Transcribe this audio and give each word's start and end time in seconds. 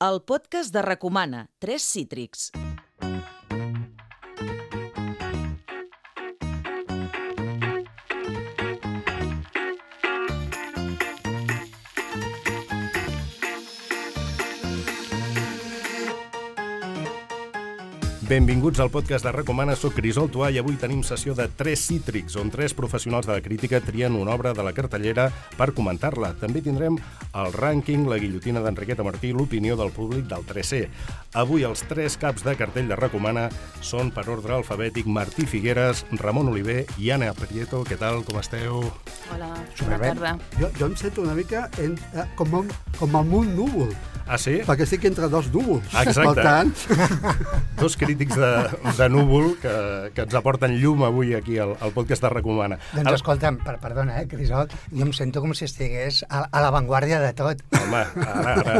el 0.00 0.22
podcast 0.22 0.72
de 0.72 0.80
Recomana, 0.80 1.50
Tres 1.58 1.82
Cítrics. 1.82 2.52
Benvinguts 18.30 18.78
al 18.78 18.92
podcast 18.94 19.24
de 19.26 19.32
Recomana, 19.34 19.74
soc 19.74 19.96
Crisol 19.96 20.28
Tuà 20.30 20.52
i 20.54 20.58
avui 20.60 20.76
tenim 20.78 21.00
sessió 21.02 21.32
de 21.34 21.48
Tres 21.58 21.80
Cítrics, 21.88 22.36
on 22.38 22.52
tres 22.54 22.76
professionals 22.78 23.26
de 23.26 23.32
la 23.34 23.42
crítica 23.42 23.80
trien 23.82 24.14
una 24.14 24.36
obra 24.38 24.52
de 24.54 24.62
la 24.62 24.70
cartellera 24.70 25.24
per 25.58 25.72
comentar-la. 25.74 26.30
També 26.38 26.62
tindrem 26.62 26.94
el 26.94 27.50
rànquing, 27.56 28.04
la 28.06 28.20
guillotina 28.22 28.62
d'Enriqueta 28.62 29.02
Martí 29.02 29.32
l'opinió 29.34 29.74
del 29.74 29.90
públic 29.90 30.30
del 30.30 30.46
3C. 30.46 30.84
Avui 31.38 31.62
els 31.62 31.84
tres 31.86 32.16
caps 32.18 32.42
de 32.42 32.56
cartell 32.58 32.88
de 32.90 32.96
Recomana 32.98 33.44
són 33.86 34.08
per 34.10 34.24
ordre 34.32 34.56
alfabètic 34.56 35.06
Martí 35.06 35.46
Figueres, 35.46 36.02
Ramon 36.18 36.50
Oliver 36.50 36.80
i 36.98 37.12
Anna 37.14 37.30
Prieto. 37.38 37.84
Què 37.86 37.94
tal, 38.00 38.24
com 38.26 38.40
esteu? 38.42 38.80
Hola, 39.30 39.52
bona 39.54 39.66
Superbé. 39.78 40.08
tarda. 40.10 40.32
Jo, 40.58 40.72
jo 40.74 40.90
em 40.90 40.96
sento 40.98 41.22
una 41.22 41.36
mica 41.38 41.68
en, 41.78 41.94
eh, 42.18 42.26
com, 42.34 42.50
un, 42.64 42.72
com 42.98 43.14
amb 43.22 43.32
un 43.44 43.54
núvol, 43.54 43.94
Ah, 44.30 44.36
sí? 44.38 44.60
perquè 44.62 44.84
estic 44.86 45.04
entre 45.08 45.26
dos 45.30 45.48
núvols. 45.50 45.86
Exacte. 46.02 46.34
Per 46.34 46.42
tant, 46.44 46.74
Dos 47.80 47.96
crítics 47.96 48.36
de, 48.36 48.50
de 48.98 49.08
núvol 49.10 49.54
que, 49.58 49.72
que 50.14 50.22
ens 50.26 50.34
aporten 50.38 50.74
llum 50.78 51.02
avui 51.06 51.32
aquí 51.34 51.56
al, 51.58 51.72
al 51.80 51.90
podcast 51.96 52.22
de 52.26 52.30
Recomana. 52.30 52.76
Doncs 52.92 53.16
escolta'm, 53.20 53.56
per, 53.64 53.78
perdona, 53.82 54.20
eh, 54.20 54.26
Crisol, 54.30 54.68
jo 54.92 55.06
em 55.06 55.10
sento 55.16 55.40
com 55.42 55.54
si 55.56 55.64
estigués 55.66 56.20
a, 56.28 56.44
a 56.50 56.62
l'avantguàrdia 56.62 57.18
de 57.24 57.32
tot. 57.38 57.64
Home, 57.80 58.04
ara, 58.26 58.54
ara. 58.60 58.76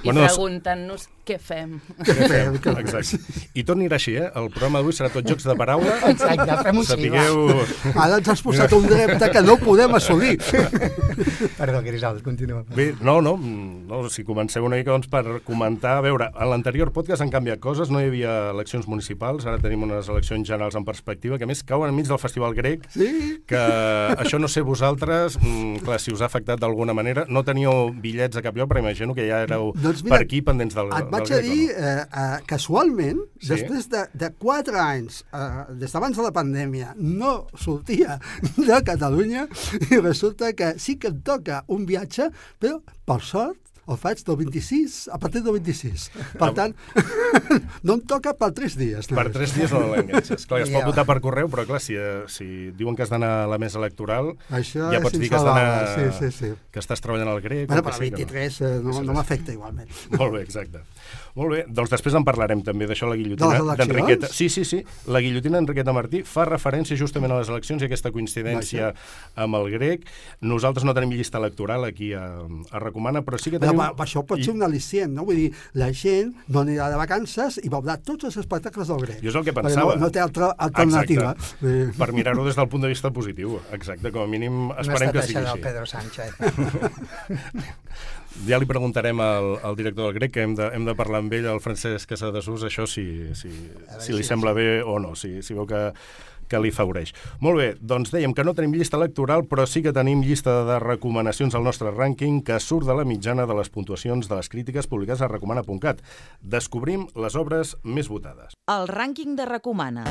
I 0.00 0.08
Bueno, 0.08 0.24
preguntant-nos 0.26 1.06
què 1.24 1.38
fem. 1.40 1.78
què 2.04 2.14
fem? 2.28 2.56
Què 2.60 2.72
fem? 2.74 2.80
Exacte. 2.84 3.18
I 3.56 3.64
tot 3.64 3.76
anirà 3.78 3.96
així, 3.98 4.14
eh? 4.20 4.26
El 4.36 4.50
programa 4.52 4.80
d'avui 4.82 4.92
serà 4.96 5.08
tot 5.12 5.26
jocs 5.28 5.46
de 5.48 5.54
paraula. 5.58 5.94
Exacte, 6.10 6.56
fem 6.66 6.80
un 6.80 6.84
sí, 6.84 6.90
Sapigueu... 6.92 7.40
Ara 7.94 8.18
ens 8.20 8.28
has 8.34 8.42
posat 8.44 8.74
un 8.76 8.84
repte 8.90 9.30
que 9.32 9.42
no 9.44 9.56
podem 9.62 9.94
assolir. 9.96 10.34
Perdó, 11.56 11.80
Crisol, 11.82 12.20
continua. 12.22 12.64
Bé, 12.74 12.94
no, 13.00 13.20
no, 13.24 13.36
no, 13.38 14.02
si 14.10 14.24
comenceu 14.24 14.64
una 14.66 14.76
mica 14.80 14.92
doncs, 14.92 15.08
per 15.12 15.40
comentar... 15.46 15.96
A 15.98 16.04
veure, 16.04 16.28
en 16.34 16.50
l'anterior 16.50 16.90
podcast 16.92 17.22
han 17.24 17.30
canviat 17.32 17.60
coses, 17.62 17.90
no 17.92 18.00
hi 18.02 18.08
havia 18.10 18.34
eleccions 18.52 18.88
municipals, 18.90 19.46
ara 19.46 19.60
tenim 19.62 19.84
unes 19.86 20.08
eleccions 20.12 20.46
generals 20.48 20.76
en 20.78 20.84
perspectiva, 20.86 21.38
que 21.38 21.46
a 21.46 21.50
més 21.50 21.62
cauen 21.66 21.92
enmig 21.92 22.08
del 22.10 22.20
Festival 22.20 22.56
Grec, 22.56 22.88
Sí? 22.94 23.08
que 23.48 23.60
això 24.18 24.40
no 24.42 24.48
sé 24.50 24.64
vosaltres, 24.66 25.38
mm, 25.40 25.84
clar, 25.86 26.00
si 26.02 26.12
us 26.12 26.20
ha 26.24 26.28
afectat 26.28 26.60
d'alguna 26.60 26.94
manera, 26.96 27.24
no 27.28 27.44
teníeu 27.46 27.92
bitllets 27.94 28.36
a 28.36 28.42
cap 28.44 28.56
lloc, 28.58 28.68
però 28.72 28.82
imagino 28.82 29.14
que 29.14 29.28
ja 29.28 29.42
éreu 29.46 29.70
Doncs 29.76 30.02
mira, 30.04 30.16
per 30.16 30.24
aquí 30.26 30.42
pendents 30.42 30.74
del, 30.74 30.90
Et 30.92 31.10
del 31.10 31.13
vaig 31.14 31.32
a 31.32 31.40
dir, 31.44 31.70
eh, 31.70 32.04
eh, 32.04 32.38
casualment, 32.50 33.20
Sí? 33.40 33.48
després 33.54 33.88
de, 33.92 34.04
de 34.14 34.30
quatre 34.40 34.78
anys, 34.80 35.22
eh, 35.32 35.64
des 35.80 35.92
d'abans 35.92 36.16
de 36.16 36.22
la 36.26 36.32
pandèmia, 36.36 36.94
no 36.98 37.46
sortia 37.56 38.18
de 38.56 38.80
Catalunya 38.86 39.46
i 39.90 39.98
resulta 40.00 40.52
que 40.52 40.74
sí 40.78 40.96
que 40.98 41.08
em 41.12 41.20
toca 41.26 41.62
un 41.68 41.86
viatge, 41.88 42.30
però, 42.60 42.80
per 43.06 43.20
sort, 43.22 43.60
el 43.88 43.98
faig 44.00 44.22
del 44.24 44.38
26, 44.40 44.98
a 45.12 45.18
partir 45.20 45.42
del 45.44 45.56
26. 45.58 46.06
Per 46.40 46.50
tant, 46.56 46.74
no 47.86 47.98
em 47.98 48.04
toca 48.08 48.34
per 48.38 48.50
tres 48.56 48.78
dies. 48.80 49.08
Per 49.10 49.18
només. 49.18 49.34
tres 49.36 49.54
dies 49.56 49.74
no 49.74 49.82
l'enganxes. 49.92 50.46
Clar, 50.48 50.62
es 50.64 50.72
pot 50.74 50.88
votar 50.88 51.06
per 51.08 51.18
correu, 51.24 51.50
però 51.52 51.66
clar, 51.68 51.82
si, 51.84 51.98
eh, 51.98 52.24
si 52.32 52.70
diuen 52.78 52.96
que 52.96 53.04
has 53.06 53.12
d'anar 53.12 53.32
a 53.44 53.50
la 53.50 53.60
mesa 53.62 53.80
electoral, 53.82 54.34
Això 54.54 54.88
ja 54.92 55.02
pots 55.04 55.18
dir 55.18 55.28
que 55.32 55.40
has 55.40 55.46
d'anar... 55.46 55.68
sí, 55.94 56.08
sí, 56.20 56.30
sí. 56.38 56.52
Que 56.72 56.82
estàs 56.82 57.04
treballant 57.04 57.32
al 57.34 57.42
grec... 57.44 57.68
Bueno, 57.68 57.84
per 57.84 57.96
no. 57.96 58.02
23 58.06 58.60
eh, 58.60 58.72
no, 58.84 59.02
no 59.04 59.18
m'afecta 59.18 59.54
igualment. 59.54 59.92
Molt 60.18 60.38
bé, 60.38 60.44
exacte. 60.46 60.84
Molt 61.34 61.50
bé, 61.50 61.62
doncs 61.66 61.90
després 61.90 62.14
en 62.14 62.22
parlarem 62.22 62.60
també 62.62 62.86
d'això, 62.86 63.08
la 63.10 63.16
guillotina 63.18 63.74
d'Enriqueta. 63.74 64.28
Sí, 64.30 64.46
sí, 64.52 64.62
sí. 64.68 64.78
La 65.10 65.18
guillotina 65.22 65.58
d'Enriqueta 65.58 65.92
Martí 65.96 66.20
fa 66.22 66.44
referència 66.46 66.94
justament 66.98 67.34
a 67.34 67.40
les 67.40 67.50
eleccions 67.50 67.82
i 67.82 67.88
aquesta 67.88 68.12
coincidència 68.14 68.92
amb 69.42 69.58
el 69.58 69.72
grec. 69.74 70.06
Nosaltres 70.46 70.86
no 70.86 70.94
tenim 70.94 71.10
llista 71.16 71.40
electoral 71.42 71.88
aquí 71.88 72.12
a, 72.14 72.22
a 72.70 72.82
Recomana, 72.82 73.24
però 73.26 73.40
sí 73.42 73.50
que 73.50 73.58
tenim... 73.58 73.73
per, 73.76 73.88
per 73.98 74.04
això 74.06 74.22
pot 74.26 74.40
ser 74.44 74.52
un 74.54 74.62
al·licient, 74.66 75.12
no? 75.14 75.24
Vull 75.28 75.36
dir, 75.42 75.50
la 75.80 75.90
gent 75.92 76.32
no 76.48 76.62
anirà 76.64 76.90
de 76.92 76.96
vacances 77.00 77.60
i 77.62 77.68
veurà 77.72 77.96
tots 78.02 78.24
els 78.30 78.36
espectacles 78.42 78.88
del 78.88 79.00
grec. 79.06 79.20
Jo 79.22 79.32
és 79.32 79.38
el 79.40 79.44
que 79.44 79.52
pensava. 79.56 79.94
No, 79.96 80.06
no 80.06 80.10
té 80.14 80.20
altra 80.22 80.52
alternativa. 80.56 81.32
Exacte. 81.34 81.66
Eh, 81.66 81.90
Per 81.98 82.10
mirar-ho 82.12 82.44
des 82.46 82.56
del 82.56 82.68
punt 82.68 82.82
de 82.86 82.88
vista 82.92 83.10
positiu. 83.10 83.58
Exacte, 83.72 84.10
com 84.14 84.22
a 84.22 84.26
mínim 84.30 84.70
esperem 84.78 85.12
que 85.12 85.22
sigui 85.22 85.40
així. 85.42 85.50
del 85.52 85.60
Pedro 85.68 85.86
Sánchez. 85.86 86.34
Ja 88.48 88.58
li 88.58 88.66
preguntarem 88.66 89.20
al, 89.22 89.52
al 89.62 89.76
director 89.78 90.08
del 90.08 90.14
grec, 90.16 90.32
que 90.34 90.42
hem 90.42 90.56
de, 90.58 90.66
hem 90.74 90.82
de 90.88 90.94
parlar 90.98 91.20
amb 91.22 91.32
ell, 91.36 91.46
el 91.46 91.60
Francesc 91.62 92.10
Casadesús, 92.10 92.64
això 92.66 92.82
si, 92.90 93.04
si, 93.38 93.46
si 94.02 94.10
li 94.16 94.24
si- 94.24 94.26
sembla 94.26 94.50
bé 94.56 94.80
o 94.82 94.96
no, 94.98 95.12
si, 95.14 95.36
si 95.46 95.54
veu 95.54 95.68
que, 95.70 95.84
que 96.54 96.62
li 96.62 96.72
favoreix. 96.74 97.12
Molt 97.42 97.58
bé, 97.60 97.68
doncs 97.82 98.14
dèiem 98.14 98.34
que 98.36 98.46
no 98.46 98.54
tenim 98.54 98.76
llista 98.78 98.98
electoral, 99.00 99.44
però 99.50 99.66
sí 99.66 99.82
que 99.82 99.94
tenim 99.96 100.22
llista 100.22 100.60
de 100.68 100.78
recomanacions 100.82 101.58
al 101.58 101.66
nostre 101.66 101.90
rànquing 101.94 102.42
que 102.46 102.60
surt 102.62 102.86
de 102.86 102.96
la 102.96 103.06
mitjana 103.08 103.48
de 103.50 103.58
les 103.58 103.72
puntuacions 103.74 104.30
de 104.30 104.38
les 104.38 104.50
crítiques 104.52 104.88
publicades 104.90 105.24
a 105.24 105.30
recomana.cat. 105.32 106.04
Descobrim 106.40 107.08
les 107.18 107.34
obres 107.36 107.76
més 107.82 108.10
votades. 108.12 108.54
El 108.70 108.88
rànquing 108.88 109.34
de 109.36 109.50
Recomana. 109.50 110.06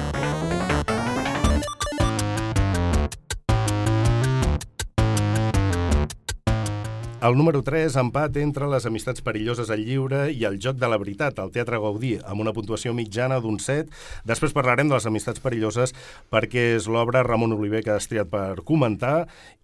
El 7.24 7.38
número 7.40 7.62
3, 7.64 7.94
empat 8.02 8.36
entre 8.42 8.68
les 8.68 8.84
amistats 8.84 9.24
perilloses 9.24 9.70
al 9.72 9.80
lliure 9.88 10.26
i 10.36 10.42
el 10.44 10.58
joc 10.60 10.76
de 10.76 10.90
la 10.92 10.98
veritat, 11.00 11.38
al 11.40 11.54
Teatre 11.56 11.78
Gaudí, 11.80 12.18
amb 12.20 12.44
una 12.44 12.52
puntuació 12.52 12.92
mitjana 12.98 13.38
d'un 13.40 13.62
7. 13.64 13.88
Després 14.28 14.52
parlarem 14.52 14.92
de 14.92 14.98
les 14.98 15.08
amistats 15.08 15.40
perilloses 15.40 15.96
perquè 16.36 16.74
és 16.74 16.90
l'obra 16.92 17.24
Ramon 17.24 17.56
Oliver 17.56 17.80
que 17.86 17.96
has 17.96 18.10
triat 18.12 18.28
per 18.28 18.66
comentar 18.68 19.22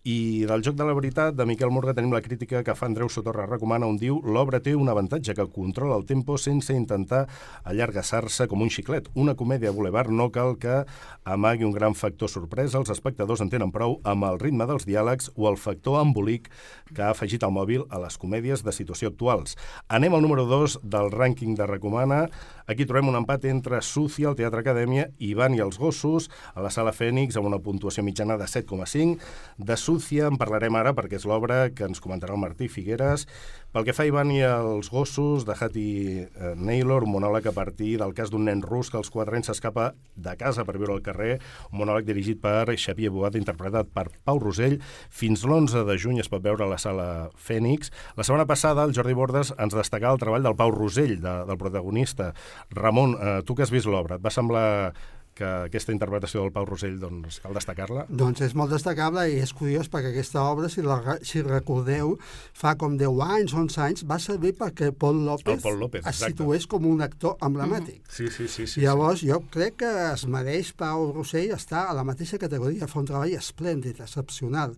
i 0.07 0.45
del 0.47 0.63
joc 0.63 0.77
de 0.79 0.85
la 0.87 0.93
veritat 0.95 1.35
de 1.35 1.43
Miquel 1.45 1.73
Morga 1.75 1.91
tenim 1.93 2.13
la 2.15 2.21
crítica 2.23 2.61
que 2.63 2.75
fa 2.77 2.87
Andreu 2.87 3.09
Sotorra 3.11 3.43
recomana 3.49 3.87
on 3.89 3.97
diu 3.99 4.21
l'obra 4.23 4.61
té 4.63 4.71
un 4.77 4.87
avantatge 4.87 5.35
que 5.35 5.45
controla 5.51 5.97
el 5.99 6.05
tempo 6.07 6.37
sense 6.39 6.71
intentar 6.73 7.25
allargassar-se 7.67 8.47
com 8.47 8.63
un 8.63 8.71
xiclet. 8.71 9.09
Una 9.19 9.35
comèdia 9.35 9.73
boulevard 9.75 10.09
no 10.15 10.29
cal 10.31 10.55
que 10.55 10.85
amagui 11.27 11.67
un 11.67 11.75
gran 11.75 11.97
factor 11.99 12.31
sorpresa, 12.31 12.79
els 12.79 12.93
espectadors 12.95 13.43
en 13.43 13.51
tenen 13.51 13.75
prou 13.75 13.99
amb 14.07 14.23
el 14.29 14.39
ritme 14.39 14.69
dels 14.69 14.87
diàlegs 14.87 15.33
o 15.35 15.49
el 15.51 15.59
factor 15.59 15.99
embolic 15.99 16.47
que 16.93 17.03
ha 17.03 17.11
afegit 17.11 17.43
mòbil 17.53 17.85
a 17.89 17.99
les 18.03 18.17
comèdies 18.21 18.63
de 18.65 18.73
situació 18.75 19.11
actuals. 19.11 19.57
Anem 19.87 20.15
al 20.15 20.23
número 20.25 20.45
2 20.49 20.79
del 20.83 21.11
rànquing 21.13 21.55
de 21.57 21.67
Recomana. 21.69 22.27
Aquí 22.69 22.85
trobem 22.85 23.07
un 23.09 23.15
empat 23.17 23.47
entre 23.49 23.79
Sucia, 23.81 24.27
el 24.29 24.35
Teatre 24.37 24.61
Acadèmia, 24.61 25.07
Ivan 25.25 25.55
i 25.57 25.61
els 25.63 25.79
gossos, 25.81 26.27
a 26.53 26.61
la 26.61 26.69
Sala 26.69 26.91
Fènix, 26.93 27.33
amb 27.39 27.49
una 27.49 27.57
puntuació 27.65 28.03
mitjana 28.05 28.35
de 28.37 28.45
7,5. 28.45 29.15
De 29.57 29.73
Sucia 29.73 30.27
en 30.29 30.37
parlarem 30.37 30.77
ara 30.77 30.93
perquè 30.93 31.17
és 31.17 31.25
l'obra 31.25 31.71
que 31.73 31.87
ens 31.89 31.97
comentarà 31.97 32.35
el 32.37 32.43
Martí 32.43 32.67
Figueres. 32.69 33.25
Pel 33.73 33.85
que 33.85 33.93
fa 33.93 34.05
a 34.05 34.09
Ivan 34.09 34.29
i 34.33 34.39
els 34.45 34.87
gossos, 34.89 35.43
de 35.45 35.53
Hattie 35.53 36.27
eh, 36.27 36.53
Naylor, 36.57 37.03
un 37.05 37.15
monòleg 37.15 37.49
a 37.49 37.53
partir 37.53 37.95
del 38.01 38.13
cas 38.17 38.29
d'un 38.29 38.45
nen 38.45 38.61
rus 38.61 38.89
que 38.89 38.97
als 38.97 39.09
4 39.13 39.37
anys 39.37 39.49
s'escapa 39.49 39.91
de 40.13 40.33
casa 40.37 40.65
per 40.65 40.77
viure 40.77 40.93
al 40.93 41.03
carrer, 41.05 41.39
un 41.71 41.81
monòleg 41.81 42.05
dirigit 42.05 42.37
per 42.41 42.69
Xavier 42.69 43.09
Boada, 43.13 43.37
interpretat 43.41 43.89
per 43.93 44.07
Pau 44.25 44.41
Rosell. 44.41 44.77
Fins 45.09 45.45
l'11 45.45 45.85
de 45.89 45.97
juny 46.01 46.21
es 46.21 46.29
pot 46.29 46.45
veure 46.45 46.65
a 46.65 46.69
la 46.69 46.79
Sala 46.81 47.09
Fènix. 47.33 47.89
La 48.17 48.25
setmana 48.25 48.45
passada 48.49 48.85
el 48.85 48.93
Jordi 48.97 49.17
Bordes 49.17 49.53
ens 49.57 49.77
destacava 49.77 50.17
el 50.17 50.21
treball 50.21 50.45
del 50.45 50.57
Pau 50.57 50.73
Rosell, 50.73 51.19
de, 51.21 51.35
del 51.49 51.61
protagonista. 51.61 52.31
Ramon, 52.75 53.15
eh, 53.15 53.39
tu 53.45 53.55
que 53.55 53.63
has 53.65 53.71
vist 53.73 53.89
l'obra, 53.89 54.17
et 54.19 54.23
va 54.23 54.33
semblar 54.33 54.93
que 55.39 55.47
aquesta 55.69 55.93
interpretació 55.95 56.43
del 56.43 56.51
Pau 56.55 56.67
Rosell, 56.67 56.97
doncs, 56.99 57.39
cal 57.43 57.55
destacar-la? 57.55 58.05
Doncs 58.09 58.43
és 58.49 58.55
molt 58.59 58.73
destacable 58.75 59.23
i 59.31 59.39
és 59.43 59.53
curiós 59.55 59.89
perquè 59.91 60.11
aquesta 60.11 60.43
obra, 60.49 60.69
si, 60.71 60.83
la, 60.85 60.99
si 61.25 61.43
recordeu, 61.45 62.17
fa 62.57 62.75
com 62.79 62.97
10 62.99 63.23
anys, 63.25 63.55
11 63.55 63.81
anys, 63.85 64.05
va 64.09 64.19
servir 64.19 64.53
perquè 64.59 64.91
Pol 64.91 65.21
López, 65.25 65.53
El 65.55 65.63
Pol 65.63 65.79
López, 65.79 66.05
es 66.09 66.19
situés 66.23 66.67
com 66.69 66.85
un 66.89 67.03
actor 67.05 67.37
emblemàtic. 67.45 68.03
Sí, 68.11 68.27
sí, 68.33 68.49
sí. 68.51 68.67
sí, 68.67 68.83
Llavors, 68.83 69.23
jo 69.25 69.39
crec 69.53 69.79
que 69.83 69.91
es 70.09 70.25
mereix 70.27 70.73
Pau 70.77 71.09
Rossell 71.15 71.55
estar 71.55 71.85
a 71.87 71.95
la 71.95 72.03
mateixa 72.07 72.39
categoria, 72.41 72.89
fa 72.91 72.99
un 73.01 73.07
treball 73.09 73.35
esplèndid, 73.37 74.01
excepcional. 74.03 74.75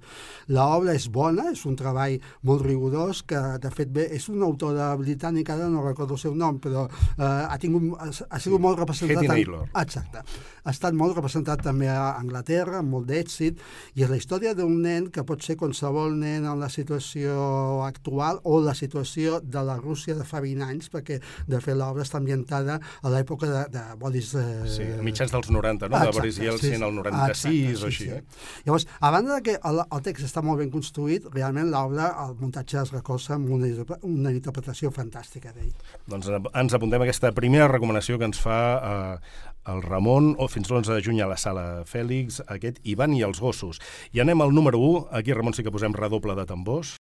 L'obra 0.53 0.95
és 0.97 1.09
bona, 1.12 1.50
és 1.56 1.65
un 1.69 1.77
treball 1.80 2.19
molt 2.47 2.65
rigorós, 2.68 3.24
que 3.27 3.41
de 3.62 3.74
fet 3.74 3.91
bé, 3.94 4.07
és 4.13 4.30
una 4.30 4.45
autora 4.50 4.91
britànica, 5.00 5.57
ara 5.57 5.69
no 5.71 5.83
recordo 5.85 6.18
el 6.19 6.24
seu 6.24 6.38
nom, 6.38 6.62
però 6.62 6.88
eh, 6.88 7.25
ha, 7.25 7.57
tingut, 7.62 7.97
ha, 7.97 8.39
sigut 8.39 8.62
molt 8.62 8.81
representat. 8.81 9.18
Hetty 9.18 9.30
en- 9.30 9.35
Naylor. 9.35 9.69
Exacte. 9.81 10.25
Ha 10.63 10.74
estat 10.74 10.95
molt 10.98 11.18
representat 11.18 11.63
també 11.65 11.89
a 11.89 12.15
Anglaterra, 12.19 12.80
amb 12.81 12.94
molt 12.95 13.07
d'èxit, 13.09 13.59
i 13.95 14.06
és 14.06 14.12
la 14.12 14.19
història 14.19 14.53
d'un 14.57 14.77
nen 14.83 15.09
que 15.13 15.24
pot 15.27 15.44
ser 15.44 15.57
qualsevol 15.59 16.13
nen 16.19 16.45
en 16.45 16.59
la 16.62 16.69
situació 16.69 17.81
actual 17.86 18.42
o 18.44 18.59
la 18.62 18.75
situació 18.77 19.39
de 19.42 19.63
la 19.65 19.77
Rússia 19.81 20.15
de 20.18 20.25
fa 20.27 20.42
20 20.44 20.68
anys, 20.68 20.89
perquè 20.94 21.19
de 21.48 21.62
fet 21.63 21.77
l'obra 21.77 22.06
està 22.06 22.19
ambientada 22.21 22.80
a 22.80 23.13
l'època 23.13 23.50
de, 23.50 23.65
de 23.74 23.86
Boris... 24.01 24.33
Eh, 24.36 24.50
Sí, 24.71 24.86
a 24.86 25.03
mitjans 25.03 25.31
dels 25.33 25.50
90, 25.51 25.89
no? 25.89 26.00
de 26.00 26.12
Boris 26.15 26.38
Yeltsin, 26.39 26.83
el 26.86 26.95
96 26.95 27.83
o 27.83 27.89
així. 27.89 28.06
sí. 28.06 28.09
Eh? 28.15 28.21
Llavors, 28.65 28.88
a 29.00 29.12
banda 29.12 29.38
de 29.38 29.44
que 29.45 29.57
el, 29.57 29.81
el 29.83 30.04
text 30.06 30.27
està 30.27 30.44
molt 30.45 30.62
ben 30.62 30.71
construït, 30.74 31.27
realment 31.33 31.71
l'obra, 31.74 32.12
el 32.25 32.36
muntatge 32.39 32.80
es 32.81 32.94
recolza 32.94 33.36
amb 33.38 33.50
una, 33.57 33.69
una 34.07 34.33
interpretació 34.33 34.92
fantàstica 34.95 35.54
d'ell. 35.56 35.74
Doncs 36.12 36.30
eh, 36.30 36.42
ens 36.63 36.77
apuntem 36.77 37.04
a 37.04 37.07
aquesta 37.09 37.33
primera 37.36 37.69
recomanació 37.71 38.19
que 38.21 38.30
ens 38.30 38.42
fa 38.42 38.59
eh, 38.77 39.50
el 39.67 39.81
Ramon, 39.83 40.35
o 40.39 40.47
fins 40.49 40.69
l'11 40.71 40.95
de 40.95 41.01
juny 41.05 41.21
a 41.21 41.27
la 41.29 41.37
sala 41.37 41.83
Fèlix, 41.85 42.41
aquest 42.47 42.79
Ivan 42.83 43.13
i 43.13 43.21
els 43.21 43.39
gossos. 43.39 43.79
I 44.13 44.19
anem 44.23 44.41
al 44.41 44.53
número 44.55 44.79
1, 44.79 45.07
aquí 45.11 45.33
Ramon 45.33 45.53
sí 45.53 45.63
que 45.63 45.71
posem 45.73 45.93
redoble 45.93 46.35
de 46.35 46.45
tambors. 46.49 46.95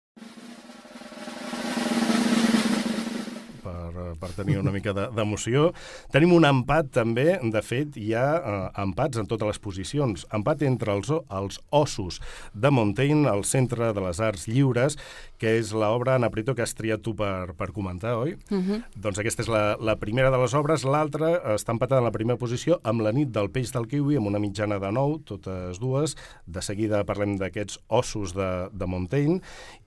per, 3.61 4.15
per 4.17 4.31
tenir 4.33 4.57
una 4.59 4.73
mica 4.73 4.93
de- 4.97 5.09
d'emoció. 5.13 5.73
Tenim 6.13 6.33
un 6.33 6.47
empat 6.49 6.89
també, 6.97 7.39
de 7.43 7.61
fet, 7.63 7.97
hi 8.01 8.15
ha 8.17 8.25
eh, 8.41 8.71
empats 8.83 9.21
en 9.21 9.27
totes 9.29 9.51
les 9.51 9.59
posicions. 9.61 10.25
Empat 10.33 10.63
entre 10.63 10.95
els, 10.97 11.11
els 11.13 11.61
ossos 11.71 12.21
de 12.55 12.71
Montaigne, 12.73 13.29
al 13.29 13.45
Centre 13.45 13.93
de 13.93 14.01
les 14.01 14.21
Arts 14.21 14.47
Lliures, 14.49 14.97
que 15.41 15.55
és 15.57 15.71
l'obra, 15.73 16.19
Anna 16.19 16.29
Prieto, 16.29 16.53
que 16.55 16.61
has 16.67 16.75
triat 16.77 17.01
tu 17.01 17.15
per, 17.17 17.55
per 17.57 17.71
comentar, 17.73 18.13
oi? 18.21 18.35
Uh 18.51 18.59
-huh. 18.61 18.83
Doncs 18.95 19.19
aquesta 19.19 19.41
és 19.43 19.49
la, 19.49 19.77
la 19.81 19.97
primera 19.97 20.31
de 20.31 20.37
les 20.37 20.53
obres, 20.55 20.85
l'altra 20.85 21.41
està 21.57 21.73
empatada 21.73 22.01
en 22.01 22.05
la 22.05 22.13
primera 22.13 22.37
posició 22.39 22.79
amb 22.85 23.01
la 23.01 23.13
nit 23.13 23.31
del 23.33 23.49
peix 23.51 23.73
del 23.73 23.87
kiwi, 23.89 24.17
amb 24.17 24.27
una 24.27 24.39
mitjana 24.39 24.79
de 24.79 24.93
9, 24.93 25.23
totes 25.25 25.79
dues. 25.81 26.15
De 26.47 26.61
seguida 26.61 27.05
parlem 27.05 27.37
d'aquests 27.39 27.79
ossos 27.89 28.35
de, 28.35 28.69
de 28.73 28.87
Montaigne, 28.87 29.41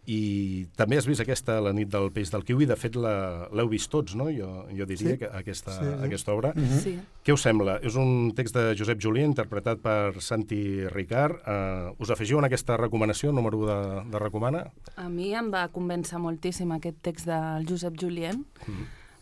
i 0.06 0.66
també 0.76 0.98
has 0.98 1.06
vist 1.08 1.22
aquesta, 1.22 1.62
la 1.62 1.72
nit 1.72 1.88
del 1.88 2.10
peix 2.12 2.30
del 2.32 2.44
kiwi, 2.44 2.66
de 2.66 2.76
fet 2.76 2.96
la- 2.96 3.48
l'heu 3.54 3.70
vist 3.70 3.90
tots, 3.92 4.16
no? 4.16 4.26
Jo, 4.26 4.66
jo 4.76 4.86
diria 4.86 5.12
Sí. 5.12 5.18
que 5.18 5.26
aquesta, 5.32 5.72
Sí, 5.72 5.86
sí. 5.86 6.04
aquesta 6.06 6.34
obra. 6.34 6.54
Sí. 6.82 7.00
Què 7.24 7.34
us 7.34 7.42
sembla? 7.42 7.80
És 7.82 7.96
un 7.96 8.32
text 8.36 8.54
de 8.56 8.76
Josep 8.78 9.00
Julià, 9.00 9.24
interpretat 9.24 9.80
per 9.80 10.20
Santi 10.22 10.86
Ricard. 10.90 11.36
Uh, 11.48 11.96
us 12.00 12.10
afegiu 12.10 12.38
en 12.40 12.46
aquesta 12.46 12.76
recomanació, 12.78 13.32
número 13.32 13.58
1 13.60 13.66
de, 13.66 14.10
de 14.12 14.20
Recomana? 14.20 14.72
A 14.98 15.08
mi 15.10 15.34
em 15.34 15.43
va 15.52 15.68
convèncer 15.74 16.20
moltíssim 16.20 16.72
aquest 16.72 17.02
text 17.02 17.26
del 17.28 17.66
Josep 17.68 17.98
Julien, 18.00 18.46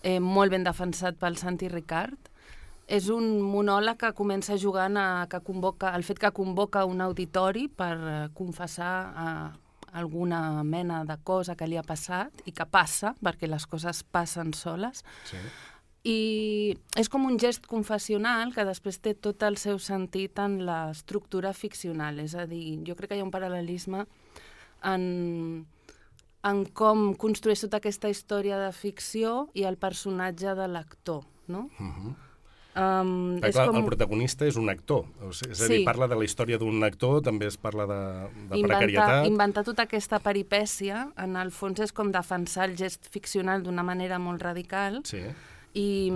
eh, 0.03 0.19
molt 0.19 0.51
ben 0.51 0.63
defensat 0.63 1.15
pel 1.17 1.37
Santi 1.37 1.67
Ricard. 1.69 2.17
És 2.87 3.07
un 3.09 3.39
monòleg 3.41 3.97
que 3.97 4.13
comença 4.13 4.57
jugant 4.57 4.97
a 4.97 5.27
que 5.29 5.39
convoca, 5.39 5.95
el 5.95 6.03
fet 6.03 6.19
que 6.19 6.31
convoca 6.31 6.83
un 6.85 6.99
auditori 7.01 7.67
per 7.69 7.93
eh, 7.97 8.29
confessar 8.33 9.13
eh, 9.15 9.57
alguna 9.93 10.63
mena 10.63 11.03
de 11.05 11.17
cosa 11.23 11.55
que 11.55 11.67
li 11.67 11.77
ha 11.77 11.83
passat 11.83 12.31
i 12.45 12.51
que 12.51 12.65
passa, 12.65 13.15
perquè 13.23 13.47
les 13.47 13.65
coses 13.67 14.03
passen 14.03 14.53
soles, 14.53 15.03
Sí. 15.25 15.37
i 16.03 16.77
és 16.97 17.07
com 17.09 17.25
un 17.25 17.37
gest 17.37 17.67
confessional 17.67 18.53
que 18.55 18.65
després 18.65 18.99
té 18.99 19.13
tot 19.13 19.43
el 19.43 19.57
seu 19.57 19.77
sentit 19.79 20.39
en 20.39 20.65
l'estructura 20.65 21.53
ficcional. 21.53 22.19
És 22.19 22.33
a 22.35 22.45
dir, 22.47 22.79
jo 22.87 22.95
crec 22.95 23.09
que 23.11 23.15
hi 23.17 23.21
ha 23.21 23.27
un 23.27 23.31
paral·lelisme 23.31 24.05
en, 24.83 25.65
en 26.43 26.65
com 26.65 27.13
construeix 27.19 27.61
tota 27.61 27.77
aquesta 27.77 28.09
història 28.09 28.57
de 28.57 28.71
ficció 28.73 29.49
i 29.53 29.63
el 29.69 29.77
personatge 29.77 30.55
de 30.57 30.67
l'actor, 30.67 31.23
no? 31.47 31.69
Uh 31.79 31.87
-huh. 31.87 32.15
Um, 32.71 33.35
Perquè, 33.41 33.51
clar, 33.51 33.75
el 33.75 33.83
protagonista 33.83 34.45
és 34.47 34.55
un 34.55 34.69
actor, 34.69 35.03
o 35.19 35.33
sigui, 35.33 35.51
és 35.51 35.61
a 35.61 35.67
dir, 35.67 35.79
Sí. 35.79 35.83
parla 35.83 36.07
de 36.07 36.15
la 36.15 36.23
història 36.23 36.57
d'un 36.57 36.81
actor, 36.85 37.21
també 37.21 37.47
es 37.47 37.57
parla 37.57 37.85
de, 37.85 38.29
de 38.47 38.57
inventar, 38.57 38.67
precarietat. 38.79 39.25
inventar 39.27 39.63
tota 39.65 39.83
aquesta 39.83 40.19
peripècia, 40.19 41.11
en 41.17 41.35
el 41.35 41.51
fons 41.51 41.81
és 41.81 41.91
com 41.91 42.13
defensar 42.13 42.69
el 42.69 42.77
gest 42.77 43.09
ficcional 43.11 43.61
d'una 43.61 43.83
manera 43.83 44.19
molt 44.19 44.41
radical 44.41 45.01
Sí. 45.03 45.19
I, 45.73 46.11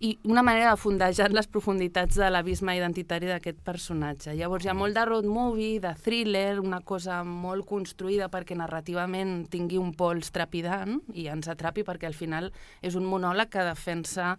i 0.00 0.10
una 0.24 0.42
manera 0.42 0.72
de 0.72 0.80
fondejar 0.80 1.30
les 1.32 1.46
profunditats 1.46 2.18
de 2.18 2.30
l'abisme 2.30 2.74
identitari 2.76 3.30
d'aquest 3.30 3.60
personatge. 3.66 4.34
Llavors 4.34 4.66
hi 4.66 4.72
ha 4.72 4.76
molt 4.78 4.96
de 4.96 5.04
road 5.08 5.28
movie, 5.28 5.78
de 5.80 5.94
thriller, 6.04 6.58
una 6.60 6.80
cosa 6.80 7.22
molt 7.24 7.66
construïda 7.68 8.30
perquè 8.32 8.56
narrativament 8.58 9.44
tingui 9.52 9.78
un 9.78 9.94
pols 9.94 10.32
trepidant 10.34 11.00
i 11.14 11.28
ens 11.32 11.48
atrapi 11.48 11.86
perquè 11.86 12.10
al 12.10 12.18
final 12.18 12.50
és 12.82 12.98
un 12.98 13.06
monòleg 13.06 13.52
que 13.52 13.66
defensa 13.66 14.34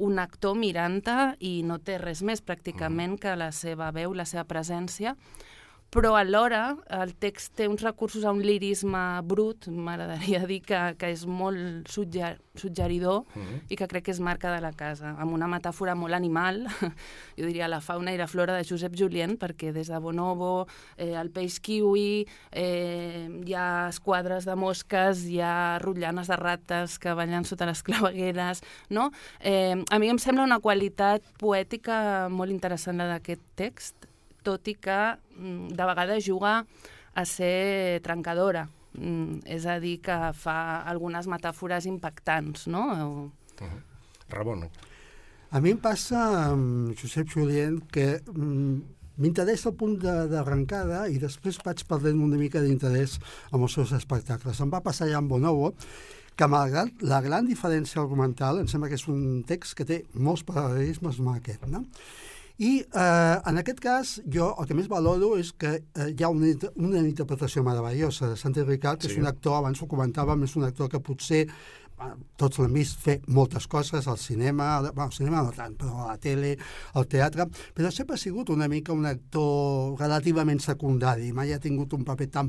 un 0.00 0.18
actor 0.18 0.56
mirant 0.56 1.02
i 1.44 1.60
no 1.62 1.78
té 1.78 1.98
res 2.00 2.22
més 2.24 2.40
pràcticament 2.40 3.18
que 3.20 3.36
la 3.36 3.50
seva 3.52 3.90
veu, 3.92 4.14
la 4.16 4.24
seva 4.24 4.46
presència, 4.48 5.14
però 5.90 6.14
alhora 6.14 6.76
el 7.02 7.14
text 7.18 7.56
té 7.58 7.66
uns 7.68 7.82
recursos 7.82 8.24
a 8.24 8.30
un 8.30 8.40
lirisme 8.46 9.00
brut, 9.26 9.66
m'agradaria 9.66 10.44
dir 10.50 10.60
que, 10.62 10.78
que 10.98 11.10
és 11.10 11.26
molt 11.26 11.90
sugger, 11.90 12.36
suggeridor 12.54 13.10
Uh 13.10 13.42
-huh. 13.42 13.60
i 13.68 13.76
que 13.76 13.86
crec 13.86 14.04
que 14.04 14.10
és 14.10 14.20
marca 14.20 14.54
de 14.54 14.60
la 14.60 14.72
casa, 14.72 15.14
amb 15.18 15.32
una 15.32 15.46
metàfora 15.46 15.94
molt 15.94 16.14
animal, 16.14 16.66
jo 17.38 17.46
diria 17.46 17.68
la 17.68 17.80
fauna 17.80 18.12
i 18.12 18.16
la 18.16 18.26
flora 18.26 18.56
de 18.56 18.64
Josep 18.64 18.94
Julien, 18.96 19.38
perquè 19.38 19.72
des 19.72 19.88
de 19.88 19.98
Bonobo, 19.98 20.66
eh, 20.96 21.14
el 21.14 21.30
peix 21.30 21.60
kiwi, 21.60 22.26
eh, 22.52 23.28
hi 23.44 23.54
ha 23.54 23.88
esquadres 23.88 24.44
de 24.44 24.54
mosques, 24.54 25.24
hi 25.26 25.40
ha 25.40 25.78
rotllanes 25.78 26.28
de 26.28 26.36
rates 26.36 26.98
que 26.98 27.14
ballen 27.14 27.44
sota 27.44 27.66
les 27.66 27.82
clavegueres, 27.82 28.62
no? 28.88 29.10
Eh, 29.40 29.84
a 29.90 29.98
mi 29.98 30.08
em 30.08 30.18
sembla 30.18 30.44
una 30.44 30.60
qualitat 30.60 31.22
poètica 31.38 32.28
molt 32.28 32.50
interessant 32.50 32.96
la 32.96 33.08
d'aquest 33.08 33.42
text, 33.54 34.09
tot 34.42 34.68
i 34.68 34.74
que 34.74 34.98
mm, 35.36 35.68
de 35.76 35.84
vegades 35.90 36.24
juga 36.24 36.64
a 37.14 37.24
ser 37.26 38.00
trencadora. 38.02 38.68
Mm, 38.94 39.40
és 39.46 39.66
a 39.70 39.78
dir, 39.80 40.00
que 40.02 40.14
fa 40.34 40.80
algunes 40.90 41.26
metàfores 41.30 41.86
impactants, 41.86 42.66
no? 42.68 42.84
O- 42.90 43.30
Uh 43.60 43.66
-huh. 43.66 43.82
Ramon, 44.30 44.68
A 45.52 45.60
mi 45.60 45.70
em 45.70 45.76
passa 45.78 46.50
amb 46.50 46.94
Josep 46.96 47.28
Julien 47.28 47.80
que 47.92 48.20
mm, 48.32 48.80
m'interessa 49.18 49.68
el 49.70 49.74
punt 49.74 49.98
de- 50.00 50.28
d'arrencada 50.28 51.08
i 51.08 51.18
després 51.18 51.58
vaig 51.64 51.84
perdent 51.86 52.22
una 52.22 52.36
mica 52.36 52.60
d'interès 52.60 53.18
amb 53.50 53.62
els 53.64 53.72
seus 53.72 53.92
espectacles. 53.92 54.60
Em 54.60 54.70
va 54.70 54.80
passar 54.80 55.08
ja 55.08 55.18
amb 55.18 55.28
Bonobo, 55.28 55.74
que 56.36 56.46
malgrat 56.46 56.90
la 57.02 57.20
gran 57.20 57.46
diferència 57.46 58.00
argumental, 58.00 58.60
em 58.60 58.66
sembla 58.68 58.88
que 58.88 58.94
és 58.94 59.08
un 59.08 59.42
text 59.44 59.74
que 59.76 59.84
té 59.84 60.04
molts 60.14 60.44
paral·lelismes 60.44 61.18
amb 61.18 61.28
aquest, 61.36 61.66
no? 61.66 61.84
I 62.60 62.70
eh, 62.84 63.36
en 63.48 63.56
aquest 63.56 63.78
cas, 63.80 64.14
jo 64.28 64.50
el 64.60 64.66
que 64.68 64.76
més 64.76 64.88
valoro 64.90 65.32
és 65.40 65.54
que 65.56 65.78
eh, 65.80 66.08
hi 66.12 66.24
ha 66.24 66.28
una, 66.28 66.50
una 66.76 67.00
interpretació 67.00 67.62
meravellosa 67.64 68.28
de 68.28 68.36
Santi 68.36 68.62
Ricard, 68.66 69.00
que 69.00 69.08
Sí. 69.08 69.14
és 69.14 69.20
un 69.22 69.28
actor, 69.30 69.56
abans 69.56 69.80
ho 69.80 69.88
comentàvem, 69.88 70.44
és 70.44 70.56
un 70.60 70.66
actor 70.68 70.90
que 70.92 71.00
potser 71.00 71.46
tots 72.40 72.56
l'hem 72.58 72.72
vist 72.72 72.96
fer 73.00 73.18
moltes 73.28 73.66
coses 73.68 74.06
al 74.08 74.16
cinema, 74.16 74.70
al 74.78 74.86
bueno, 74.94 75.10
al 75.10 75.12
cinema 75.12 75.42
no 75.44 75.50
tant, 75.52 75.74
però 75.76 76.04
a 76.04 76.06
la 76.14 76.18
tele, 76.18 76.54
al 76.96 77.04
teatre, 77.06 77.44
però 77.76 77.90
sempre 77.92 78.16
ha 78.16 78.18
sigut 78.20 78.48
una 78.48 78.68
mica 78.72 78.92
un 78.96 79.04
actor 79.04 79.98
relativament 80.00 80.60
secundari, 80.64 81.32
mai 81.36 81.52
ha 81.52 81.58
tingut 81.60 81.92
un 81.92 82.04
paper 82.08 82.28
tan, 82.32 82.48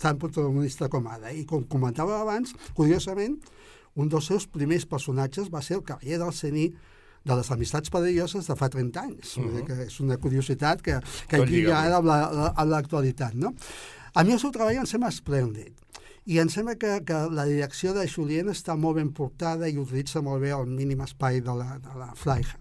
tan 0.00 0.16
protagonista 0.18 0.88
com 0.88 1.06
ara. 1.12 1.32
I 1.32 1.44
com 1.44 1.64
comentava 1.68 2.22
abans, 2.22 2.54
curiosament, 2.72 3.36
un 3.96 4.08
dels 4.08 4.30
seus 4.32 4.46
primers 4.48 4.86
personatges 4.88 5.50
va 5.52 5.60
ser 5.60 5.76
el 5.76 5.84
cavaller 5.84 6.18
del 6.22 6.32
Cení 6.32 6.70
de 7.24 7.36
les 7.36 7.50
amistats 7.50 7.90
perilloses 7.92 8.46
de 8.48 8.56
fa 8.56 8.68
30 8.68 9.00
anys. 9.00 9.36
Uh 9.36 9.44
-huh. 9.44 9.64
que 9.66 9.82
és 9.86 10.00
una 10.00 10.16
curiositat 10.16 10.80
que, 10.82 11.00
que 11.28 11.36
Tot 11.36 11.46
lliga 11.48 11.56
lliga 11.68 11.80
ara 11.82 11.96
amb 11.96 12.06
la- 12.06 12.30
la- 12.32 12.64
l'actualitat. 12.64 13.34
No? 13.34 13.54
A 14.14 14.24
mi 14.24 14.32
el 14.32 14.40
seu 14.40 14.50
treball 14.50 14.76
em 14.76 14.86
sembla 14.86 15.08
esplèndid. 15.08 15.72
I 16.26 16.38
em 16.38 16.48
sembla 16.48 16.74
que, 16.76 17.02
que 17.04 17.28
la 17.30 17.44
direcció 17.44 17.92
de 17.94 18.06
Julien 18.08 18.48
està 18.48 18.76
molt 18.76 18.96
ben 18.96 19.12
portada 19.12 19.68
i 19.68 19.76
utilitza 19.78 20.20
molt 20.22 20.40
bé 20.42 20.50
el 20.50 20.66
mínim 20.66 21.00
espai 21.00 21.40
de 21.40 21.54
la, 21.54 21.78
de 21.78 21.98
la 21.98 22.12
Freiherr. 22.14 22.58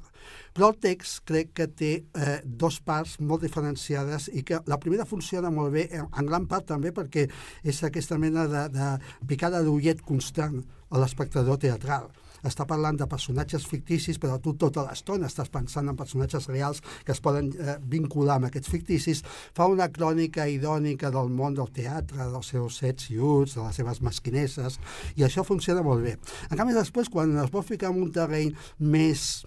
Però 0.53 0.69
el 0.69 0.77
text 0.79 1.21
crec 1.25 1.53
que 1.53 1.67
té 1.67 2.03
eh, 2.15 2.41
dos 2.43 2.79
parts 2.81 3.19
molt 3.19 3.41
diferenciades 3.41 4.29
i 4.33 4.43
que 4.43 4.59
la 4.65 4.77
primera 4.79 5.05
funciona 5.05 5.49
molt 5.51 5.71
bé, 5.73 5.87
en, 5.91 6.07
en 6.17 6.25
gran 6.25 6.47
part 6.47 6.65
també 6.65 6.91
perquè 6.91 7.29
és 7.63 7.83
aquesta 7.83 8.17
mena 8.17 8.47
de, 8.47 8.69
de 8.69 8.99
picada 9.27 9.61
d'ullet 9.61 10.01
constant 10.01 10.63
a 10.89 10.97
l'espectador 10.97 11.57
teatral 11.57 12.09
està 12.45 12.65
parlant 12.69 12.97
de 12.99 13.07
personatges 13.09 13.65
ficticis, 13.67 14.19
però 14.21 14.39
tu 14.41 14.55
tota 14.59 14.85
l'estona 14.87 15.29
estàs 15.29 15.51
pensant 15.53 15.89
en 15.89 15.99
personatges 15.99 16.47
reals 16.49 16.83
que 17.05 17.13
es 17.15 17.21
poden 17.23 17.51
eh, 17.55 17.77
vincular 17.81 18.39
amb 18.39 18.49
aquests 18.49 18.71
ficticis, 18.71 19.23
fa 19.55 19.67
una 19.71 19.89
crònica 19.93 20.47
idònica 20.47 21.11
del 21.13 21.31
món 21.33 21.57
del 21.57 21.71
teatre, 21.75 22.29
dels 22.31 22.51
seus 22.55 22.79
sets 22.81 23.11
i 23.13 23.19
uts, 23.19 23.57
de 23.57 23.65
les 23.65 23.79
seves 23.81 24.01
mesquineses, 24.05 24.79
i 25.15 25.27
això 25.27 25.45
funciona 25.47 25.83
molt 25.85 26.05
bé. 26.05 26.17
En 26.49 26.57
canvi, 26.57 26.75
després, 26.77 27.11
quan 27.11 27.37
es 27.43 27.53
vol 27.53 27.65
ficar 27.65 27.93
en 27.93 28.03
un 28.03 28.11
terreny 28.15 28.53
més 28.79 29.45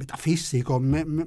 metafísic, 0.00 0.70
o 0.70 0.78
me, 0.80 1.04
me, 1.04 1.26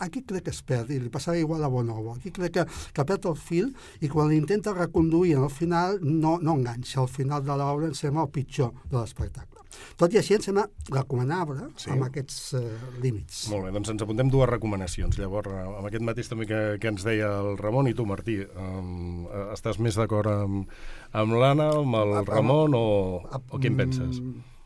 aquí 0.00 0.22
crec 0.22 0.46
que 0.46 0.54
es 0.54 0.62
perd, 0.66 0.92
i 0.94 1.00
li 1.02 1.10
passava 1.12 1.38
igual 1.38 1.64
a 1.64 1.70
Bonobo, 1.72 2.14
aquí 2.14 2.32
crec 2.34 2.54
que, 2.56 2.66
que 2.94 3.06
perd 3.08 3.28
el 3.30 3.36
fil 3.40 3.72
i 4.00 4.10
quan 4.12 4.30
l'intenta 4.30 4.76
reconduir 4.76 5.36
al 5.40 5.50
final 5.52 5.98
no, 6.02 6.38
no 6.40 6.56
enganxa, 6.58 7.02
al 7.02 7.10
final 7.10 7.44
de 7.44 7.58
l'obra 7.58 7.90
em 7.90 7.98
sembla 7.98 8.28
el 8.28 8.32
pitjor 8.34 8.72
de 8.86 9.00
l'espectacle. 9.00 9.53
Tot 10.00 10.12
i 10.14 10.18
així 10.18 10.34
em 10.34 10.42
sembla 10.42 10.64
recomanable 10.90 11.68
Sí. 11.78 11.90
amb 11.94 12.02
aquests 12.08 12.54
uh, 12.58 12.62
límits. 13.02 13.44
Molt 13.52 13.66
bé, 13.66 13.72
doncs 13.76 13.92
ens 13.94 14.02
apuntem 14.02 14.30
dues 14.32 14.48
recomanacions. 14.50 15.18
Llavors, 15.18 15.52
eh, 15.52 15.64
amb 15.78 15.86
aquest 15.86 16.02
mateix 16.06 16.28
també 16.32 16.46
que, 16.50 16.60
que 16.82 16.88
ens 16.90 17.04
deia 17.06 17.28
el 17.40 17.56
Ramon 17.60 17.88
i 17.90 17.94
tu, 17.94 18.06
Martí, 18.06 18.40
um, 18.58 19.26
estàs 19.54 19.78
més 19.78 19.94
d'acord 20.00 20.26
amb, 20.32 20.68
amb 21.12 21.38
l'Anna, 21.38 21.70
amb 21.80 22.00
el 22.00 22.16
Amb- 22.20 22.28
Ramon 22.34 22.74
o, 22.74 22.84
o 23.24 23.58
què 23.62 23.70
en 23.72 23.76
penses? 23.84 24.20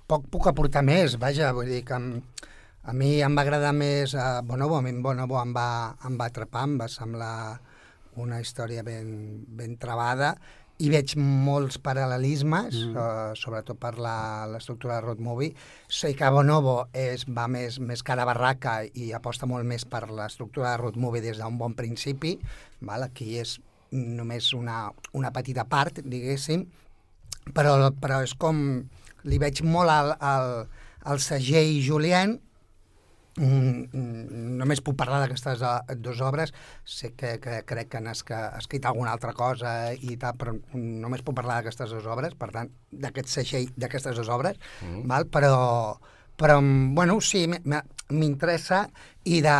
Poc 0.08 0.24
puc 0.32 0.46
aportar 0.48 0.80
més, 0.86 1.18
vaja, 1.20 1.52
vull 1.52 1.68
dir 1.68 1.82
que 1.84 1.96
em, 1.98 2.22
a 2.88 2.94
mi 2.96 3.18
em 3.20 3.34
va 3.36 3.42
agradar 3.44 3.74
més 3.76 4.14
uh, 4.16 4.40
Bonobo, 4.48 4.78
a 4.78 4.82
mi 4.86 4.94
Bonobo 5.04 5.36
em 5.42 5.52
va, 5.52 5.94
em 6.08 6.16
va 6.16 6.30
atrapar, 6.32 6.64
em 6.64 6.78
va 6.80 6.88
semblar 6.88 7.34
una 8.18 8.40
història 8.40 8.82
ben, 8.82 9.44
ben 9.46 9.76
trebada 9.78 10.32
i 10.78 10.88
veig 10.92 11.16
molts 11.18 11.78
paral·lelismes, 11.82 12.76
mm. 12.86 12.94
uh, 12.94 13.32
sobretot 13.38 13.78
per 13.82 13.96
la- 13.98 14.46
l'estructura 14.46 14.98
de 14.98 15.06
road 15.06 15.22
movie. 15.22 15.54
Sé 15.90 16.12
que 16.14 16.30
Bonobo 16.30 16.76
és, 16.94 17.24
va 17.26 17.48
més, 17.50 17.80
més 17.82 18.04
cara 18.06 18.22
a 18.22 18.28
barraca 18.30 18.76
i 18.86 19.10
aposta 19.16 19.48
molt 19.50 19.66
més 19.66 19.84
per 19.84 20.04
l'estructura 20.10 20.76
de 20.76 20.82
road 20.84 20.96
movie 20.96 21.24
des 21.24 21.40
d'un 21.42 21.58
bon 21.58 21.74
principi. 21.74 22.36
Val? 22.80 23.08
Aquí 23.08 23.38
és 23.42 23.56
només 23.90 24.52
una, 24.54 24.92
una 25.18 25.32
petita 25.34 25.64
part, 25.66 25.98
diguéssim, 26.04 26.66
però, 27.54 27.90
però 27.98 28.22
és 28.22 28.34
com... 28.38 28.84
Li 29.28 29.36
veig 29.42 29.64
molt 29.66 29.90
al, 29.90 30.12
al, 30.22 30.52
al 31.10 31.18
segell 31.20 31.80
Julien, 31.82 32.36
Mm, 33.38 33.84
mm, 33.94 34.38
només 34.58 34.82
puc 34.82 34.96
parlar 34.98 35.20
d'aquestes 35.22 35.62
eh, 35.62 35.96
dues 36.02 36.20
obres, 36.26 36.52
sé 36.84 37.12
que, 37.18 37.36
que 37.42 37.60
crec 37.68 37.92
que 37.92 38.00
ha 38.02 38.48
escrit 38.58 38.86
alguna 38.88 39.12
altra 39.14 39.32
cosa 39.36 39.92
i 39.94 40.16
tal, 40.18 40.34
però 40.40 40.56
només 40.74 41.22
puc 41.22 41.38
parlar 41.38 41.60
d'aquestes 41.60 41.94
dues 41.94 42.08
obres, 42.10 42.34
per 42.38 42.50
tant, 42.54 42.72
d'aquest 42.90 43.30
segell 43.30 43.70
d'aquestes 43.76 44.18
dues 44.18 44.32
obres, 44.34 44.58
mm. 44.82 45.06
val? 45.10 45.28
però, 45.30 45.54
però, 46.38 46.58
mm, 46.60 46.94
bueno, 46.98 47.20
sí, 47.20 47.46
m'interessa 47.46 48.84
i 49.24 49.40
de, 49.44 49.56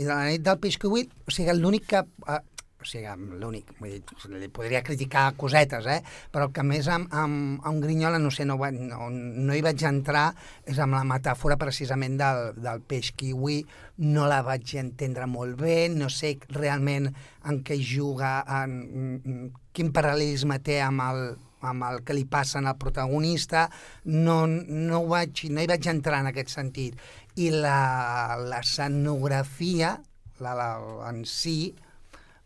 i 0.00 0.08
de 0.08 0.10
la 0.10 0.24
nit 0.30 0.48
del 0.48 0.60
vull, 0.88 1.08
o 1.28 1.36
sigui, 1.36 1.60
l'únic 1.60 1.88
que... 1.92 2.04
Eh, 2.28 2.42
o 2.84 2.88
sigui, 2.88 3.08
l'únic, 3.40 3.72
vull 3.80 3.94
dir, 3.96 4.02
li 4.36 4.50
podria 4.52 4.82
criticar 4.84 5.30
cosetes, 5.40 5.88
eh? 5.88 6.00
però 6.32 6.48
el 6.48 6.54
que 6.54 6.64
més 6.66 6.88
amb, 6.92 7.08
amb, 7.16 7.64
amb 7.64 7.82
Grinyola, 7.82 8.20
no 8.20 8.32
sé, 8.34 8.44
no, 8.48 8.58
no, 8.60 9.08
no 9.10 9.56
hi 9.56 9.64
vaig 9.64 9.86
entrar, 9.88 10.26
és 10.68 10.78
amb 10.82 10.98
la 10.98 11.04
metàfora 11.08 11.56
precisament 11.60 12.18
del, 12.20 12.52
del 12.60 12.84
peix 12.84 13.14
kiwi, 13.16 13.62
no 14.04 14.28
la 14.28 14.42
vaig 14.44 14.76
entendre 14.80 15.26
molt 15.30 15.56
bé, 15.60 15.88
no 15.88 16.10
sé 16.12 16.36
realment 16.52 17.08
en 17.48 17.62
què 17.64 17.80
juga, 17.80 18.36
en, 18.60 18.78
en 19.24 19.42
quin 19.74 19.90
paral·lelisme 19.94 20.60
té 20.64 20.80
amb 20.84 21.04
el, 21.08 21.22
amb 21.64 21.86
el 21.88 22.02
que 22.04 22.16
li 22.16 22.26
passa 22.28 22.60
al 22.60 22.76
protagonista, 22.80 23.68
no, 24.04 24.44
no, 24.46 25.00
ho 25.00 25.06
vaig, 25.14 25.46
no 25.50 25.62
hi 25.62 25.70
vaig 25.70 25.88
entrar 25.90 26.20
en 26.22 26.30
aquest 26.30 26.52
sentit. 26.52 27.00
I 27.40 27.50
la, 27.54 28.36
la 28.38 28.60
escenografia, 28.60 29.96
la, 30.44 30.54
la, 30.58 30.68
en 31.08 31.24
si, 31.28 31.74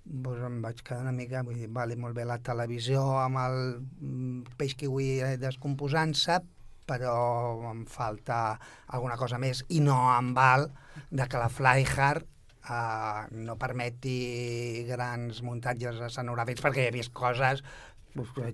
doncs 0.08 0.44
em 0.46 0.60
vaig 0.64 0.80
quedar 0.82 1.02
una 1.04 1.12
mica, 1.12 1.42
vull 1.44 1.58
dir, 1.60 1.68
vale, 1.74 1.96
molt 2.00 2.16
bé 2.16 2.24
la 2.28 2.38
televisió 2.44 3.02
amb 3.20 3.40
el 3.42 3.58
mm, 3.78 4.56
peix 4.58 4.74
kiwi 4.80 5.10
eh, 5.20 5.34
descomposant-se, 5.40 6.38
però 6.88 7.18
em 7.70 7.84
falta 7.90 8.56
alguna 8.86 9.18
cosa 9.20 9.38
més. 9.38 9.62
I 9.68 9.82
no 9.84 9.98
em 10.14 10.32
val 10.36 10.70
de 11.10 11.28
que 11.28 11.40
la 11.40 11.50
Flyhard 11.52 12.24
uh, 12.24 13.28
no 13.36 13.58
permeti 13.60 14.86
grans 14.88 15.42
muntatges 15.44 16.00
escenogràfics 16.08 16.64
perquè 16.64 16.88
he 16.88 16.94
vist 16.96 17.12
coses 17.12 17.62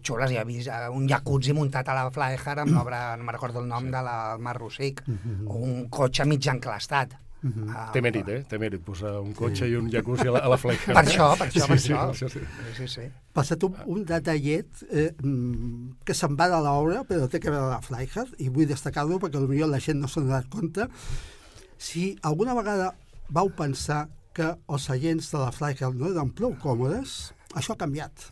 xules, 0.04 0.32
hi 0.32 0.37
ha 0.37 0.44
vist 0.44 0.68
eh, 0.68 0.88
un 0.92 1.06
jacuzzi 1.08 1.54
muntat 1.56 1.88
a 1.88 1.94
la 1.96 2.11
Flyhard 2.12 2.64
amb 2.64 2.75
l'obra, 2.75 3.16
no 3.16 3.25
me 3.25 3.32
recordo 3.32 3.62
el 3.62 3.68
nom, 3.70 3.87
de 3.94 4.02
la 4.02 4.37
Mar 4.37 4.56
Rosic, 4.58 5.04
o 5.46 5.61
un 5.62 5.87
cotxe 5.88 6.26
mig 6.28 6.44
enclastat. 6.50 7.14
Ah, 7.45 7.91
Té 7.93 8.01
mèrit, 8.01 8.29
eh? 8.33 8.39
Té 8.49 8.57
mèrit 8.61 8.81
posar 8.85 9.19
un 9.21 9.35
cotxe 9.37 9.67
i 9.69 9.75
un 9.77 9.91
jacuzzi 9.93 10.25
a 10.31 10.33
la, 10.33 10.41
a 10.47 10.51
la 10.55 10.57
fleca. 10.57 10.95
Per 10.97 11.03
això, 11.03 11.27
per 11.37 11.49
això, 11.51 11.67
per 11.69 11.77
sí, 11.77 11.93
això. 11.93 12.07
Sí, 12.17 12.29
sí, 12.33 12.41
Sí, 12.41 12.73
sí, 12.79 12.89
sí. 12.89 13.05
Passat 13.37 13.67
un, 13.69 13.77
un 13.93 14.07
detallet 14.09 14.85
eh, 14.89 15.11
mm, 15.13 16.01
que 16.09 16.17
se'n 16.17 16.39
va 16.41 16.49
de 16.49 16.61
l'obra, 16.65 17.03
però 17.09 17.29
té 17.29 17.43
que 17.45 17.53
veure 17.53 17.69
la 17.69 17.83
Flyhard, 17.85 18.33
i 18.41 18.49
vull 18.49 18.71
destacar-lo 18.71 19.21
perquè 19.21 19.43
potser 19.45 19.69
la 19.69 19.83
gent 19.85 20.01
no 20.01 20.09
s'ha 20.09 20.25
donat 20.25 20.49
compte. 20.49 20.89
Si 21.77 22.15
alguna 22.25 22.57
vegada 22.57 22.95
vau 23.29 23.53
pensar 23.53 24.07
que 24.35 24.55
els 24.55 24.89
seients 24.89 25.29
de 25.35 25.43
la 25.43 25.53
Flyhard 25.53 26.01
no 26.01 26.15
eren 26.15 26.33
prou 26.33 26.57
còmodes, 26.65 27.35
això 27.55 27.77
ha 27.77 27.83
canviat. 27.85 28.31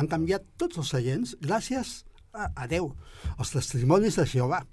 Han 0.00 0.08
canviat 0.08 0.46
tots 0.56 0.80
els 0.80 0.96
seients 0.96 1.36
gràcies 1.44 2.00
a, 2.32 2.48
a 2.56 2.66
Déu, 2.70 2.94
els 3.36 3.52
testimonis 3.52 4.16
de 4.16 4.24
Jehovà 4.24 4.64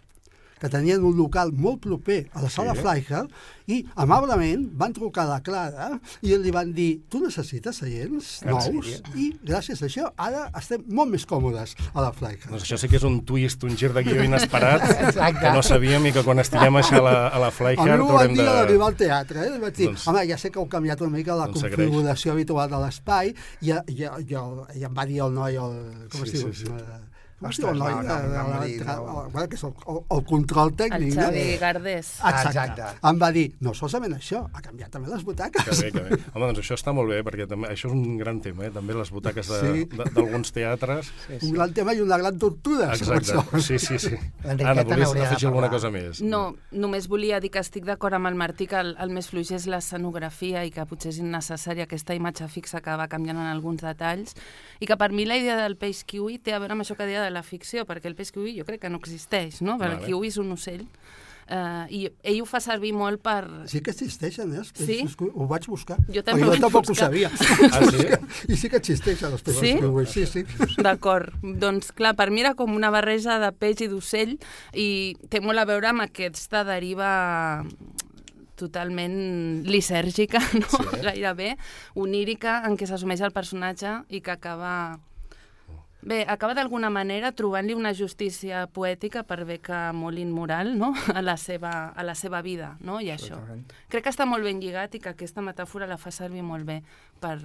que 0.59 0.69
tenien 0.69 1.03
un 1.05 1.15
local 1.17 1.51
molt 1.53 1.81
proper 1.83 2.27
a 2.33 2.41
la 2.41 2.49
sala 2.49 2.73
Sí. 2.77 2.81
Flyhard 2.81 3.31
i 3.67 3.81
amablement 3.95 4.67
van 4.79 4.93
trucar 4.93 5.25
a 5.25 5.29
la 5.35 5.39
Clara 5.43 5.89
i 6.21 6.35
li 6.37 6.51
van 6.55 6.71
dir 6.73 7.01
tu 7.09 7.19
necessites 7.23 7.81
seients 7.81 8.29
En 8.45 8.53
nous 8.55 8.91
i 9.15 9.31
gràcies 9.43 9.81
a 9.81 9.87
això 9.89 10.11
ara 10.15 10.47
estem 10.57 10.83
molt 10.87 11.11
més 11.11 11.25
còmodes 11.27 11.75
a 11.93 12.01
la 12.01 12.11
Flyhard. 12.15 12.49
Doncs 12.51 12.63
això 12.63 12.77
sí 12.79 12.87
que 12.87 12.97
és 12.99 13.03
un 13.07 13.19
twist, 13.27 13.63
un 13.67 13.75
gir 13.77 13.91
de 13.93 14.03
guió 14.05 14.23
inesperat, 14.23 14.83
Exacte. 15.09 15.41
que 15.41 15.53
no 15.53 15.63
sabíem 15.63 16.05
i 16.07 16.13
que 16.15 16.23
quan 16.23 16.39
estiguem 16.43 16.79
això 16.79 17.01
a 17.01 17.05
la, 17.07 17.15
a 17.27 17.39
la 17.39 17.51
a 17.57 17.85
mi 17.85 17.97
m'ho 17.97 18.13
van 18.13 18.33
dir 18.33 18.43
de... 18.43 18.47
a 18.47 18.53
l'arribar 18.61 18.87
al 18.91 18.95
teatre, 18.99 19.45
eh? 19.47 19.59
Vaig 19.61 19.75
dir, 19.75 19.89
Doncs- 19.91 20.07
home, 20.07 20.23
ja 20.29 20.37
sé 20.37 20.51
que 20.53 20.59
heu 20.61 20.67
canviat 20.71 21.01
una 21.01 21.17
mica 21.17 21.35
la 21.35 21.47
doncs 21.49 21.63
configuració 21.65 22.33
habitual 22.35 22.69
de 22.71 22.81
l'espai, 22.85 23.33
i, 23.61 23.71
i, 23.71 23.97
i, 23.97 24.07
i, 24.07 24.85
em 24.87 24.93
va 24.97 25.05
dir 25.09 25.21
el 25.25 25.33
noi, 25.35 25.57
el, 25.59 25.77
com 26.11 26.23
Sí, 26.23 26.29
es 26.29 26.33
diu? 26.37 26.53
sí, 26.53 26.65
sí. 26.65 27.06
Eh, 27.39 27.45
Ostres, 27.45 27.69
el 27.71 27.77
no, 27.77 27.85
no, 27.85 28.01
no 28.01 28.63
el- 28.63 29.31
bueno, 29.31 29.47
que 29.47 29.55
és 29.55 29.63
el, 29.63 29.73
el, 29.87 29.97
el 30.17 30.23
control 30.25 30.69
El 30.71 30.75
tècnic, 30.75 31.13
Xavi 31.13 31.43
no? 31.53 31.59
Gardés. 31.61 32.07
Exacte. 32.17 32.47
Exacte. 32.49 32.83
Em 33.11 33.19
va 33.21 33.31
dir, 33.31 33.43
no 33.61 33.73
solament 33.77 34.15
això, 34.17 34.39
ha 34.53 34.61
canviat 34.65 34.89
també 34.89 35.11
les 35.11 35.23
butaques. 35.23 35.63
Que 35.67 35.75
bé, 35.83 35.91
que 35.91 36.01
bé. 36.07 36.17
Home, 36.33 36.47
doncs 36.47 36.59
això 36.63 36.73
està 36.79 36.93
molt 36.97 37.09
bé, 37.13 37.19
perquè 37.23 37.45
també, 37.47 37.67
això 37.69 37.91
és 37.91 37.93
un 37.93 38.17
gran 38.17 38.41
tema, 38.41 38.65
eh? 38.65 38.71
també 38.73 38.95
les 38.97 39.11
butaques 39.13 39.47
de- 39.47 39.59
Sí. 39.67 39.85
d'alguns 40.15 40.51
teatres. 40.51 41.11
sí, 41.27 41.37
Un 41.45 41.53
gran 41.53 41.73
tema 41.73 41.93
i 41.93 42.01
una 42.01 42.17
gran 42.17 42.39
tortura. 42.39 42.89
Exacte, 42.95 43.61
sí, 43.61 43.77
sí, 43.77 43.99
sí. 43.99 44.15
Anna, 44.43 44.83
volies 44.83 45.13
afegir 45.15 45.47
alguna 45.47 45.69
cosa 45.69 45.91
més? 45.91 46.21
No, 46.21 46.55
només 46.71 47.07
volia 47.07 47.39
dir 47.39 47.51
que 47.51 47.59
estic 47.59 47.85
d'acord 47.85 48.15
amb 48.17 48.25
el 48.27 48.35
Martí 48.35 48.65
que 48.65 48.79
el, 48.81 48.95
el 48.99 49.09
més 49.13 49.29
fluix 49.29 49.51
és 49.51 49.67
l'escenografia 49.67 50.65
i 50.65 50.71
que 50.71 50.85
potser 50.89 51.09
és 51.13 51.19
innecessària 51.21 51.85
aquesta 51.85 52.15
imatge 52.17 52.47
fixa 52.49 52.81
que 52.81 52.97
va 52.97 53.07
canviant 53.07 53.37
en 53.37 53.45
alguns 53.51 53.81
detalls 53.85 54.33
i 54.79 54.85
que 54.89 54.97
per 54.97 55.11
mi 55.11 55.25
la 55.25 55.37
idea 55.37 55.57
del 55.61 55.77
peix 55.77 56.03
kiwi 56.03 56.39
té 56.39 56.53
a 56.53 56.59
veure 56.59 56.73
amb 56.73 56.81
això 56.81 56.95
que 56.97 57.05
deia 57.05 57.26
de 57.27 57.35
la 57.35 57.43
ficció, 57.45 57.85
perquè 57.85 58.07
el 58.09 58.15
peix 58.17 58.31
kiwi 58.35 58.57
jo 58.57 58.65
crec 58.67 58.81
que 58.87 58.89
no 58.91 58.99
existeix, 59.03 59.61
no? 59.61 59.75
Perquè 59.77 59.99
Vale. 59.99 60.05
el 60.07 60.13
kiwi 60.13 60.31
és 60.31 60.37
un 60.41 60.51
ocell 60.55 60.83
uh, 61.47 61.85
i 61.93 62.01
ell 62.27 62.41
ho 62.43 62.47
fa 62.49 62.59
servir 62.63 62.93
molt 62.95 63.21
per... 63.23 63.41
Sí 63.71 63.79
que 63.83 63.91
existeixen, 63.93 64.51
eh? 64.55 64.63
els 64.63 64.71
Sí? 64.75 64.97
peixos. 65.03 65.15
Ho 65.35 65.47
vaig 65.47 65.67
buscar. 65.71 65.97
Jo 66.11 66.23
també 66.27 66.43
vaig 66.47 66.57
jo 66.59 66.65
tampoc 66.67 66.87
buscar. 66.89 67.07
ho 67.07 67.11
sabia. 67.11 67.31
Ah, 67.77 67.83
sí? 67.91 68.51
I 68.53 68.57
sí 68.59 68.69
que 68.71 68.79
existeixen 68.81 69.31
els 69.35 69.43
peixos 69.45 69.63
Sí? 69.63 69.75
kiwi. 69.79 70.05
Sí, 70.11 70.25
sí. 70.25 70.45
D'acord. 70.83 71.35
Doncs 71.43 71.91
clar, 71.95 72.15
per 72.19 72.29
mi 72.31 72.43
era 72.43 72.55
com 72.59 72.75
una 72.75 72.91
barreja 72.93 73.37
de 73.43 73.51
peix 73.55 73.85
i 73.85 73.91
d'ocell 73.91 74.37
i 74.73 74.89
té 75.31 75.39
molt 75.43 75.59
a 75.63 75.67
veure 75.69 75.91
amb 75.93 76.03
aquesta 76.07 76.63
deriva 76.67 77.11
totalment 78.57 79.63
lisèrgica, 79.69 80.39
no? 80.61 80.65
Sí. 80.71 81.01
gairebé, 81.03 81.51
onírica, 81.93 82.63
en 82.65 82.77
què 82.79 82.87
s'assumeix 82.89 83.21
el 83.21 83.35
personatge 83.35 83.99
i 84.09 84.21
que 84.25 84.33
acaba... 84.33 84.73
Bé, 86.01 86.21
acaba 86.29 86.53
d'alguna 86.53 86.89
manera 86.93 87.31
trobant-li 87.35 87.73
una 87.73 87.91
justícia 87.93 88.67
poètica 88.71 89.23
per 89.27 89.43
bé 89.49 89.57
que 89.59 89.79
molt 89.97 90.19
immoral 90.21 90.75
no? 90.77 90.93
a, 91.13 91.21
la 91.25 91.35
seva, 91.41 91.89
a 91.89 92.03
la 92.05 92.13
seva 92.15 92.41
vida, 92.45 92.77
no? 92.81 93.01
i 93.01 93.09
això. 93.11 93.39
Crec 93.89 94.05
que 94.05 94.13
està 94.13 94.27
molt 94.29 94.45
ben 94.45 94.61
lligat 94.61 94.93
i 94.95 95.01
que 95.03 95.09
aquesta 95.15 95.41
metàfora 95.41 95.87
la 95.89 95.97
fa 95.97 96.11
servir 96.13 96.43
molt 96.45 96.65
bé 96.69 96.83
per, 97.19 97.39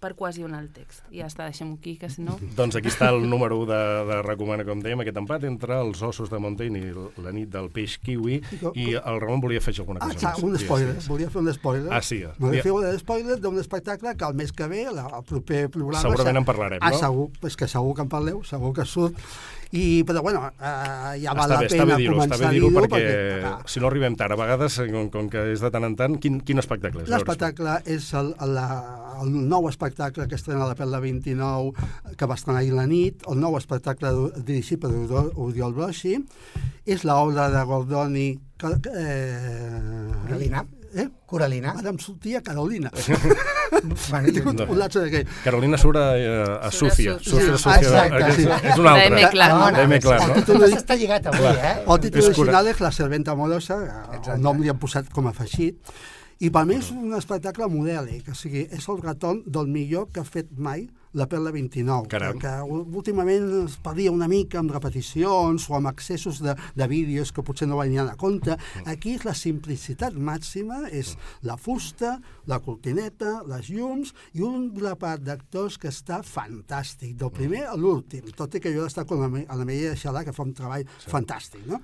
per 0.00 0.14
cohesionar 0.16 0.62
el 0.64 0.70
text. 0.72 1.04
I 1.12 1.20
ja 1.20 1.26
està, 1.28 1.44
deixem-ho 1.50 1.76
aquí, 1.76 1.98
que 2.00 2.08
si 2.08 2.22
no... 2.24 2.38
Doncs 2.58 2.78
aquí 2.80 2.88
està 2.88 3.10
el 3.12 3.28
número 3.28 3.58
1 3.60 3.68
de, 3.68 3.80
de 4.08 4.18
Recomana, 4.24 4.64
com 4.64 4.80
dèiem, 4.82 5.04
aquest 5.04 5.20
empat 5.20 5.44
entre 5.44 5.76
els 5.84 6.00
ossos 6.02 6.32
de 6.32 6.40
Montaigne 6.40 6.80
i 6.88 6.94
la 7.22 7.34
nit 7.36 7.52
del 7.52 7.68
peix 7.70 7.98
kiwi, 8.00 8.40
com- 8.62 8.72
i 8.74 8.94
el 8.96 9.20
Ramon 9.20 9.44
volia 9.44 9.60
afegir 9.60 9.84
alguna 9.84 10.00
Ah, 10.00 10.08
cosa 10.08 10.18
clar, 10.24 10.34
més. 10.38 10.44
un 10.48 10.58
spoiler. 10.64 10.88
digues. 10.94 11.10
Volia 11.12 11.28
fer 11.30 11.42
un 11.44 11.52
spoiler. 11.52 11.92
Ah, 11.92 12.00
sí. 12.02 12.22
Volia 12.40 12.62
Ja. 12.64 12.66
fer 12.70 12.72
un 12.72 12.98
spoiler 13.04 13.38
d'un 13.38 13.60
espectacle 13.60 14.16
que 14.16 14.24
el 14.32 14.34
mes 14.34 14.50
que 14.56 14.66
ve, 14.66 14.86
la, 14.90 15.06
el 15.20 15.24
proper 15.28 15.68
programa... 15.68 16.00
Segurament 16.08 16.34
se- 16.34 16.44
en 16.46 16.48
parlarem, 16.48 16.80
ah, 16.82 16.90
no? 16.96 16.98
segur, 17.04 17.28
és 17.44 17.56
que 17.60 17.68
segur 17.68 17.94
que 17.98 18.07
en 18.08 18.16
parleu, 18.16 18.42
segur 18.48 18.72
que 18.80 18.88
surt. 18.88 19.20
I, 19.68 20.00
però 20.08 20.22
bueno, 20.24 20.46
eh, 20.48 21.18
ja 21.20 21.34
val 21.36 21.44
Està 21.44 21.48
la 21.52 21.58
bé, 21.60 21.66
pena 21.68 21.96
està 21.98 22.12
començar 22.14 22.46
a 22.48 22.52
dir-ho 22.54 22.70
dir-ho 22.72 22.86
perquè, 22.88 23.16
clar, 23.42 23.50
si 23.68 23.82
no 23.82 23.90
arribem 23.90 24.14
tard, 24.16 24.32
a 24.32 24.38
vegades, 24.40 24.78
com, 24.88 25.10
com 25.12 25.28
que 25.28 25.42
és 25.52 25.60
de 25.60 25.68
tant 25.74 25.84
en 25.84 25.96
tant, 25.98 26.14
quin, 26.22 26.38
quin 26.40 26.62
espectacle 26.62 27.04
és? 27.04 27.10
L'espectacle 27.12 27.74
és 27.84 28.06
el, 28.16 28.30
el, 28.46 28.56
el 29.26 29.34
nou 29.50 29.68
espectacle 29.68 30.24
que 30.30 30.38
estrena 30.40 30.70
la 30.70 30.78
Perla 30.78 31.02
29, 31.04 31.84
que 32.16 32.30
va 32.30 32.38
estrenar 32.40 32.62
ahir 32.62 32.72
la 32.78 32.86
nit, 32.88 33.28
el 33.28 33.36
nou 33.44 33.60
espectacle 33.60 34.14
dirigit 34.40 34.80
per 34.80 34.88
Oriol- 34.88 35.76
Brossi, 35.76 36.16
és 36.88 37.04
l'obra 37.04 37.50
de 37.52 37.66
Gordoni... 37.68 38.28
Eh, 38.58 39.78
Galina. 40.32 40.64
Eh? 40.98 41.08
Coralina. 41.26 41.74
Ara 41.78 41.90
em 41.92 41.98
sortia 42.02 42.42
Carolina. 42.42 42.90
Bueno, 43.70 44.26
He 44.26 44.32
tingut 44.32 44.56
No. 44.56 44.64
un 44.72 44.78
latge 44.80 44.98
d'aquell. 45.02 45.26
Carolina 45.44 45.76
surt 45.78 45.98
a, 46.00 46.04
a, 46.16 46.44
a 46.66 46.70
Surt 46.72 46.90
a 46.90 46.94
Sofia. 46.94 47.18
Sofia. 47.20 47.56
Sofia, 47.58 47.74
Sí, 47.78 47.84
exacte, 47.84 48.16
aquest 48.16 48.38
sí. 48.38 48.46
és 48.72 48.78
un 48.80 48.86
altre. 48.88 49.10
La 49.10 49.20
M 49.20 49.30
clara. 49.34 49.58
Perdona, 49.58 49.70
La 49.76 49.82
M 49.84 49.98
clara, 50.00 50.24
el 50.24 50.30
no? 50.30 50.36
títol 50.38 50.64
està 50.78 50.96
lligat 50.96 51.26
avui, 51.30 51.46
eh? 51.52 51.74
El 51.84 52.00
títol 52.06 52.24
original 52.30 52.70
és 52.72 52.80
La 52.80 52.90
serventa 52.96 53.34
amorosa, 53.36 53.76
el 54.34 54.40
nom 54.42 54.62
li 54.64 54.72
han 54.72 54.80
posat 54.80 55.12
com 55.12 55.28
a 55.28 55.34
afegit, 55.36 55.92
i 56.40 56.50
per 56.54 56.64
mi 56.64 56.78
és 56.80 56.88
un 56.96 57.12
espectacle 57.18 57.68
modèlic, 57.70 58.32
o 58.32 58.34
sigui, 58.40 58.64
és 58.72 58.88
el 58.88 59.02
retorn 59.04 59.42
del 59.46 59.68
millor 59.68 60.08
que 60.14 60.24
ha 60.24 60.26
fet 60.26 60.48
mai 60.56 60.88
la 61.12 61.26
Perla 61.28 61.50
29, 61.50 62.08
Caram. 62.08 62.38
que, 62.38 62.48
que 62.48 62.96
últimament 62.96 63.46
es 63.64 63.76
perdia 63.82 64.12
una 64.12 64.28
mica 64.28 64.58
amb 64.60 64.70
repeticions 64.74 65.68
o 65.70 65.76
amb 65.78 65.88
accessos 65.88 66.42
de, 66.44 66.54
de 66.76 66.86
vídeos 66.90 67.32
que 67.32 67.42
potser 67.42 67.68
no 67.68 67.78
venien 67.80 68.08
a 68.08 68.16
compte. 68.20 68.56
Aquí 68.86 69.14
és 69.16 69.24
la 69.24 69.34
simplicitat 69.34 70.14
màxima, 70.14 70.84
és 70.92 71.14
la 71.42 71.56
fusta, 71.56 72.18
la 72.48 72.58
cortineta, 72.64 73.42
les 73.48 73.70
llums 73.72 74.12
i 74.36 74.42
un 74.44 74.68
grapat 74.76 75.22
d'actors 75.24 75.78
que 75.80 75.88
està 75.92 76.20
fantàstic, 76.22 77.14
del 77.18 77.30
primer 77.34 77.64
a 77.68 77.76
l'últim, 77.76 78.28
tot 78.36 78.54
i 78.56 78.60
que 78.62 78.72
jo 78.74 78.84
he 78.84 78.90
estat 78.90 79.10
amb 79.12 79.24
la, 79.24 79.44
amb 79.46 79.58
la 79.62 79.66
Mireia 79.68 79.96
Xalà, 79.98 80.24
que 80.26 80.34
fa 80.36 80.44
un 80.46 80.52
treball 80.56 80.84
fantàstic, 81.08 81.64
no? 81.68 81.80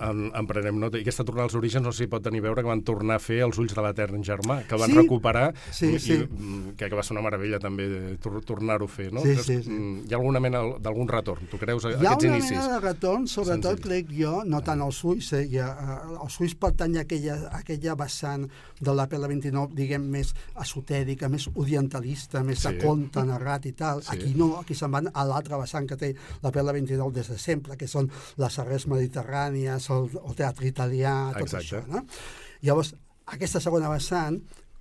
En, 0.00 0.28
en 0.34 0.48
prenem 0.50 0.78
nota. 0.80 0.98
I 0.98 1.04
aquesta 1.04 1.24
tornada 1.26 1.48
als 1.50 1.56
orígens 1.58 1.84
no 1.86 1.92
sé 1.94 2.04
si 2.04 2.10
pot 2.10 2.22
tenir 2.24 2.40
a 2.42 2.48
veure 2.48 2.62
que 2.64 2.70
van 2.70 2.82
tornar 2.86 3.18
a 3.18 3.22
fer 3.22 3.40
Els 3.46 3.58
ulls 3.60 3.74
de 3.76 3.82
l'etern 3.84 4.22
germà, 4.26 4.60
que 4.68 4.78
van 4.80 4.90
Sí. 4.90 4.96
recuperar 4.96 5.52
Sí, 5.70 5.86
i, 5.94 5.98
sí. 6.02 6.14
i 6.16 6.24
mm, 6.26 6.72
crec 6.78 6.90
que 6.90 6.98
va 6.98 7.04
ser 7.06 7.14
una 7.14 7.22
meravella 7.22 7.60
també 7.62 7.86
de 7.88 8.00
tor 8.18 8.40
tornar-ho 8.60 8.86
a 8.86 8.92
fer, 8.92 9.08
no? 9.16 9.22
Sí, 9.24 9.34
sí, 9.40 9.56
sí. 9.64 9.70
mm, 9.72 10.04
Hi 10.06 10.12
ha 10.14 10.18
alguna 10.20 10.40
mena 10.44 10.60
d'algun 10.78 11.08
retorn? 11.10 11.48
Tu 11.50 11.58
creus 11.58 11.84
a, 11.88 11.90
Hi 11.90 12.06
ha 12.06 12.12
aquests 12.12 12.28
una 12.28 12.36
inicis? 12.38 12.56
mena 12.58 12.68
de 12.76 12.80
retorn, 12.84 13.26
sobretot 13.26 13.78
Senzill. 13.80 13.86
crec 13.88 14.12
jo, 14.14 14.34
no 14.44 14.60
tant 14.66 14.84
als 14.84 15.00
Suïs, 15.02 15.32
eh, 15.38 15.46
ja, 15.50 15.70
eh, 15.74 16.18
els 16.22 16.36
Suïs 16.38 16.54
pertany 16.60 16.98
a 17.00 17.04
aquella, 17.06 17.36
a 17.50 17.62
aquella 17.64 17.94
vessant 17.98 18.44
de 18.80 18.94
la 18.94 19.08
Perla 19.08 19.26
29, 19.32 19.74
diguem, 19.74 20.04
més 20.12 20.34
esotèrica, 20.60 21.28
més 21.32 21.48
orientalista, 21.54 22.42
més 22.44 22.60
Sí. 22.60 22.68
de 22.68 22.84
conte 22.84 23.24
narrat 23.24 23.66
i 23.66 23.72
tal. 23.72 24.02
Sí. 24.02 24.10
Aquí 24.14 24.34
no, 24.36 24.58
aquí 24.60 24.74
se'n 24.74 24.90
van 24.92 25.10
a 25.12 25.24
l'altra 25.24 25.56
vessant 25.58 25.88
que 25.88 25.96
té 25.96 26.14
la 26.42 26.52
Perla 26.52 26.72
29 26.72 27.12
des 27.12 27.28
de 27.28 27.38
sempre, 27.38 27.76
que 27.76 27.88
són 27.88 28.10
les 28.36 28.58
arrels 28.58 28.86
mediterrànies, 28.86 29.90
el, 29.90 30.10
el 30.28 30.34
teatre 30.36 30.66
italià, 30.68 31.32
tot 31.32 31.42
Exacte. 31.42 31.64
això. 31.66 31.86
No? 31.88 32.04
Llavors, 32.62 32.94
aquesta 33.26 33.60
segona 33.60 33.88
vessant, 33.88 34.40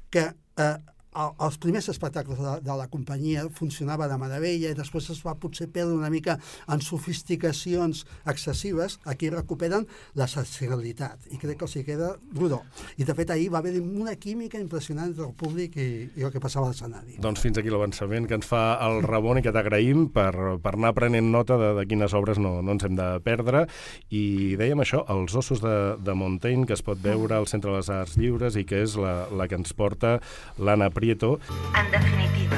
que 0.09 0.25
eh, 0.57 0.77
el- 1.23 1.33
els 1.47 1.57
primers 1.61 1.89
espectacles 1.91 2.39
de, 2.39 2.53
de 2.65 2.75
la 2.79 2.87
companyia 2.91 3.45
funcionava 3.53 4.07
de 4.07 4.17
meravella 4.21 4.71
i 4.71 4.77
després 4.77 5.09
es 5.13 5.21
va 5.25 5.35
potser 5.35 5.67
perdre 5.71 5.95
una 5.97 6.09
mica 6.13 6.37
en 6.67 6.81
sofisticacions 6.81 8.05
excessives, 8.25 8.99
aquí 9.05 9.29
recuperen 9.29 9.85
la 10.15 10.27
sensibilitat 10.27 11.27
i 11.33 11.37
crec 11.41 11.59
que 11.59 11.65
els 11.67 11.75
hi 11.75 11.83
queda 11.87 12.13
rodó. 12.35 12.61
I 12.97 13.05
de 13.07 13.15
fet 13.17 13.31
ahir 13.33 13.49
va 13.53 13.59
haver 13.59 13.75
una 13.81 14.15
química 14.15 14.59
impressionant 14.59 15.09
entre 15.11 15.25
el 15.27 15.33
públic 15.37 15.75
i, 15.77 15.87
i 16.17 16.23
el 16.25 16.31
que 16.33 16.39
passava 16.41 16.67
a 16.67 16.73
l'escenari. 16.73 17.17
Doncs 17.21 17.41
fins 17.43 17.57
aquí 17.59 17.69
l'avançament 17.73 18.27
que 18.29 18.37
ens 18.39 18.47
fa 18.47 18.77
el 18.87 19.01
Ramon 19.05 19.39
i 19.39 19.43
que 19.45 19.53
t'agraïm 19.55 20.07
per, 20.15 20.31
per 20.63 20.73
anar 20.77 20.93
prenent 20.97 21.29
nota 21.33 21.57
de, 21.59 21.73
de 21.79 21.85
quines 21.89 22.13
obres 22.17 22.39
no, 22.41 22.59
no 22.61 22.75
ens 22.77 22.85
hem 22.87 22.95
de 22.97 23.09
perdre. 23.25 23.65
I 24.13 24.55
dèiem 24.59 24.81
això, 24.83 25.03
els 25.11 25.35
ossos 25.39 25.61
de, 25.63 25.75
de 25.99 26.15
Montaigne, 26.17 26.65
que 26.69 26.75
es 26.77 26.83
pot 26.85 26.99
veure 27.03 27.35
al 27.37 27.47
Centre 27.51 27.71
de 27.73 27.77
les 27.81 27.89
Arts 27.93 28.17
Lliures 28.19 28.57
i 28.59 28.65
que 28.69 28.83
és 28.85 28.95
la, 28.99 29.27
la 29.35 29.47
que 29.49 29.57
ens 29.59 29.73
porta 29.77 30.17
l'Anna 30.57 30.89
Prieto. 31.09 31.39
En 31.75 31.89
definitiva, 31.89 32.57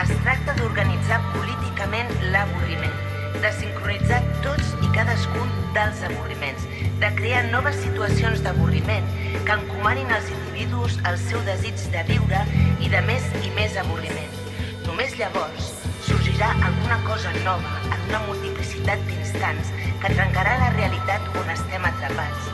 es 0.00 0.10
tracta 0.24 0.54
d'organitzar 0.56 1.18
políticament 1.34 2.08
l'avorriment, 2.32 2.94
de 3.42 3.50
sincronitzar 3.58 4.20
tots 4.40 4.70
i 4.80 4.88
cadascun 4.94 5.50
dels 5.74 6.00
avorriments, 6.08 6.64
de 7.02 7.10
crear 7.18 7.42
noves 7.50 7.76
situacions 7.82 8.40
d'avorriment 8.46 9.04
que 9.44 9.56
encomanin 9.58 10.08
als 10.16 10.30
individus 10.32 10.96
el 11.10 11.18
seu 11.20 11.42
desig 11.44 11.76
de 11.92 12.06
viure 12.08 12.40
i 12.80 12.88
de 12.88 13.02
més 13.10 13.26
i 13.42 13.52
més 13.58 13.76
avorriment. 13.82 14.38
Només 14.86 15.12
llavors 15.20 15.68
sorgirà 16.06 16.48
alguna 16.70 16.96
cosa 17.04 17.34
nova 17.42 17.74
en 17.90 18.06
una 18.08 18.22
multiplicitat 18.30 19.04
d'instants 19.10 19.74
que 20.00 20.14
trencarà 20.14 20.56
la 20.62 20.70
realitat 20.78 21.28
on 21.42 21.52
estem 21.58 21.84
atrapats. 21.90 22.48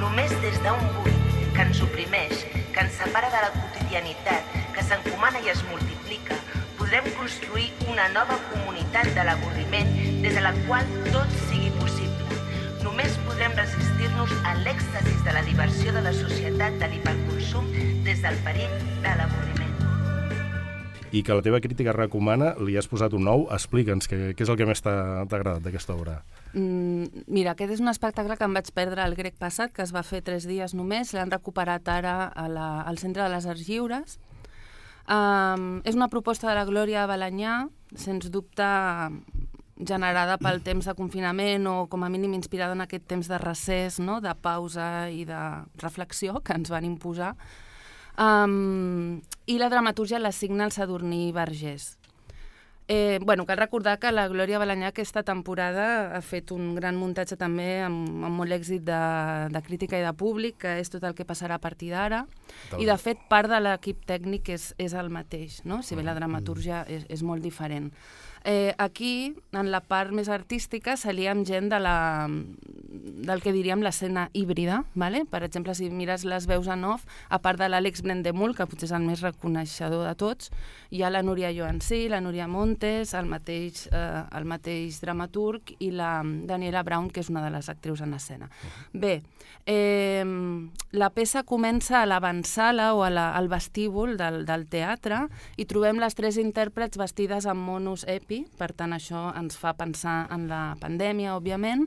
Només 0.00 0.32
des 0.46 0.56
d'un 0.64 0.80
buit 0.96 1.52
que 1.52 1.68
ens 1.68 1.84
oprimeix, 1.84 2.46
que 2.72 2.86
ens 2.86 2.96
separa 3.02 3.28
de 3.34 3.44
la 3.44 3.52
quotidianitat, 3.52 4.56
que 4.78 4.84
s'encomana 4.86 5.40
i 5.42 5.48
es 5.50 5.58
multiplica, 5.66 6.36
podrem 6.78 7.06
construir 7.18 7.66
una 7.90 8.04
nova 8.14 8.36
comunitat 8.52 9.10
de 9.16 9.24
l'avorriment 9.26 9.90
des 10.22 10.36
de 10.36 10.42
la 10.44 10.52
qual 10.68 10.86
tot 11.08 11.32
sigui 11.48 11.72
possible. 11.80 12.38
Només 12.84 13.16
podrem 13.26 13.56
resistir-nos 13.58 14.36
a 14.46 14.54
l'èxtasis 14.62 15.24
de 15.26 15.34
la 15.34 15.42
diversió 15.48 15.90
de 15.96 16.04
la 16.06 16.14
societat 16.14 16.78
de 16.78 16.92
l'hiperconsum 16.92 17.66
des 18.06 18.22
del 18.22 18.38
perill 18.46 18.76
de 19.02 19.16
l'avorriment. 19.18 19.56
i 21.10 21.22
que 21.24 21.32
la 21.32 21.40
teva 21.40 21.56
crítica 21.64 21.94
recomana, 21.96 22.50
li 22.60 22.74
has 22.76 22.86
posat 22.86 23.14
un 23.16 23.22
nou, 23.24 23.46
explica'ns 23.56 24.10
què, 24.10 24.18
què 24.36 24.44
és 24.44 24.50
el 24.52 24.58
que 24.60 24.66
més 24.68 24.82
t'ha 24.84 25.24
t'ha 25.24 25.38
agradat 25.38 25.64
d'aquesta 25.64 25.94
obra. 25.96 26.18
Mm, 26.52 27.24
mira, 27.32 27.54
aquest 27.56 27.72
és 27.78 27.80
un 27.80 27.88
espectacle 27.88 28.36
que 28.36 28.44
em 28.44 28.52
vaig 28.52 28.68
perdre 28.76 29.06
el 29.08 29.16
grec 29.16 29.38
passat, 29.40 29.72
que 29.72 29.80
es 29.82 29.94
va 29.96 30.04
fer 30.04 30.20
tres 30.20 30.44
dies 30.44 30.76
només, 30.76 31.14
l'han 31.16 31.32
recuperat 31.32 31.88
ara 31.88 32.28
a 32.28 32.44
la, 32.52 32.68
al 32.82 33.00
Centre 33.00 33.24
de 33.24 33.30
les 33.32 33.48
Arts 33.48 33.64
Lliures. 33.64 34.18
Um, 35.08 35.80
és 35.88 35.96
una 35.96 36.10
proposta 36.12 36.50
de 36.50 36.54
la 36.58 36.66
Glòria 36.68 37.06
Balanyà, 37.08 37.62
sens 37.96 38.28
dubte 38.28 38.66
generada 39.78 40.36
pel 40.42 40.60
temps 40.66 40.88
de 40.88 40.94
confinament 40.98 41.66
o 41.70 41.86
com 41.88 42.02
a 42.04 42.10
mínim 42.12 42.34
inspirada 42.36 42.74
en 42.74 42.82
aquest 42.84 43.06
temps 43.08 43.28
de 43.30 43.38
recés, 43.38 43.98
no? 44.02 44.20
de 44.20 44.34
pausa 44.34 45.08
i 45.10 45.24
de 45.24 45.40
reflexió 45.80 46.42
que 46.42 46.56
ens 46.58 46.70
van 46.70 46.84
imposar. 46.84 47.34
Um, 48.18 49.20
I 49.46 49.58
la 49.62 49.70
dramatúrgia 49.70 50.18
l'assigna 50.18 50.66
el 50.66 50.74
Sadurní 50.74 51.30
Vergés. 51.32 51.97
Eh, 52.90 53.18
bueno, 53.22 53.44
cal 53.44 53.58
recordar 53.58 53.98
que 54.00 54.08
la 54.16 54.24
Glòria 54.32 54.56
Balanyà 54.56 54.88
aquesta 54.88 55.20
temporada 55.20 56.16
ha 56.16 56.22
fet 56.24 56.48
un 56.56 56.70
gran 56.72 56.96
muntatge 56.96 57.36
també 57.36 57.82
amb, 57.84 58.24
amb 58.24 58.40
molt 58.40 58.54
èxit 58.56 58.86
de, 58.86 59.00
de 59.52 59.60
crítica 59.66 59.98
i 60.00 60.06
de 60.06 60.14
públic, 60.16 60.56
que 60.64 60.78
és 60.80 60.88
tot 60.88 61.04
el 61.04 61.12
que 61.12 61.26
passarà 61.28 61.58
a 61.58 61.60
partir 61.60 61.90
d'ara. 61.92 62.22
I, 62.80 62.86
de 62.88 62.96
fet, 62.96 63.20
part 63.28 63.52
de 63.52 63.60
l'equip 63.60 64.06
tècnic 64.08 64.48
és, 64.56 64.70
és 64.80 64.96
el 64.96 65.12
mateix, 65.12 65.60
no? 65.68 65.82
si 65.84 66.00
bé 66.00 66.06
la 66.06 66.16
dramatúrgia 66.16 66.86
és, 66.88 67.04
és 67.12 67.20
molt 67.22 67.44
diferent. 67.44 67.92
Eh, 68.44 68.74
aquí, 68.78 69.34
en 69.52 69.70
la 69.72 69.80
part 69.80 70.12
més 70.14 70.28
artística, 70.28 70.96
salia 70.96 71.32
amb 71.34 71.46
gent 71.48 71.68
de 71.72 71.80
la, 71.82 71.96
del 73.28 73.42
que 73.42 73.52
diríem 73.52 73.82
l'escena 73.82 74.28
híbrida. 74.32 74.82
Vale? 74.94 75.24
Per 75.28 75.42
exemple, 75.44 75.74
si 75.74 75.90
mires 75.90 76.24
les 76.28 76.46
veus 76.48 76.68
en 76.70 76.84
off, 76.88 77.06
a 77.28 77.40
part 77.42 77.60
de 77.60 77.68
l'Àlex 77.68 78.02
Brendemul, 78.04 78.54
que 78.56 78.66
potser 78.68 78.88
és 78.88 78.94
el 78.96 79.04
més 79.04 79.22
reconeixedor 79.24 80.06
de 80.06 80.14
tots, 80.18 80.52
hi 80.90 81.02
ha 81.02 81.10
la 81.12 81.22
Núria 81.22 81.50
Joansí, 81.54 82.06
la 82.08 82.22
Núria 82.24 82.48
Montes, 82.48 83.14
el 83.18 83.28
mateix, 83.28 83.86
eh, 83.92 84.22
el 84.38 84.48
mateix 84.48 85.00
dramaturg 85.02 85.74
i 85.78 85.90
la 85.92 86.22
Daniela 86.24 86.84
Brown, 86.86 87.10
que 87.10 87.20
és 87.20 87.30
una 87.32 87.44
de 87.44 87.52
les 87.54 87.68
actrius 87.68 88.02
en 88.04 88.14
escena. 88.14 88.48
Bé, 88.92 89.20
eh, 89.66 90.24
la 90.92 91.10
peça 91.10 91.44
comença 91.44 92.02
a 92.02 92.06
l'avançala 92.06 92.94
o 92.94 93.04
a 93.04 93.10
la, 93.10 93.28
al 93.36 93.50
vestíbul 93.52 94.16
del, 94.16 94.44
del 94.48 94.66
teatre 94.70 95.26
i 95.56 95.66
trobem 95.68 96.00
les 96.00 96.16
tres 96.16 96.38
intèrprets 96.40 96.96
vestides 96.96 97.46
amb 97.46 97.66
monos 97.68 98.06
epi, 98.28 98.44
per 98.60 98.74
tant 98.76 98.92
això 98.92 99.30
ens 99.38 99.56
fa 99.56 99.72
pensar 99.78 100.26
en 100.34 100.48
la 100.50 100.76
pandèmia, 100.80 101.36
òbviament, 101.38 101.86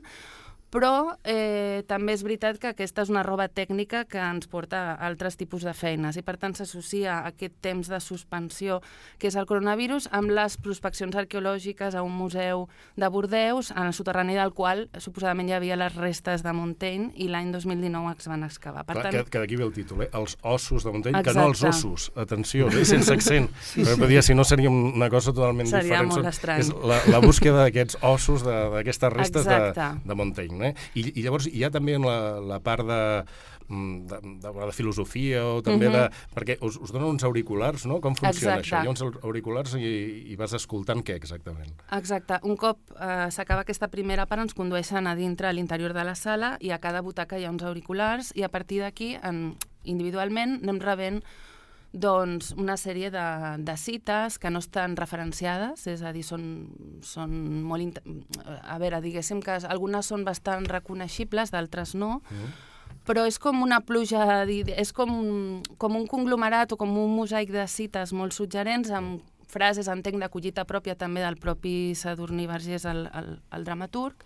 però 0.72 1.12
eh, 1.28 1.82
també 1.86 2.14
és 2.16 2.22
veritat 2.24 2.56
que 2.58 2.70
aquesta 2.72 3.02
és 3.04 3.10
una 3.12 3.22
roba 3.22 3.44
tècnica 3.52 4.06
que 4.08 4.16
ens 4.22 4.48
porta 4.48 4.78
a 4.94 5.06
altres 5.06 5.36
tipus 5.36 5.66
de 5.66 5.74
feines 5.76 6.16
i 6.16 6.22
per 6.24 6.38
tant 6.40 6.54
s'associa 6.56 7.18
aquest 7.28 7.58
temps 7.60 7.90
de 7.92 7.98
suspensió 8.00 8.78
que 9.20 9.28
és 9.28 9.36
el 9.36 9.44
coronavirus 9.46 10.08
amb 10.16 10.32
les 10.32 10.56
prospeccions 10.56 11.14
arqueològiques 11.20 11.94
a 11.94 12.02
un 12.02 12.14
museu 12.16 12.64
de 12.96 13.08
Bordeus 13.12 13.70
en 13.76 13.84
el 13.90 13.92
soterrani 13.92 14.34
del 14.38 14.54
qual 14.56 14.86
suposadament 14.96 15.50
hi 15.50 15.56
havia 15.58 15.76
les 15.76 15.94
restes 15.94 16.42
de 16.42 16.54
Montaigne 16.56 17.10
i 17.20 17.28
l'any 17.28 17.52
2019 17.52 18.14
es 18.16 18.28
van 18.32 18.44
excavar. 18.48 18.86
Per 18.88 18.96
Clar, 18.96 19.04
tant, 19.10 19.18
que, 19.26 19.30
que 19.36 19.42
d'aquí 19.44 19.56
ve 19.60 19.66
el 19.68 19.72
títol, 19.76 20.02
eh? 20.06 20.10
Els 20.16 20.38
ossos 20.40 20.84
de 20.88 20.92
Montaigne, 20.94 21.22
que 21.22 21.34
no 21.36 21.46
els 21.50 21.60
Exacte. 21.62 21.76
ossos, 21.76 22.08
atenció, 22.16 22.68
eh? 22.72 22.84
sense 22.88 23.12
accent. 23.18 23.50
sí, 23.60 23.84
sí. 23.84 24.00
Dir, 24.08 24.22
si 24.24 24.34
no 24.34 24.44
seria 24.44 24.70
una 24.72 25.10
cosa 25.12 25.32
totalment 25.36 25.68
Seria 25.68 25.82
diferent. 26.00 26.08
molt 26.14 26.22
Són- 26.24 26.32
estrany. 26.32 26.60
És 26.64 26.72
la, 26.72 26.98
la 27.12 27.20
búsqueda 27.20 27.66
d'aquests 27.66 27.98
ossos, 28.00 28.44
de- 28.46 28.58
d'aquestes 28.78 29.12
restes 29.12 29.44
de, 29.44 29.60
Exacte. 29.68 30.08
de 30.08 30.14
Montaigne. 30.14 30.61
Eh? 30.68 30.74
I, 30.94 31.06
I 31.20 31.24
llavors 31.26 31.48
hi 31.50 31.64
ha 31.64 31.70
també 31.74 31.98
la, 31.98 32.38
la 32.40 32.58
part 32.64 32.86
de, 32.88 32.98
mm, 33.68 33.96
de, 34.10 34.20
de, 34.44 34.52
de 34.60 34.72
filosofia 34.76 35.42
o 35.46 35.60
també 35.64 35.90
de... 35.92 36.04
Perquè 36.34 36.56
us, 36.64 36.78
us 36.82 36.92
donen 36.94 37.08
uns 37.10 37.24
auriculars, 37.28 37.86
no? 37.90 38.00
Com 38.04 38.14
funciona 38.18 38.58
Exacte. 38.60 38.68
això? 38.68 38.82
Hi 38.82 38.90
ha 38.90 38.94
uns 38.94 39.04
auriculars 39.22 39.74
i, 39.80 39.92
i 40.32 40.36
vas 40.40 40.54
escoltant 40.58 41.02
què 41.06 41.16
exactament? 41.18 41.74
Exacte. 41.98 42.40
Un 42.48 42.56
cop 42.60 42.80
eh, 42.96 43.28
s'acaba 43.34 43.64
aquesta 43.66 43.88
primera 43.92 44.26
part, 44.30 44.42
ens 44.46 44.54
condueixen 44.58 45.06
a 45.10 45.14
dintre, 45.18 45.48
a 45.48 45.52
l'interior 45.56 45.94
de 45.96 46.04
la 46.06 46.14
sala, 46.18 46.56
i 46.60 46.70
a 46.70 46.80
cada 46.82 47.02
butaca 47.02 47.38
hi 47.38 47.46
ha 47.46 47.52
uns 47.54 47.62
auriculars, 47.66 48.32
i 48.38 48.42
a 48.46 48.50
partir 48.52 48.80
d'aquí, 48.84 49.14
en- 49.22 49.54
individualment, 49.84 50.60
anem 50.62 50.78
rebent 50.82 51.22
doncs, 51.92 52.54
una 52.56 52.78
sèrie 52.80 53.10
de, 53.12 53.24
de 53.60 53.76
cites 53.76 54.38
que 54.40 54.50
no 54.50 54.62
estan 54.64 54.96
referenciades, 54.96 55.86
és 55.86 56.02
a 56.02 56.12
dir, 56.12 56.24
són, 56.24 56.44
són 57.04 57.32
molt... 57.68 58.00
A 58.64 58.78
veure, 58.80 59.02
diguéssim 59.04 59.42
que 59.44 59.58
algunes 59.68 60.08
són 60.08 60.24
bastant 60.24 60.64
reconeixibles, 60.70 61.52
d'altres 61.52 61.94
no, 61.94 62.22
però 63.04 63.26
és 63.28 63.38
com 63.42 63.60
una 63.62 63.82
pluja, 63.84 64.44
és 64.48 64.92
com, 64.96 65.60
com 65.76 65.98
un 65.98 66.06
conglomerat 66.08 66.72
o 66.72 66.80
com 66.80 66.96
un 66.96 67.12
mosaic 67.16 67.52
de 67.52 67.66
cites 67.68 68.14
molt 68.16 68.32
suggerents 68.32 68.92
amb 68.94 69.20
frases, 69.52 69.90
entenc, 69.92 70.16
de 70.16 70.30
collita 70.32 70.64
pròpia 70.64 70.96
també 70.96 71.20
del 71.20 71.36
propi 71.36 71.92
Sadurní 71.98 72.46
Vergés, 72.48 72.86
el, 72.88 73.04
el, 73.12 73.34
el 73.52 73.68
dramaturg, 73.68 74.24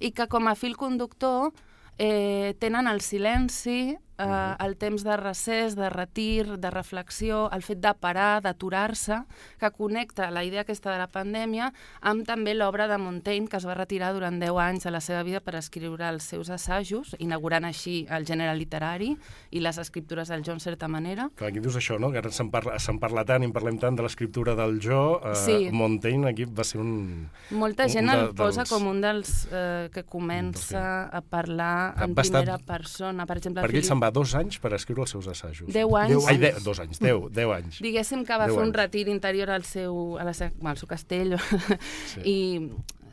i 0.00 0.14
que 0.16 0.26
com 0.32 0.48
a 0.48 0.56
fil 0.56 0.78
conductor 0.80 1.52
eh, 1.98 2.54
tenen 2.58 2.88
el 2.88 3.02
silenci, 3.04 3.98
eh, 4.24 4.64
el 4.66 4.76
temps 4.76 5.02
de 5.04 5.16
recés, 5.16 5.74
de 5.76 5.88
retir, 5.90 6.58
de 6.58 6.70
reflexió, 6.70 7.50
el 7.52 7.62
fet 7.62 7.78
de 7.80 7.92
parar, 7.94 8.42
d'aturar-se, 8.42 9.22
que 9.58 9.70
connecta 9.70 10.30
la 10.30 10.44
idea 10.44 10.62
aquesta 10.62 10.92
de 10.92 10.98
la 10.98 11.08
pandèmia 11.08 11.72
amb 12.00 12.24
també 12.26 12.54
l'obra 12.54 12.86
de 12.88 12.98
Montaigne, 12.98 13.48
que 13.48 13.56
es 13.56 13.66
va 13.66 13.74
retirar 13.74 14.12
durant 14.14 14.38
10 14.40 14.56
anys 14.58 14.84
de 14.84 14.90
la 14.90 15.00
seva 15.00 15.22
vida 15.22 15.40
per 15.40 15.56
escriure 15.56 16.08
els 16.08 16.24
seus 16.24 16.50
assajos, 16.50 17.16
inaugurant 17.18 17.64
així 17.64 18.06
el 18.10 18.24
gènere 18.26 18.54
literari 18.56 19.16
i 19.50 19.60
les 19.60 19.78
escriptures 19.78 20.28
del 20.28 20.42
jo 20.44 20.52
en 20.52 20.60
certa 20.60 20.88
manera. 20.88 21.28
Clar, 21.36 21.50
aquí 21.50 21.60
dius 21.60 21.76
això, 21.76 21.98
no? 21.98 22.10
Que 22.12 22.18
ara 22.22 22.30
se'n 22.30 22.50
parla, 22.50 22.78
se'n 22.78 22.98
parla 23.02 23.24
tant 23.24 23.42
i 23.42 23.46
en 23.50 23.52
parlem 23.52 23.78
tant 23.82 23.96
de 23.96 24.02
l'escriptura 24.02 24.54
del 24.54 24.78
jo. 24.80 25.20
Eh, 25.24 25.34
Sí. 25.42 25.68
Montaigne 25.72 26.28
aquí 26.30 26.44
va 26.44 26.62
ser 26.64 26.78
un... 26.80 27.28
Molta 27.50 27.84
Un 27.84 27.88
gent 27.90 28.10
de- 28.10 28.18
el 28.20 28.34
posa 28.34 28.62
dels- 28.62 28.70
com 28.70 28.86
un 28.86 29.00
dels 29.00 29.48
eh, 29.50 29.88
que 29.92 30.04
comença 30.04 31.08
a 31.10 31.20
parlar 31.20 31.94
en 32.04 32.10
estar- 32.14 32.42
primera 32.44 32.58
persona. 32.58 33.26
Per 33.26 33.36
exemple, 33.38 33.62
Perquè 33.62 33.74
ell 33.74 33.80
Philip- 33.82 33.88
se'n 33.90 34.00
va 34.02 34.11
dos 34.12 34.34
anys 34.38 34.58
per 34.62 34.72
escriure 34.76 35.02
els 35.02 35.10
seus 35.10 35.26
assajos. 35.28 35.66
10 35.72 35.76
anys. 36.04 36.10
Deu 36.12 36.26
Ai, 36.28 36.34
anys. 36.36 36.40
de, 36.40 36.52
dos 36.64 36.80
anys, 36.80 36.98
deu, 37.00 37.28
deu 37.30 37.52
anys. 37.52 37.80
Diguéssim 37.82 38.24
que 38.28 38.36
va 38.38 38.46
Deu 38.46 38.54
fer 38.56 38.62
un 38.62 38.68
anys. 38.70 38.76
retir 38.76 39.08
interior 39.08 39.50
al 39.50 39.64
seu, 39.64 40.18
a 40.18 40.24
la 40.24 40.34
seva, 40.34 40.52
al 40.70 40.76
seu 40.76 40.88
castell 40.88 41.36
Sí. 42.12 42.20
i 42.24 42.38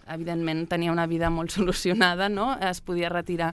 evidentment 0.10 0.64
tenia 0.68 0.92
una 0.92 1.06
vida 1.06 1.30
molt 1.30 1.52
solucionada, 1.58 2.30
no? 2.30 2.56
es 2.60 2.82
podia 2.82 3.10
retirar. 3.10 3.52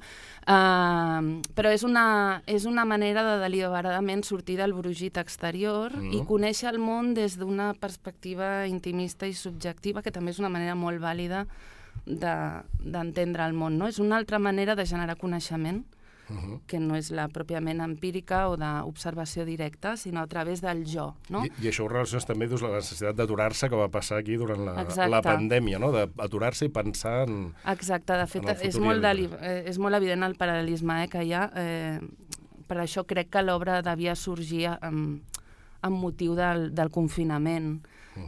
Uh, 0.48 1.42
però 1.54 1.68
és 1.74 1.82
una, 1.84 2.40
és 2.48 2.64
una 2.64 2.84
manera 2.88 3.22
de 3.26 3.34
deliberadament 3.42 4.22
sortir 4.24 4.56
del 4.60 4.72
brugit 4.72 5.18
exterior 5.20 5.92
Mm. 5.96 6.12
i 6.16 6.20
conèixer 6.24 6.70
el 6.72 6.78
món 6.78 7.12
des 7.14 7.36
d'una 7.38 7.74
perspectiva 7.74 8.66
intimista 8.66 9.26
i 9.28 9.34
subjectiva, 9.34 10.02
que 10.02 10.10
també 10.10 10.30
és 10.32 10.38
una 10.40 10.48
manera 10.48 10.74
molt 10.74 11.00
vàlida 11.02 11.44
de- 12.06 12.62
d'entendre 12.80 13.44
el 13.44 13.52
món. 13.52 13.76
No? 13.76 13.88
És 13.88 13.98
una 13.98 14.16
altra 14.16 14.38
manera 14.38 14.74
de 14.76 14.86
generar 14.86 15.16
coneixement 15.20 15.84
Uh 16.28 16.56
que 16.66 16.80
no 16.82 16.96
és 16.98 17.12
la 17.14 17.28
pròpiament 17.30 17.78
empírica 17.84 18.48
o 18.50 18.56
d'observació 18.58 19.44
directa, 19.46 19.96
sinó 19.96 20.20
a 20.24 20.26
través 20.26 20.60
del 20.60 20.82
jo, 20.88 21.14
no? 21.30 21.44
I, 21.46 21.52
I 21.62 21.68
això 21.70 21.84
ho 21.84 21.88
relaciones 21.88 22.26
també, 22.26 22.48
dius, 22.50 22.64
la 22.64 22.72
necessitat 22.80 23.14
d'aturar-se 23.14 23.68
que 23.70 23.78
va 23.78 23.86
passar 23.92 24.18
aquí 24.18 24.34
durant 24.40 24.64
la, 24.66 24.74
Exacte. 24.82 25.10
la 25.12 25.20
pandèmia, 25.22 25.78
no? 25.78 25.92
D'aturar-se 25.94 26.66
i 26.66 26.72
pensar 26.74 27.28
en... 27.28 27.52
Exacte, 27.70 28.16
de 28.18 28.26
fet, 28.26 28.48
és 28.66 28.78
molt, 28.82 29.04
deli- 29.04 29.30
eh, 29.38 29.62
és 29.70 29.78
molt 29.78 29.94
evident 29.94 30.26
el 30.26 30.34
paral·lelisme 30.34 31.04
eh, 31.04 31.08
que 31.12 31.22
hi 31.22 31.32
ha. 31.36 31.44
Eh, 31.54 32.00
per 32.66 32.80
això 32.82 33.06
crec 33.06 33.30
que 33.30 33.44
l'obra 33.46 33.78
devia 33.86 34.16
sorgir 34.18 34.66
amb, 34.80 35.22
amb 35.86 36.00
motiu 36.02 36.34
del, 36.34 36.72
del 36.74 36.90
confinament 36.90 37.76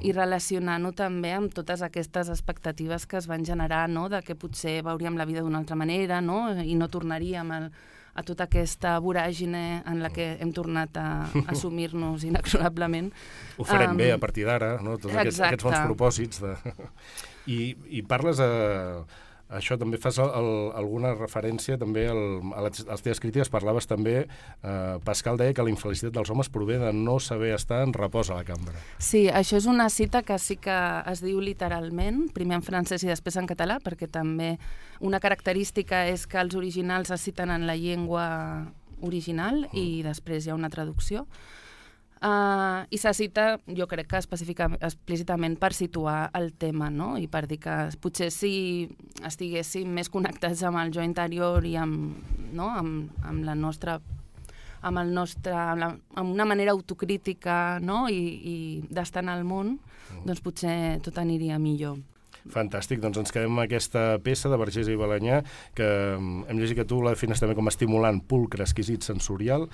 i 0.04 0.12
relacionant-ho 0.12 0.92
també 0.96 1.32
amb 1.36 1.54
totes 1.54 1.82
aquestes 1.82 2.30
expectatives 2.32 3.06
que 3.06 3.18
es 3.20 3.28
van 3.30 3.44
generar, 3.46 3.86
no? 3.88 4.08
de 4.08 4.22
que 4.22 4.36
potser 4.38 4.80
veuríem 4.86 5.18
la 5.18 5.26
vida 5.28 5.44
d'una 5.44 5.62
altra 5.62 5.76
manera 5.76 6.20
no? 6.20 6.42
i 6.62 6.74
no 6.78 6.88
tornaríem 6.92 7.52
a, 7.54 7.60
a 8.18 8.24
tota 8.26 8.48
aquesta 8.48 8.96
voràgine 9.02 9.82
en 9.86 10.02
la 10.02 10.10
que 10.14 10.32
hem 10.40 10.52
tornat 10.54 10.96
a, 10.98 11.08
a 11.28 11.44
assumir-nos 11.54 12.26
inexorablement. 12.28 13.12
Ho 13.58 13.66
farem 13.68 13.94
Am, 13.94 14.00
bé 14.00 14.10
a 14.12 14.18
partir 14.18 14.48
d'ara, 14.48 14.76
no? 14.82 14.98
Tots 14.98 15.14
aquests, 15.14 15.40
aquests 15.46 15.68
bons 15.68 15.80
propòsits. 15.86 16.42
De... 16.42 16.56
I, 17.56 17.60
I 18.00 18.04
parles 18.08 18.42
a... 18.42 18.50
Això 19.48 19.78
també 19.80 19.96
fas 19.96 20.18
el, 20.20 20.28
el, 20.28 20.48
alguna 20.76 21.14
referència 21.14 21.78
també 21.80 22.04
al, 22.10 22.18
a 22.52 22.66
les, 22.66 22.82
a 22.84 22.92
les 22.92 23.04
teves 23.04 23.20
crítiques, 23.22 23.48
parlaves 23.48 23.88
també, 23.88 24.16
eh, 24.26 24.96
Pascal 25.06 25.40
deia 25.40 25.54
que 25.56 25.64
la 25.64 25.72
infelicitat 25.72 26.12
dels 26.12 26.28
homes 26.28 26.50
prové 26.52 26.76
de 26.82 26.92
no 26.92 27.16
saber 27.22 27.54
estar 27.56 27.80
en 27.86 27.94
repòs 27.96 28.28
a 28.28 28.40
la 28.40 28.44
cambra. 28.48 28.76
Sí, 29.00 29.24
això 29.32 29.56
és 29.56 29.68
una 29.70 29.88
cita 29.88 30.22
que 30.22 30.36
sí 30.42 30.58
que 30.60 30.76
es 31.08 31.24
diu 31.24 31.40
literalment, 31.40 32.26
primer 32.36 32.58
en 32.60 32.66
francès 32.66 33.06
i 33.06 33.12
després 33.12 33.38
en 33.40 33.48
català, 33.48 33.78
perquè 33.84 34.10
també 34.12 34.56
una 35.00 35.20
característica 35.22 36.04
és 36.12 36.26
que 36.28 36.42
els 36.42 36.58
originals 36.58 37.14
es 37.14 37.24
citen 37.24 37.54
en 37.54 37.64
la 37.66 37.78
llengua 37.78 38.26
original 39.00 39.64
i 39.72 40.02
després 40.04 40.44
hi 40.44 40.52
ha 40.52 40.58
una 40.58 40.70
traducció. 40.72 41.24
Uh, 42.18 42.82
I 42.90 42.98
se 42.98 43.12
cita, 43.14 43.60
jo 43.70 43.86
crec 43.86 44.08
que 44.10 44.18
explícitament 44.18 45.54
per 45.60 45.70
situar 45.70 46.30
el 46.34 46.50
tema, 46.58 46.88
no? 46.90 47.12
I 47.14 47.28
per 47.30 47.44
dir 47.46 47.60
que 47.62 47.76
potser 48.02 48.32
si 48.34 48.88
estiguéssim 49.22 49.92
més 49.94 50.10
connectats 50.10 50.64
amb 50.66 50.80
el 50.82 50.90
jo 50.90 51.04
interior 51.06 51.62
i 51.62 51.76
amb, 51.78 52.18
no? 52.50 52.72
amb, 52.74 53.12
amb 53.22 53.46
la 53.46 53.54
nostra 53.54 54.00
amb, 54.82 54.98
el 54.98 55.14
nostre, 55.14 55.54
amb, 55.54 55.78
la, 55.78 55.92
amb 56.18 56.34
una 56.34 56.46
manera 56.46 56.74
autocrítica 56.74 57.78
no? 57.78 58.08
I, 58.10 58.18
i 58.18 58.56
d'estar 58.90 59.22
en 59.22 59.30
el 59.36 59.46
món, 59.46 59.76
doncs 60.26 60.42
potser 60.42 60.98
tot 61.06 61.22
aniria 61.22 61.58
millor. 61.62 62.00
Fantàstic, 62.52 63.00
doncs 63.02 63.18
ens 63.20 63.32
quedem 63.34 63.50
amb 63.52 63.64
aquesta 63.66 64.18
peça 64.24 64.48
de 64.52 64.56
Vergés 64.60 64.88
i 64.88 64.96
Balanyà, 64.98 65.42
que 65.76 65.86
mm, 66.18 66.46
hem 66.48 66.58
llegit 66.60 66.78
que 66.82 66.86
tu 66.88 67.00
la 67.04 67.12
defines 67.14 67.40
també 67.42 67.54
com 67.58 67.68
estimulant 67.70 68.20
pulcre 68.28 68.64
exquisit 68.66 69.02
sensorial, 69.06 69.68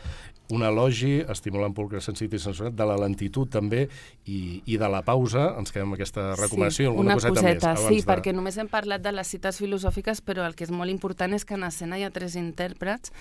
un 0.52 0.62
elogi 0.66 1.22
estimulant 1.32 1.72
pulcre 1.72 2.02
sensitiu 2.04 2.36
i 2.36 2.42
sensorial, 2.42 2.74
de 2.76 2.84
la 2.90 2.96
lentitud 3.00 3.48
també 3.48 3.86
i, 4.28 4.60
i 4.66 4.76
de 4.80 4.88
la 4.92 5.00
pausa, 5.06 5.54
ens 5.58 5.72
quedem 5.72 5.88
amb 5.88 5.96
aquesta 5.98 6.34
recomanació. 6.36 6.84
I 6.84 6.90
alguna 6.92 7.14
una 7.14 7.16
coseta, 7.20 7.34
coseta, 7.40 7.72
més. 7.78 7.86
sí, 7.88 8.00
de- 8.02 8.08
perquè 8.10 8.34
només 8.36 8.58
hem 8.60 8.68
parlat 8.68 9.00
de 9.04 9.12
les 9.14 9.30
cites 9.32 9.58
filosòfiques, 9.62 10.20
però 10.26 10.44
el 10.48 10.54
que 10.58 10.66
és 10.68 10.74
molt 10.74 10.92
important 10.92 11.32
és 11.38 11.44
que 11.48 11.54
en 11.56 11.64
escena 11.64 11.98
hi 11.98 12.04
ha 12.04 12.10
tres 12.12 12.36
intèrprets 12.36 13.12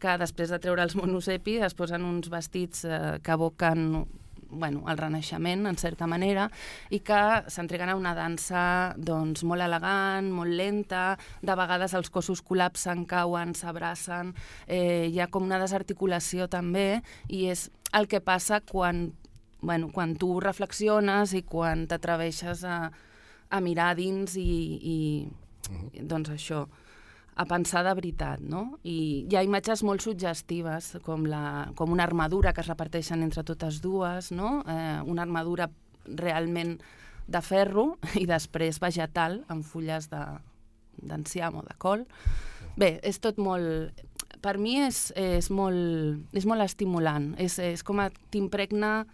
que 0.00 0.16
després 0.22 0.48
de 0.48 0.58
treure 0.62 0.82
els 0.82 0.96
monosepi 0.96 1.58
es 1.60 1.74
posen 1.76 2.04
uns 2.08 2.30
vestits 2.32 2.86
eh, 2.88 3.18
que 3.22 3.32
evoquen 3.36 4.06
bueno, 4.50 4.84
el 4.90 4.98
renaixement, 4.98 5.66
en 5.66 5.78
certa 5.78 6.06
manera, 6.10 6.48
i 6.90 7.00
que 7.06 7.20
s'entreguen 7.50 7.92
a 7.92 7.96
una 7.98 8.14
dansa 8.14 8.62
doncs, 8.98 9.44
molt 9.46 9.64
elegant, 9.64 10.30
molt 10.34 10.54
lenta, 10.56 11.16
de 11.42 11.56
vegades 11.58 11.94
els 11.94 12.10
cossos 12.10 12.42
col·lapsen, 12.46 13.06
cauen, 13.10 13.54
s'abracen, 13.54 14.34
eh, 14.66 15.08
hi 15.10 15.20
ha 15.20 15.30
com 15.30 15.46
una 15.46 15.60
desarticulació 15.62 16.48
també, 16.50 17.02
i 17.28 17.46
és 17.50 17.68
el 17.96 18.08
que 18.10 18.20
passa 18.20 18.60
quan, 18.60 19.12
bueno, 19.60 19.90
quan 19.94 20.16
tu 20.16 20.38
reflexiones 20.40 21.34
i 21.34 21.42
quan 21.42 21.86
t'atreveixes 21.90 22.64
a, 22.64 22.90
a 23.50 23.60
mirar 23.60 23.94
dins 23.98 24.36
i, 24.38 24.50
i 24.82 24.98
doncs 26.02 26.30
això, 26.34 26.66
a 27.40 27.46
pensar 27.48 27.80
de 27.86 27.92
veritat, 27.96 28.40
no? 28.44 28.78
I 28.84 29.24
hi 29.30 29.36
ha 29.38 29.42
imatges 29.46 29.80
molt 29.86 30.04
suggestives, 30.04 30.92
com, 31.06 31.24
la, 31.30 31.70
com 31.78 31.92
una 31.94 32.04
armadura 32.04 32.52
que 32.52 32.60
es 32.60 32.68
reparteixen 32.68 33.22
entre 33.24 33.44
totes 33.48 33.78
dues, 33.80 34.28
no? 34.32 34.58
Eh, 34.68 34.98
una 35.08 35.24
armadura 35.24 35.70
realment 36.04 36.76
de 37.30 37.40
ferro 37.46 37.94
i 38.20 38.26
després 38.28 38.80
vegetal, 38.82 39.40
amb 39.48 39.64
fulles 39.64 40.10
de- 40.12 40.38
d'enciam 41.00 41.56
o 41.62 41.64
de 41.64 41.76
col. 41.80 42.04
Bé, 42.76 42.98
és 43.02 43.20
tot 43.24 43.38
molt... 43.40 44.04
Per 44.40 44.54
mi 44.56 44.78
és, 44.80 45.10
és, 45.20 45.50
molt, 45.52 46.20
és 46.36 46.46
molt 46.48 46.64
estimulant, 46.64 47.34
és, 47.40 47.58
és 47.60 47.82
com 47.84 47.98
t'impregna 48.32 49.04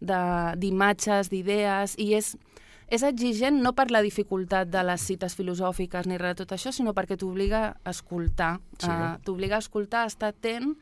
de- 0.00 0.56
d'imatges, 0.60 1.30
d'idees, 1.32 1.94
i 2.00 2.10
és, 2.18 2.34
és 2.92 3.04
exigent 3.06 3.60
no 3.62 3.72
per 3.76 3.88
la 3.90 4.02
dificultat 4.04 4.68
de 4.72 4.82
les 4.84 5.04
cites 5.08 5.36
filosòfiques 5.38 6.08
ni 6.08 6.18
res 6.20 6.34
de 6.34 6.44
tot 6.44 6.56
això, 6.56 6.72
sinó 6.72 6.94
perquè 6.96 7.16
t'obliga 7.20 7.64
a 7.76 7.94
escoltar. 7.94 8.58
Sí. 8.78 8.90
Uh, 8.90 9.16
t'obliga 9.24 9.56
a 9.58 9.64
escoltar, 9.64 10.04
a 10.04 10.12
estar 10.12 10.32
atent 10.34 10.74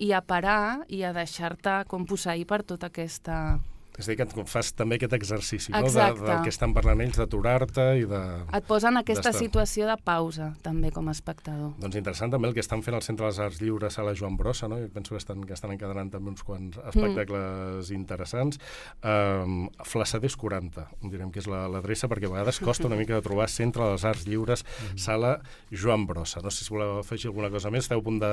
i 0.00 0.12
a 0.16 0.22
parar 0.24 0.86
i 0.88 1.02
a 1.04 1.12
deixar-te 1.16 1.82
com 1.90 2.06
posseir 2.08 2.46
per 2.48 2.62
tota 2.64 2.88
aquesta... 2.88 3.58
És 4.00 4.08
a 4.08 4.12
dir, 4.12 4.16
que 4.16 4.24
et 4.24 4.48
fas 4.48 4.72
també 4.74 4.96
aquest 4.96 5.12
exercici, 5.18 5.70
no? 5.72 5.82
De, 5.84 5.90
Exacte. 5.92 6.24
del 6.24 6.42
que 6.46 6.52
estan 6.52 6.72
parlant 6.74 7.00
ells, 7.04 7.18
d'aturar-te 7.20 7.84
i 8.00 8.06
de... 8.08 8.20
Et 8.56 8.64
posa 8.66 8.88
en 8.88 8.96
aquesta 9.00 9.32
situació 9.36 9.86
de 9.90 9.96
pausa, 10.02 10.50
també, 10.64 10.90
com 10.90 11.08
a 11.08 11.12
espectador. 11.12 11.74
Doncs 11.82 11.98
interessant 12.00 12.32
també 12.32 12.48
el 12.48 12.54
que 12.56 12.64
estan 12.64 12.82
fent 12.86 12.96
al 12.96 13.04
Centre 13.04 13.26
dels 13.28 13.38
Arts 13.44 13.60
Lliures 13.60 13.98
a 14.00 14.06
la 14.06 14.14
Joan 14.16 14.36
Brossa, 14.40 14.68
no? 14.72 14.78
Jo 14.80 14.88
penso 14.94 15.14
que 15.14 15.20
estan, 15.20 15.44
que 15.44 15.52
estan 15.54 15.74
encadenant 15.76 16.10
també 16.14 16.32
uns 16.32 16.42
quants 16.46 16.78
espectacles 16.90 17.90
mm. 17.90 17.94
interessants. 17.96 18.58
Um, 19.04 19.68
Flassaders 19.84 20.36
40, 20.36 20.86
direm 21.10 21.30
que 21.32 21.40
és 21.42 21.46
la- 21.50 21.66
l'adreça, 21.70 22.08
perquè 22.10 22.28
a 22.28 22.32
vegades 22.34 22.60
costa 22.64 22.86
una 22.88 22.96
mica 22.98 23.14
de 23.16 23.22
trobar 23.24 23.48
Centre 23.52 23.84
dels 23.90 24.04
Arts 24.08 24.26
Lliures, 24.26 24.64
sala 24.96 25.36
Joan 25.70 26.06
Brossa. 26.08 26.40
No 26.44 26.50
sé 26.50 26.64
si 26.64 26.72
voleu 26.72 26.98
afegir 27.00 27.28
alguna 27.30 27.50
cosa 27.50 27.70
més, 27.70 27.84
esteu 27.84 28.00
a 28.00 28.04
punt 28.06 28.20
de... 28.22 28.30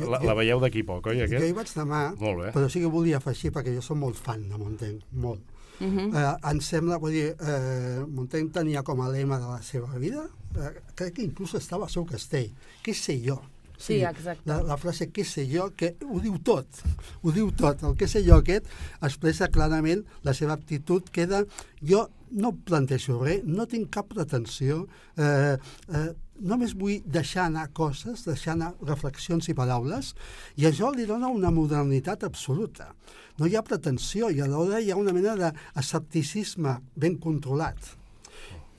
Jo- 0.00 0.10
La, 0.14 0.18
jo- 0.20 0.26
la 0.28 0.34
veieu 0.38 0.60
d'aquí 0.62 0.82
poc, 0.86 1.06
oi, 1.12 1.18
Jo 1.22 1.24
aquest? 1.28 1.46
hi 1.48 1.52
vaig 1.56 1.70
demà, 1.74 2.02
Molt 2.20 2.40
bé. 2.42 2.50
però 2.54 2.68
sí 2.70 2.80
que 2.82 2.90
volia 2.90 3.18
afegir, 3.22 3.52
perquè 3.54 3.74
jo 3.74 3.82
soc 3.84 3.96
molt 4.00 4.16
fan 4.18 4.48
de 4.48 4.58
Montaigne, 4.60 5.00
molt. 5.12 5.40
Uh 5.80 5.86
-huh. 5.86 6.14
Eh, 6.14 6.50
em 6.50 6.60
sembla, 6.60 6.98
vull 6.98 7.12
dir, 7.12 7.36
eh, 7.40 8.04
Montaigne 8.06 8.50
tenia 8.50 8.82
com 8.82 9.00
a 9.02 9.08
lema 9.08 9.38
de 9.38 9.46
la 9.46 9.62
seva 9.62 9.98
vida, 9.98 10.28
eh, 10.56 10.82
crec 10.94 11.14
que 11.14 11.22
inclús 11.22 11.54
estava 11.54 11.84
al 11.84 11.90
seu 11.90 12.04
castell, 12.04 12.50
què 12.82 12.94
sé 12.94 13.20
jo? 13.26 13.42
Sí, 13.78 14.00
exacte. 14.06 14.46
La, 14.48 14.60
la 14.62 14.76
frase 14.80 15.08
què 15.12 15.24
sé 15.26 15.44
jo, 15.50 15.68
que 15.76 15.94
ho 16.06 16.20
diu 16.22 16.38
tot, 16.46 16.82
ho 17.22 17.32
diu 17.34 17.50
tot. 17.58 17.82
El 17.84 17.96
què 17.98 18.08
sé 18.10 18.22
jo 18.26 18.38
aquest 18.38 18.68
expressa 19.04 19.50
clarament 19.52 20.04
la 20.26 20.36
seva 20.36 20.56
actitud, 20.58 21.10
queda... 21.14 21.44
Jo 21.84 22.06
no 22.34 22.50
plantejo 22.66 23.20
res, 23.20 23.42
no 23.46 23.66
tinc 23.70 23.90
cap 23.94 24.08
pretensió, 24.10 24.80
eh, 25.20 25.54
eh, 25.54 26.08
només 26.42 26.74
vull 26.74 27.02
deixar 27.06 27.46
anar 27.46 27.68
coses, 27.76 28.24
deixar 28.26 28.54
anar 28.56 28.72
reflexions 28.82 29.48
i 29.48 29.54
paraules, 29.54 30.14
i 30.58 30.66
això 30.66 30.90
li 30.94 31.06
dona 31.06 31.30
una 31.30 31.52
modernitat 31.54 32.24
absoluta. 32.26 32.90
No 33.38 33.46
hi 33.46 33.54
ha 33.54 33.62
pretensió 33.66 34.30
i 34.30 34.42
alhora 34.42 34.80
hi 34.80 34.90
ha 34.90 34.98
una 34.98 35.14
mena 35.14 35.36
d'escepticisme 35.38 36.78
ben 36.96 37.18
controlat. 37.22 37.94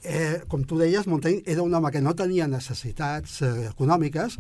Eh, 0.06 0.44
com 0.48 0.62
tu 0.68 0.78
deies, 0.78 1.08
Montaigne 1.10 1.42
era 1.50 1.64
un 1.64 1.74
home 1.74 1.90
que 1.92 2.02
no 2.02 2.14
tenia 2.14 2.46
necessitats 2.48 3.40
eh, 3.42 3.70
econòmiques, 3.72 4.38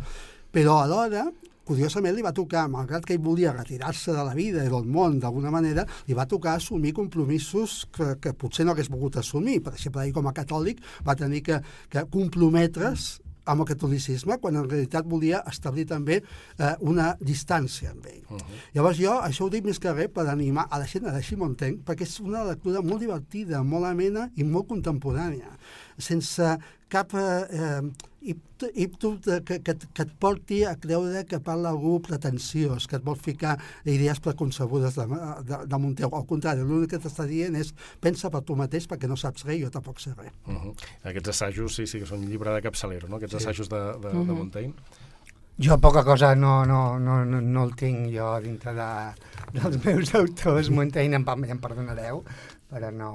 però 0.55 0.79
alhora 0.79 1.25
curiosament 1.65 2.13
li 2.15 2.23
va 2.23 2.31
tocar, 2.35 2.67
malgrat 2.71 3.03
que 3.03 3.15
ell 3.15 3.23
volia 3.25 3.51
retirar-se 3.55 4.13
de 4.13 4.23
la 4.23 4.35
vida 4.37 4.63
i 4.63 4.71
del 4.71 4.85
món 4.87 5.17
d'alguna 5.19 5.51
manera, 5.51 5.83
li 6.07 6.15
va 6.15 6.27
tocar 6.29 6.53
assumir 6.55 6.93
compromisos 6.93 7.87
que, 7.91 8.13
que 8.21 8.35
potser 8.37 8.67
no 8.67 8.75
hagués 8.75 8.91
volgut 8.93 9.17
assumir. 9.19 9.57
Per 9.65 9.73
exemple, 9.73 10.05
ell 10.05 10.13
com 10.15 10.29
a 10.29 10.35
catòlic 10.37 10.83
va 11.07 11.17
tenir 11.17 11.41
que, 11.43 11.57
que 11.89 12.05
comprometre's 12.13 13.15
amb 13.45 13.61
el 13.61 13.69
catolicisme 13.69 14.37
quan 14.41 14.55
en 14.57 14.69
realitat 14.69 15.05
volia 15.09 15.41
establir 15.49 15.85
també 15.89 16.21
eh, 16.21 16.71
una 16.81 17.11
distància 17.21 17.91
amb 17.91 18.05
ell. 18.09 18.23
Uh 18.29 18.37
-huh. 18.37 18.61
Llavors 18.73 18.97
jo 18.97 19.13
això 19.21 19.45
ho 19.45 19.49
dic 19.49 19.65
més 19.65 19.79
que 19.79 19.93
res 19.93 20.09
per 20.13 20.27
animar 20.27 20.67
a 20.69 20.79
la 20.79 20.87
gent 20.87 21.05
a 21.05 21.13
llegir 21.13 21.37
Montaigne 21.37 21.83
perquè 21.85 22.03
és 22.03 22.19
una 22.19 22.43
lectura 22.43 22.81
molt 22.81 23.01
divertida, 23.01 23.63
molt 23.63 23.85
amena 23.85 24.29
i 24.35 24.43
molt 24.43 24.67
contemporània, 24.67 25.57
sense 25.97 26.55
cap 26.89 27.13
eh, 27.17 27.81
íptul 28.73 29.19
que, 29.21 29.59
que, 29.61 29.75
que 29.75 30.03
et 30.03 30.13
porti 30.19 30.63
a 30.65 30.75
creure 30.79 31.25
que 31.29 31.39
parla 31.43 31.69
algú 31.69 31.99
pretensiós, 32.01 32.87
que 32.87 32.97
et 32.97 33.05
vol 33.05 33.17
ficar 33.19 33.57
idees 33.83 34.21
preconcebudes 34.23 34.97
de, 34.97 35.05
de, 35.45 35.59
de 35.69 35.79
Monteu. 35.81 36.09
Al 36.09 36.25
contrari, 36.29 36.65
l'únic 36.65 36.95
que 36.95 37.01
t'està 37.03 37.27
dient 37.29 37.57
és 37.59 37.73
pensa 38.01 38.31
per 38.33 38.41
tu 38.47 38.57
mateix 38.57 38.87
perquè 38.89 39.09
no 39.11 39.19
saps 39.19 39.45
res 39.45 39.59
i 39.59 39.65
jo 39.65 39.71
tampoc 39.73 40.01
sé 40.01 40.15
res. 40.17 40.33
Uh 40.47 40.53
-huh. 40.53 40.75
Aquests 41.03 41.29
assajos, 41.29 41.75
sí, 41.75 41.87
sí, 41.87 41.99
que 41.99 42.05
són 42.05 42.25
llibre 42.25 42.53
de 42.53 42.61
capçalero, 42.61 43.07
no? 43.07 43.17
Aquests 43.17 43.37
sí. 43.37 43.43
assajos 43.43 43.69
de, 43.69 43.81
de, 44.01 44.07
uh 44.07 44.13
-huh. 44.13 44.25
de 44.25 44.33
Montaigne. 44.33 44.73
Jo 45.57 45.77
poca 45.79 46.03
cosa 46.03 46.35
no, 46.35 46.65
no, 46.65 46.99
no, 46.99 47.23
no, 47.23 47.39
no 47.39 47.63
el 47.63 47.75
tinc 47.75 48.09
jo 48.11 48.41
dintre 48.41 48.73
de, 48.73 48.89
dels 49.53 49.77
meus 49.85 50.13
autors. 50.15 50.69
Montaigne 50.69 51.15
em, 51.15 51.25
em 51.47 51.59
perdonareu, 51.59 52.25
però 52.75 52.91
no, 52.91 53.11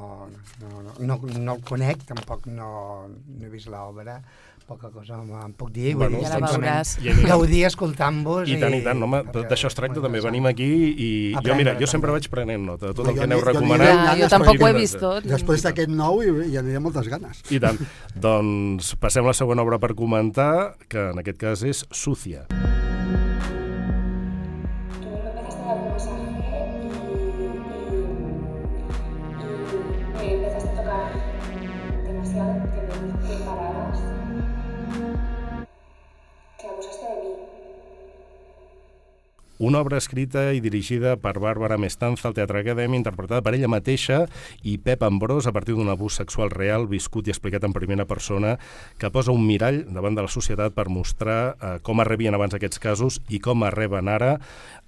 no, 0.62 0.70
no, 0.80 0.94
no, 1.04 1.18
no 1.36 1.58
el 1.58 1.66
conec, 1.68 2.06
tampoc 2.08 2.48
no, 2.48 2.70
no 3.10 3.44
he 3.44 3.52
vist 3.52 3.68
l'obra 3.68 4.22
poca 4.70 4.90
cosa 4.94 5.16
em 5.18 5.52
puc 5.58 5.72
dir. 5.74 5.96
Bueno, 5.98 6.20
ja 6.22 6.38
la 6.38 6.50
veuràs. 6.52 6.92
Gaudir 7.26 7.64
escoltant-vos. 7.66 8.46
I, 8.46 8.54
I 8.54 8.60
tant, 8.62 8.76
i 8.78 8.82
tant. 8.84 9.02
Home, 9.02 9.22
d'això 9.34 9.70
es 9.70 9.76
tracta 9.78 10.02
també. 10.04 10.22
Venim 10.22 10.46
aquí 10.50 10.68
i 10.94 11.08
jo, 11.34 11.56
mira, 11.58 11.74
jo 11.80 11.88
sempre 11.90 12.14
vaig 12.14 12.28
prenent 12.30 12.68
nota 12.68 12.92
de 12.92 12.98
tot 12.98 13.10
el 13.10 13.18
que 13.18 13.26
aneu 13.26 13.42
recomanant. 13.42 14.04
Ja, 14.04 14.14
jo 14.22 14.30
tampoc 14.36 14.62
ho 14.62 14.70
he 14.70 14.76
vist 14.78 15.00
tot. 15.02 15.26
Després 15.26 15.66
d'aquest 15.66 15.90
nou 15.90 16.22
hi, 16.22 16.30
hi 16.52 16.60
aniré 16.62 16.82
moltes 16.82 17.10
ganes. 17.10 17.42
I 17.50 17.58
tant. 17.62 17.82
doncs 18.14 18.94
passem 19.02 19.26
a 19.26 19.32
la 19.32 19.36
segona 19.42 19.66
obra 19.66 19.80
per 19.82 19.96
comentar, 19.98 20.76
que 20.86 21.10
en 21.10 21.24
aquest 21.24 21.42
cas 21.42 21.66
és 21.66 21.84
Sucia. 21.90 22.46
Sucia. 32.40 32.79
Una 39.60 39.82
obra 39.82 39.98
escrita 40.00 40.54
i 40.56 40.60
dirigida 40.64 41.18
per 41.20 41.34
Bàrbara 41.36 41.76
Mestanza 41.76 42.24
al 42.30 42.32
Teatre 42.32 42.62
Acadèmia, 42.62 42.96
interpretada 42.96 43.42
per 43.44 43.52
ella 43.52 43.68
mateixa 43.68 44.22
i 44.64 44.78
Pep 44.80 45.02
Ambrós 45.04 45.44
a 45.44 45.52
partir 45.52 45.74
d'un 45.76 45.90
abús 45.92 46.14
sexual 46.16 46.48
real 46.48 46.86
viscut 46.88 47.28
i 47.28 47.34
explicat 47.34 47.66
en 47.68 47.74
primera 47.76 48.06
persona 48.08 48.54
que 48.96 49.10
posa 49.12 49.34
un 49.36 49.44
mirall 49.44 49.82
davant 49.92 50.16
de 50.16 50.24
la 50.24 50.32
societat 50.32 50.72
per 50.72 50.86
mostrar 50.88 51.36
eh, 51.52 51.74
com 51.84 52.00
arrebien 52.00 52.32
abans 52.38 52.56
aquests 52.56 52.80
casos 52.80 53.18
i 53.28 53.36
com 53.36 53.60
arreben 53.68 54.08
ara. 54.08 54.38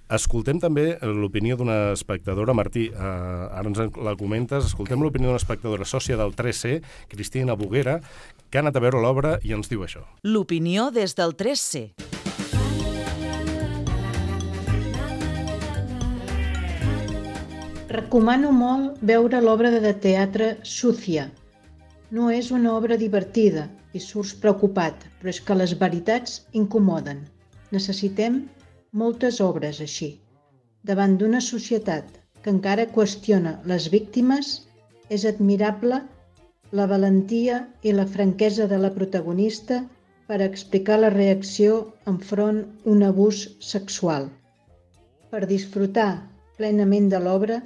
Escoltem 0.09 0.57
també 0.57 0.97
l'opinió 1.05 1.53
d'una 1.59 1.93
espectadora, 1.93 2.57
Martí, 2.57 2.87
eh, 2.89 2.97
ara 2.97 3.69
ens 3.69 3.77
la 3.93 4.15
comentes, 4.17 4.71
escoltem 4.71 5.05
l'opinió 5.05 5.29
d'una 5.29 5.43
espectadora 5.43 5.85
sòcia 5.85 6.17
del 6.17 6.33
3C, 6.33 6.79
Cristina 7.13 7.53
Boguera, 7.53 7.99
que 8.49 8.57
ha 8.57 8.65
anat 8.65 8.81
a 8.81 8.81
veure 8.81 9.05
l'obra 9.05 9.37
i 9.45 9.53
ens 9.53 9.69
diu 9.69 9.85
això. 9.85 10.01
L'opinió 10.25 10.89
des 10.89 11.13
del 11.13 11.37
3C. 11.37 12.12
Recomano 17.93 18.49
molt 18.57 19.01
veure 19.05 19.39
l'obra 19.45 19.69
de 19.69 19.91
teatre 20.03 20.45
Súcia. 20.65 21.27
No 22.17 22.29
és 22.33 22.47
una 22.55 22.71
obra 22.73 22.95
divertida 22.97 23.67
i 23.93 23.99
surts 24.01 24.31
preocupat, 24.45 25.03
però 25.19 25.29
és 25.29 25.39
que 25.45 25.57
les 25.59 25.75
veritats 25.83 26.39
incomoden. 26.61 27.19
Necessitem 27.75 28.39
moltes 29.01 29.37
obres 29.47 29.81
així. 29.85 30.07
Davant 30.89 31.13
d'una 31.21 31.41
societat 31.47 32.09
que 32.41 32.49
encara 32.55 32.87
qüestiona 32.95 33.59
les 33.69 33.85
víctimes, 33.93 34.49
és 35.13 35.27
admirable 35.29 36.01
la 36.79 36.89
valentia 36.89 37.59
i 37.85 37.93
la 37.93 38.07
franquesa 38.15 38.65
de 38.73 38.81
la 38.81 38.89
protagonista 38.97 39.83
per 40.25 40.41
explicar 40.41 40.97
la 41.03 41.13
reacció 41.13 41.77
enfront 42.09 42.63
un 42.95 43.05
abús 43.11 43.45
sexual. 43.61 44.31
Per 45.29 45.45
disfrutar 45.45 46.09
plenament 46.57 47.13
de 47.13 47.21
l'obra, 47.21 47.61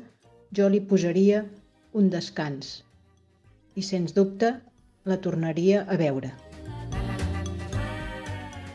jo 0.55 0.67
li 0.71 0.79
posaria 0.79 1.43
un 1.97 2.11
descans 2.13 2.81
i, 3.75 3.83
sens 3.83 4.13
dubte, 4.15 4.57
la 5.07 5.17
tornaria 5.23 5.85
a 5.87 5.97
veure. 5.99 6.33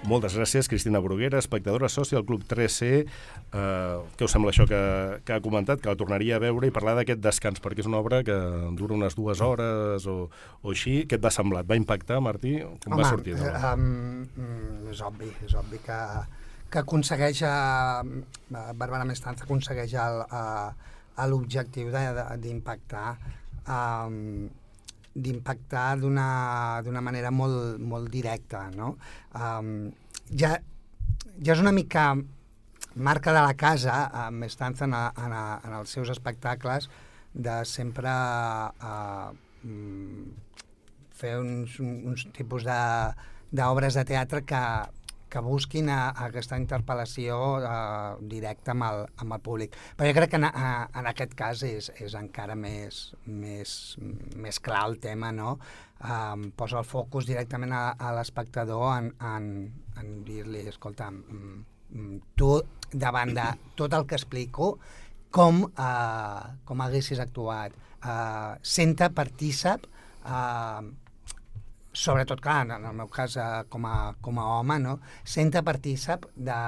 Moltes 0.08 0.35
gràcies, 0.35 0.66
Cristina 0.66 0.98
Bruguera, 0.98 1.38
espectadora 1.38 1.87
sòcia 1.87 2.16
del 2.18 2.24
Club 2.26 2.42
3C. 2.50 2.88
Eh, 3.06 3.98
què 4.18 4.26
us 4.26 4.32
sembla 4.35 4.50
això 4.50 4.66
que, 4.66 4.80
que 5.22 5.37
ha 5.37 5.42
comentat? 5.44 5.78
Que 5.82 5.92
la 5.92 5.98
tornaria 5.98 6.40
a 6.40 6.42
veure 6.42 6.66
i 6.66 6.74
parlar 6.74 6.96
d'aquest 6.98 7.22
descans, 7.22 7.62
perquè 7.62 7.85
és 7.85 7.90
una 7.90 8.00
obra 8.02 8.22
que 8.26 8.35
dura 8.78 8.96
unes 8.98 9.14
dues 9.14 9.42
hores 9.46 10.08
o, 10.11 10.16
o 10.26 10.74
així. 10.74 11.04
Què 11.06 11.20
et 11.20 11.22
va 11.22 11.30
semblar? 11.35 11.62
Et 11.62 11.70
va 11.70 11.78
impactar, 11.78 12.18
Martí? 12.24 12.56
Com 12.82 12.96
Home, 12.96 13.02
va 13.04 13.12
sortir? 13.14 13.37
Eh, 13.38 13.52
um, 13.70 14.88
és 14.90 15.04
obvi, 15.06 15.30
és 15.46 15.54
obvi 15.62 15.78
que, 15.87 16.00
que 16.66 16.82
aconsegueix, 16.82 17.44
uh, 17.46 18.66
Bàrbara 18.74 19.06
Mestanza 19.06 19.46
aconsegueix 19.46 19.94
el, 20.02 20.24
uh, 20.26 20.90
a 21.16 21.29
l'objectiu 21.29 21.92
d'impactar 21.92 23.16
um, 23.68 24.48
d'impactar 25.12 25.98
d'una 26.01 27.01
manera 27.05 27.31
molt, 27.31 27.79
molt 27.79 28.09
directa. 28.11 28.68
No? 28.72 28.94
Um, 29.37 29.90
ja, 30.33 30.55
ja 31.37 31.53
és 31.53 31.61
una 31.61 31.72
mica 31.72 32.12
marca 32.94 33.33
de 33.33 33.42
la 33.44 33.55
casa, 33.57 34.07
amb 34.27 34.44
estança 34.48 34.87
en, 34.88 34.96
a, 34.96 35.11
en, 35.16 35.33
a, 35.37 35.44
en 35.68 35.77
els 35.81 35.92
seus 35.92 36.11
espectacles, 36.12 36.88
de 37.33 37.62
sempre 37.68 38.12
uh, 38.12 39.33
fer 41.16 41.37
uns, 41.40 41.79
uns 41.81 42.27
tipus 42.37 42.66
d'obres 42.66 43.94
de, 43.96 44.03
de 44.03 44.09
teatre 44.12 44.42
que, 44.48 44.64
que 45.33 45.40
busquin 45.45 45.88
a, 45.88 46.01
a 46.11 46.27
aquesta 46.29 46.59
interpel·lació 46.61 47.38
uh, 47.57 48.18
directa 48.29 48.75
amb 48.75 48.87
el, 48.88 49.05
amb 49.25 49.37
el 49.38 49.40
públic. 49.45 49.79
Però 49.97 50.11
jo 50.11 50.16
crec 50.18 50.35
que 50.35 50.40
en, 50.40 50.49
a, 50.49 50.73
en 51.01 51.09
aquest 51.09 51.33
cas 51.38 51.64
és, 51.66 51.88
és 52.05 52.16
encara 52.18 52.57
més, 52.59 53.01
més, 53.25 53.75
més 54.37 54.61
clar 54.61 54.85
el 54.90 54.99
tema, 55.03 55.33
no? 55.33 55.57
Um, 56.03 56.49
posa 56.59 56.81
el 56.83 56.88
focus 56.88 57.29
directament 57.31 57.73
a, 57.79 57.83
a 57.95 58.12
l'espectador 58.16 58.88
en, 58.97 59.12
en, 59.23 59.45
en 60.03 60.16
dir-li, 60.27 60.66
escolta, 60.68 61.09
mm, 61.14 61.61
mm, 61.95 62.18
tu 62.37 62.57
davant 62.92 63.33
de 63.37 63.47
tot 63.79 63.95
el 63.97 64.09
que 64.11 64.18
explico, 64.18 64.75
com, 65.33 65.62
uh, 65.64 66.59
com 66.68 66.85
haguessis 66.85 67.23
actuat. 67.23 67.79
Uh, 68.03 68.59
senta 68.66 69.12
partícip 69.14 69.87
uh, 70.27 70.83
sobretot, 71.92 72.40
clar, 72.40 72.62
en 72.66 72.87
el 72.88 72.94
meu 72.96 73.09
cas 73.12 73.37
eh, 73.37 73.48
com, 73.72 73.87
a, 73.87 74.14
com 74.24 74.40
a 74.40 74.46
home, 74.59 74.78
no? 74.83 74.98
senta 75.24 75.62
partícip 75.62 76.26
de, 76.37 76.61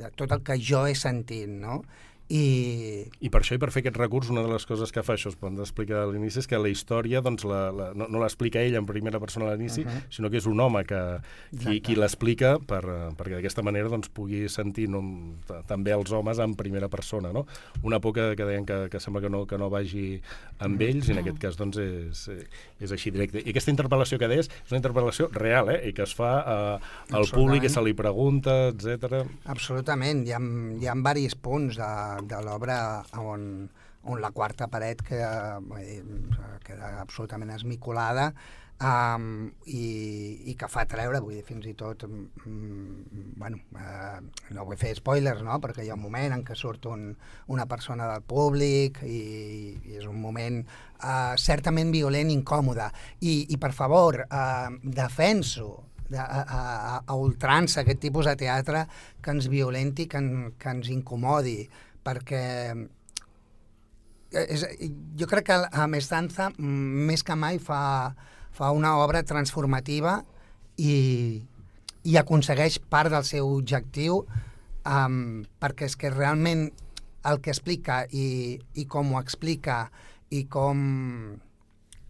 de 0.00 0.10
tot 0.16 0.32
el 0.36 0.44
que 0.46 0.56
jo 0.56 0.86
he 0.88 0.94
sentit, 0.96 1.50
no? 1.50 1.82
I... 2.30 3.10
I 3.26 3.28
per 3.32 3.40
això 3.42 3.56
i 3.56 3.60
per 3.60 3.72
fer 3.74 3.82
aquest 3.82 3.96
recurs, 3.98 4.28
una 4.30 4.44
de 4.44 4.50
les 4.52 4.62
coses 4.68 4.92
que 4.94 5.02
fa 5.02 5.16
això, 5.16 5.32
es 5.32 5.38
pot 5.38 5.56
explicar 5.58 6.04
a 6.04 6.08
l'inici, 6.10 6.38
és 6.38 6.46
que 6.46 6.58
la 6.62 6.70
història 6.70 7.22
doncs, 7.26 7.42
la, 7.48 7.58
la, 7.74 7.88
no, 7.98 8.06
no 8.06 8.20
l'explica 8.22 8.62
ell 8.62 8.76
en 8.78 8.86
primera 8.86 9.18
persona 9.22 9.48
a 9.48 9.56
l'inici, 9.56 9.82
uh 9.82 9.90
-huh. 9.90 10.02
sinó 10.14 10.30
que 10.30 10.38
és 10.38 10.46
un 10.46 10.60
home 10.60 10.84
que, 10.84 11.18
qui, 11.58 11.80
qui 11.80 11.96
l'explica 11.96 12.58
per, 12.58 12.84
perquè 13.18 13.34
d'aquesta 13.34 13.62
manera 13.62 13.88
doncs, 13.88 14.08
pugui 14.08 14.48
sentir 14.48 14.88
no, 14.88 15.02
també 15.66 15.90
els 15.90 16.12
homes 16.12 16.38
en 16.38 16.54
primera 16.54 16.88
persona. 16.88 17.32
No? 17.32 17.46
Una 17.82 17.98
por 18.00 18.14
que, 18.14 18.36
que 18.36 18.44
deien 18.44 18.64
que, 18.64 18.88
que 18.88 19.00
sembla 19.00 19.20
que 19.20 19.30
no, 19.30 19.46
que 19.46 19.58
no 19.58 19.68
vagi 19.68 20.22
amb 20.60 20.80
ells, 20.80 21.08
i 21.08 21.12
en 21.12 21.18
aquest 21.18 21.38
cas 21.38 21.56
doncs, 21.56 21.78
és, 21.78 22.30
és 22.78 22.92
així 22.92 23.10
directe. 23.10 23.42
I 23.42 23.50
aquesta 23.50 23.72
interpel·lació 23.72 24.18
que 24.18 24.28
deies 24.28 24.48
és 24.48 24.70
una 24.70 24.78
interpel·lació 24.78 25.30
real, 25.32 25.68
eh? 25.70 25.88
i 25.88 25.92
que 25.92 26.02
es 26.02 26.14
fa 26.14 26.78
eh, 26.78 27.14
al 27.16 27.26
públic, 27.26 27.62
que 27.62 27.68
se 27.68 27.82
li 27.82 27.92
pregunta, 27.92 28.68
etc. 28.68 29.26
Absolutament, 29.46 30.26
hi 30.26 30.32
ha, 30.32 30.38
hi 30.78 30.86
ha 30.86 30.94
diversos 30.94 31.34
punts 31.40 31.76
de, 31.76 32.19
de 32.28 32.40
l'obra 32.44 33.02
on, 33.20 33.68
on 34.04 34.20
la 34.20 34.32
quarta 34.36 34.68
paret 34.72 35.02
queda, 35.06 35.60
queda 36.64 36.96
absolutament 37.00 37.52
esmicolada 37.56 38.30
um, 38.80 39.50
i, 39.66 40.50
i 40.50 40.54
que 40.58 40.68
fa 40.70 40.84
treure, 40.88 41.20
vull 41.22 41.36
dir, 41.36 41.44
fins 41.46 41.66
i 41.68 41.74
tot, 41.78 42.06
mm, 42.08 43.34
bueno, 43.40 43.60
uh, 43.76 44.20
no 44.56 44.64
vull 44.68 44.80
fer 44.80 44.94
spoilers, 44.98 45.44
no?, 45.46 45.58
perquè 45.62 45.84
hi 45.84 45.92
ha 45.92 45.98
un 45.98 46.04
moment 46.04 46.36
en 46.36 46.44
què 46.46 46.56
surt 46.58 46.88
un, 46.90 47.10
una 47.52 47.66
persona 47.70 48.08
del 48.12 48.24
públic 48.26 49.02
i, 49.04 49.20
i 49.84 50.00
és 50.00 50.08
un 50.08 50.18
moment 50.22 50.62
uh, 50.62 51.36
certament 51.40 51.92
violent 51.94 52.32
incòmode. 52.32 52.88
I, 53.20 53.36
i 53.54 53.60
per 53.60 53.72
favor, 53.76 54.22
uh, 54.26 54.72
defenso 54.82 55.70
de, 56.10 56.18
a, 56.18 56.42
a, 56.42 56.96
a 57.06 57.14
ultrança 57.14 57.84
aquest 57.84 58.00
tipus 58.02 58.26
de 58.26 58.34
teatre 58.40 58.86
que 59.22 59.36
ens 59.36 59.46
violenti, 59.52 60.08
que, 60.10 60.18
en, 60.18 60.56
que 60.58 60.72
ens 60.72 60.90
incomodi, 60.90 61.60
perquè 62.06 62.46
és, 64.30 64.64
jo 65.18 65.26
crec 65.30 65.48
que 65.50 65.58
a 65.70 65.86
Mestanza 65.90 66.50
més 66.58 67.24
que 67.26 67.36
mai 67.38 67.58
fa, 67.62 68.12
fa 68.54 68.70
una 68.74 68.96
obra 69.02 69.22
transformativa 69.26 70.20
i, 70.78 71.42
i 72.06 72.16
aconsegueix 72.20 72.78
part 72.90 73.12
del 73.12 73.26
seu 73.28 73.50
objectiu 73.50 74.22
um, 74.86 75.42
perquè 75.60 75.90
és 75.90 75.98
que 75.98 76.12
realment 76.14 76.68
el 77.28 77.40
que 77.44 77.52
explica 77.52 78.04
i, 78.16 78.56
i 78.80 78.86
com 78.88 79.12
ho 79.12 79.20
explica 79.20 79.82
i 80.32 80.44
com, 80.48 80.78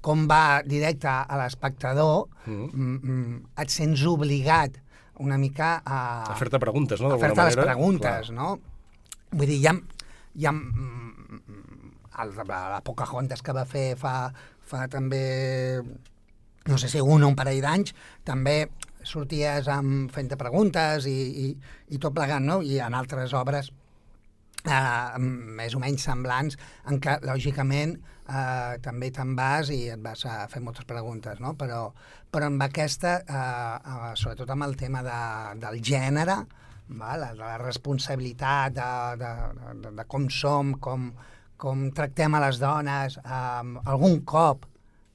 com 0.04 0.26
va 0.30 0.60
directe 0.66 1.10
a 1.10 1.40
l'espectador 1.40 2.28
mm. 2.46 2.70
mm 2.76 3.36
et 3.64 3.72
sents 3.72 4.04
obligat 4.06 4.78
una 5.20 5.36
mica 5.36 5.80
a... 5.84 6.00
A 6.32 6.36
fer-te 6.38 6.60
preguntes, 6.60 7.00
no? 7.04 7.12
A 7.12 7.18
fer-te 7.20 7.44
les 7.44 7.58
preguntes, 7.58 8.30
Clar. 8.30 8.36
no? 8.36 8.69
Vull 9.30 9.46
dir, 9.46 9.58
hi 9.62 9.66
ha, 9.70 9.74
hi 10.34 10.46
ha 10.48 10.52
el, 12.22 12.32
la 12.48 12.80
Pocahontas 12.84 13.42
que 13.46 13.54
va 13.56 13.66
fer 13.68 13.94
fa, 13.98 14.14
fa 14.66 14.86
també, 14.90 15.80
no 16.66 16.78
sé 16.78 16.90
si 16.90 17.00
un 17.00 17.22
o 17.22 17.30
un 17.30 17.36
parell 17.38 17.62
d'anys, 17.64 17.94
també 18.26 18.56
sorties 19.06 19.68
amb 19.72 20.10
fent 20.12 20.32
preguntes 20.40 21.06
i, 21.08 21.18
i, 21.44 21.50
i 21.94 21.98
tot 21.98 22.14
plegant, 22.16 22.44
no? 22.44 22.60
I 22.60 22.80
en 22.84 22.96
altres 22.98 23.32
obres 23.38 23.70
eh, 24.66 25.18
més 25.18 25.74
o 25.74 25.80
menys 25.82 26.04
semblants 26.10 26.58
en 26.90 27.00
què, 27.00 27.16
lògicament, 27.24 27.96
eh, 28.26 28.78
també 28.84 29.10
te'n 29.14 29.34
vas 29.38 29.70
i 29.72 29.82
et 29.94 30.02
vas 30.04 30.26
a 30.26 30.42
fer 30.52 30.62
moltes 30.64 30.88
preguntes, 30.88 31.40
no? 31.40 31.54
Però, 31.60 31.86
però 32.30 32.50
amb 32.50 32.66
aquesta, 32.66 33.20
eh, 33.22 33.92
eh, 33.94 34.12
sobretot 34.20 34.50
amb 34.50 34.68
el 34.68 34.76
tema 34.80 35.04
de, 35.06 35.20
del 35.62 35.80
gènere, 35.80 36.42
val? 36.98 37.24
de 37.32 37.38
la 37.38 37.56
responsabilitat 37.60 38.74
de, 38.74 38.90
de, 39.20 39.32
de, 39.82 39.92
de 39.98 40.06
com 40.10 40.28
som, 40.30 40.74
com, 40.82 41.10
com 41.60 41.90
tractem 41.96 42.34
a 42.34 42.42
les 42.46 42.60
dones, 42.62 43.18
eh, 43.20 43.90
algun 43.94 44.20
cop 44.24 44.66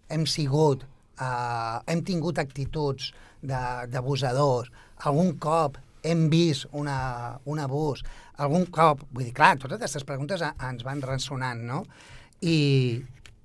hem 0.10 0.26
sigut, 0.30 0.86
eh, 1.20 1.80
hem 1.92 2.04
tingut 2.06 2.40
actituds 2.40 3.12
d'abusadors, 3.46 4.72
algun 5.06 5.36
cop 5.42 5.80
hem 6.06 6.28
vist 6.30 6.68
una, 6.72 7.40
un 7.50 7.60
abús, 7.60 8.04
algun 8.38 8.68
cop, 8.70 9.02
vull 9.12 9.26
dir, 9.26 9.34
clar, 9.34 9.56
totes 9.58 9.80
aquestes 9.80 10.06
preguntes 10.06 10.44
ens 10.46 10.86
van 10.86 11.02
ressonant, 11.02 11.62
no? 11.66 11.84
I, 12.46 12.58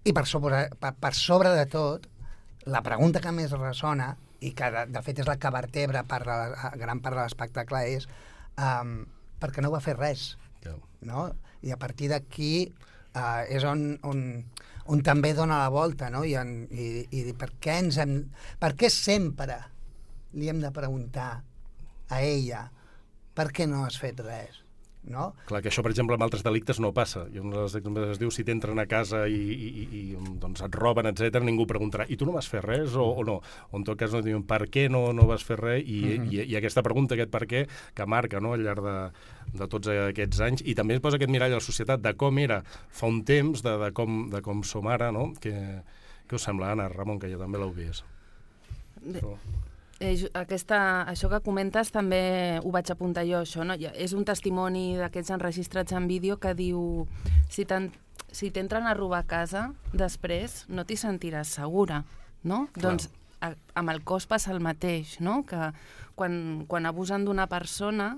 i 0.05 0.13
per, 0.13 0.27
sobre, 0.29 0.67
per, 0.81 0.93
per 1.01 1.15
sobre 1.17 1.55
de 1.57 1.65
tot, 1.71 2.07
la 2.69 2.83
pregunta 2.85 3.23
que 3.25 3.33
més 3.33 3.55
ressona, 3.57 4.13
i 4.41 4.53
que 4.57 4.71
de, 4.73 4.87
de 4.93 5.03
fet 5.05 5.23
és 5.23 5.29
la 5.29 5.37
que 5.41 5.53
vertebra 5.53 6.05
part 6.09 6.29
de 6.29 6.37
la, 6.53 6.71
gran 6.81 7.03
part 7.05 7.19
de 7.19 7.25
l'espectacle, 7.25 7.83
és 7.97 8.09
um, 8.57 9.03
per 9.41 9.53
què 9.53 9.65
no 9.65 9.73
va 9.73 9.83
fer 9.85 9.97
res? 9.99 10.33
No? 11.07 11.29
I 11.65 11.73
a 11.73 11.79
partir 11.81 12.11
d'aquí 12.13 12.55
uh, 12.69 13.43
és 13.49 13.65
on, 13.69 13.85
on, 14.09 14.25
on 14.93 15.05
també 15.05 15.33
dona 15.37 15.63
la 15.63 15.71
volta, 15.73 16.11
no? 16.13 16.25
I, 16.25 16.35
en, 16.41 16.65
i, 16.73 17.07
i 17.21 17.25
per 17.37 17.53
què 17.61 17.79
ens 17.85 18.01
hem... 18.01 18.17
Per 18.61 18.75
què 18.81 18.91
sempre 18.93 19.59
li 20.37 20.49
hem 20.49 20.61
de 20.63 20.73
preguntar 20.75 21.31
a 22.11 22.21
ella 22.23 22.67
per 23.35 23.51
què 23.55 23.67
no 23.71 23.85
has 23.87 23.97
fet 24.01 24.21
res? 24.25 24.61
No? 25.11 25.31
Clar, 25.49 25.61
que 25.63 25.71
això, 25.71 25.83
per 25.85 25.93
exemple, 25.93 26.17
amb 26.17 26.25
altres 26.27 26.45
delictes 26.47 26.81
no 26.83 26.93
passa. 26.97 27.27
I 27.35 27.43
un 27.43 27.53
dels 27.55 27.75
delictes 27.77 28.15
es 28.15 28.21
diu 28.23 28.33
si 28.35 28.45
t'entren 28.47 28.79
a 28.81 28.87
casa 28.91 29.27
i, 29.29 29.41
i, 29.41 29.85
i 30.01 30.03
doncs 30.43 30.65
et 30.67 30.79
roben, 30.79 31.11
etc 31.11 31.43
ningú 31.45 31.67
preguntarà, 31.69 32.07
i 32.09 32.19
tu 32.21 32.29
no 32.29 32.37
vas 32.37 32.49
fer 32.51 32.63
res 32.65 32.97
o, 32.99 33.05
o 33.05 33.27
no? 33.27 33.41
O 33.71 33.81
en 33.81 33.87
tot 33.89 33.99
cas 34.01 34.15
no 34.15 34.23
diuen 34.25 34.45
per 34.49 34.63
què 34.73 34.89
no, 34.93 35.11
no 35.17 35.27
vas 35.31 35.45
fer 35.47 35.59
res? 35.61 35.85
I, 35.85 36.01
mm 36.01 36.25
-hmm. 36.25 36.33
i, 36.33 36.53
i 36.53 36.57
aquesta 36.57 36.83
pregunta, 36.83 37.15
aquest 37.15 37.31
per 37.31 37.45
què, 37.47 37.67
que 37.95 38.07
marca 38.07 38.41
no, 38.41 38.55
al 38.55 38.63
llarg 38.63 38.83
de, 38.85 38.99
de 39.61 39.69
tots 39.69 39.89
aquests 39.89 40.41
anys, 40.41 40.63
i 40.65 40.75
també 40.75 40.95
es 40.95 41.01
posa 41.01 41.17
aquest 41.17 41.31
mirall 41.31 41.53
a 41.53 41.61
la 41.61 41.69
societat 41.71 42.01
de 42.01 42.15
com 42.15 42.39
era 42.39 42.63
fa 42.89 43.07
un 43.07 43.25
temps, 43.25 43.63
de, 43.63 43.79
de, 43.79 43.93
com, 43.93 44.31
de 44.31 44.41
com 44.43 44.63
som 44.63 44.87
ara, 44.87 45.11
no? 45.13 45.33
Que, 45.41 45.83
què 46.29 46.35
us 46.35 46.43
sembla, 46.43 46.73
Anna, 46.73 46.89
Ramon, 46.89 47.19
que 47.19 47.31
jo 47.33 47.39
també 47.39 47.59
l'heu 47.59 47.73
vist? 47.73 48.05
Eh, 50.01 50.17
aquesta, 50.33 51.05
això 51.13 51.29
que 51.29 51.43
comentes 51.45 51.91
també 51.93 52.59
ho 52.65 52.71
vaig 52.73 52.89
apuntar 52.89 53.27
jo, 53.29 53.43
això, 53.45 53.67
no? 53.69 53.77
És 53.77 54.15
un 54.17 54.25
testimoni 54.25 54.95
d'aquests 54.97 55.35
enregistrats 55.37 55.93
en 55.93 56.07
vídeo 56.09 56.39
que 56.41 56.55
diu 56.57 57.07
si 57.53 57.67
t'entren 57.69 58.89
a 58.89 58.95
robar 58.97 59.21
a 59.21 59.29
casa, 59.29 59.67
després 59.93 60.65
no 60.73 60.87
t'hi 60.89 60.97
sentiràs 60.97 61.53
segura, 61.61 62.05
no? 62.43 62.63
Clar. 62.73 62.87
Doncs 62.87 63.11
a, 63.45 63.53
amb 63.77 63.93
el 63.93 64.01
cos 64.01 64.25
passa 64.31 64.55
el 64.55 64.65
mateix, 64.65 65.19
no? 65.21 65.43
Que 65.45 65.69
quan, 66.17 66.65
quan 66.71 66.89
abusen 66.89 67.29
d'una 67.29 67.45
persona, 67.53 68.15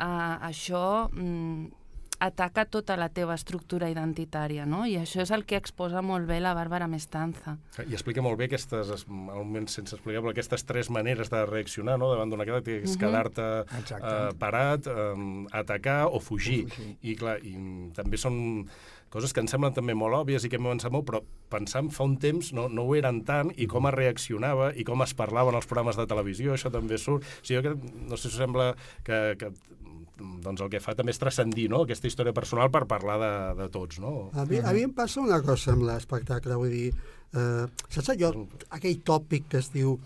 eh, 0.00 0.34
això 0.48 1.10
mm, 1.12 1.66
ataca 2.18 2.64
tota 2.66 2.96
la 2.98 3.08
teva 3.14 3.36
estructura 3.38 3.88
identitària, 3.90 4.66
no? 4.66 4.84
I 4.86 4.96
això 5.00 5.22
és 5.22 5.30
el 5.34 5.44
que 5.48 5.58
exposa 5.58 6.02
molt 6.02 6.26
bé 6.28 6.40
la 6.42 6.54
Bàrbara 6.56 6.88
Mestanza. 6.90 7.56
I 7.84 7.94
explica 7.94 8.22
molt 8.24 8.38
bé 8.40 8.48
aquestes, 8.48 9.06
almenys 9.08 9.78
sense 9.78 9.94
explicar, 9.96 10.22
però 10.24 10.34
aquestes 10.34 10.66
tres 10.66 10.90
maneres 10.94 11.30
de 11.30 11.44
reaccionar, 11.46 11.98
no?, 12.00 12.10
davant 12.12 12.30
d'una 12.32 12.46
queda, 12.48 12.62
que 12.62 12.82
és 12.82 12.90
uh 12.90 12.96
-huh. 12.96 13.00
quedar-te 13.00 13.48
uh, 13.62 14.34
parat, 14.38 14.86
um, 14.86 15.46
atacar 15.52 16.06
o 16.06 16.20
fugir. 16.20 16.66
O 16.66 16.68
fugir. 16.68 16.96
I, 17.02 17.14
clar, 17.16 17.38
i 17.44 17.54
també 17.94 18.16
són 18.16 18.66
coses 19.08 19.32
que 19.32 19.40
ens 19.40 19.50
semblen 19.50 19.72
també 19.72 19.94
molt 19.94 20.14
òbvies 20.14 20.44
i 20.44 20.48
que 20.48 20.56
hem 20.56 20.66
avançat 20.66 20.92
molt, 20.92 21.06
però 21.08 21.22
pensant 21.48 21.90
fa 21.90 22.04
un 22.04 22.18
temps 22.18 22.52
no, 22.52 22.68
no 22.68 22.82
ho 22.82 22.94
eren 22.94 23.22
tant, 23.24 23.52
i 23.56 23.66
com 23.66 23.86
es 23.86 23.94
reaccionava 23.94 24.72
i 24.74 24.84
com 24.84 25.02
es 25.02 25.14
parlaven 25.14 25.54
els 25.54 25.66
programes 25.66 25.96
de 25.96 26.06
televisió, 26.06 26.52
això 26.52 26.70
també 26.70 26.98
surt. 26.98 27.22
O 27.22 27.44
sigui, 27.44 27.62
jo 27.62 27.62
que, 27.62 27.92
no 28.08 28.16
sé 28.16 28.28
si 28.28 28.34
us 28.34 28.40
sembla 28.42 28.74
que, 29.04 29.36
que 29.38 29.52
doncs 30.18 30.64
el 30.64 30.70
que 30.72 30.82
fa 30.82 30.94
també 30.98 31.14
és 31.14 31.20
transcendir 31.20 31.68
no? 31.72 31.84
aquesta 31.86 32.10
història 32.10 32.34
personal 32.36 32.72
per 32.74 32.84
parlar 32.90 33.18
de, 33.22 33.32
de 33.62 33.68
tots. 33.74 34.00
No? 34.02 34.30
A 34.34 34.46
mi, 34.48 34.60
a 34.60 34.74
mi 34.76 34.86
em 34.88 34.94
passa 34.94 35.22
una 35.24 35.40
cosa 35.44 35.74
amb 35.74 35.86
l'espectacle, 35.88 36.58
vull 36.60 36.74
dir, 36.74 36.88
eh, 37.34 37.66
saps 37.88 38.14
allò, 38.14 38.32
aquell 38.78 39.02
tòpic 39.06 39.50
que 39.52 39.62
es 39.62 39.72
diu 39.74 39.98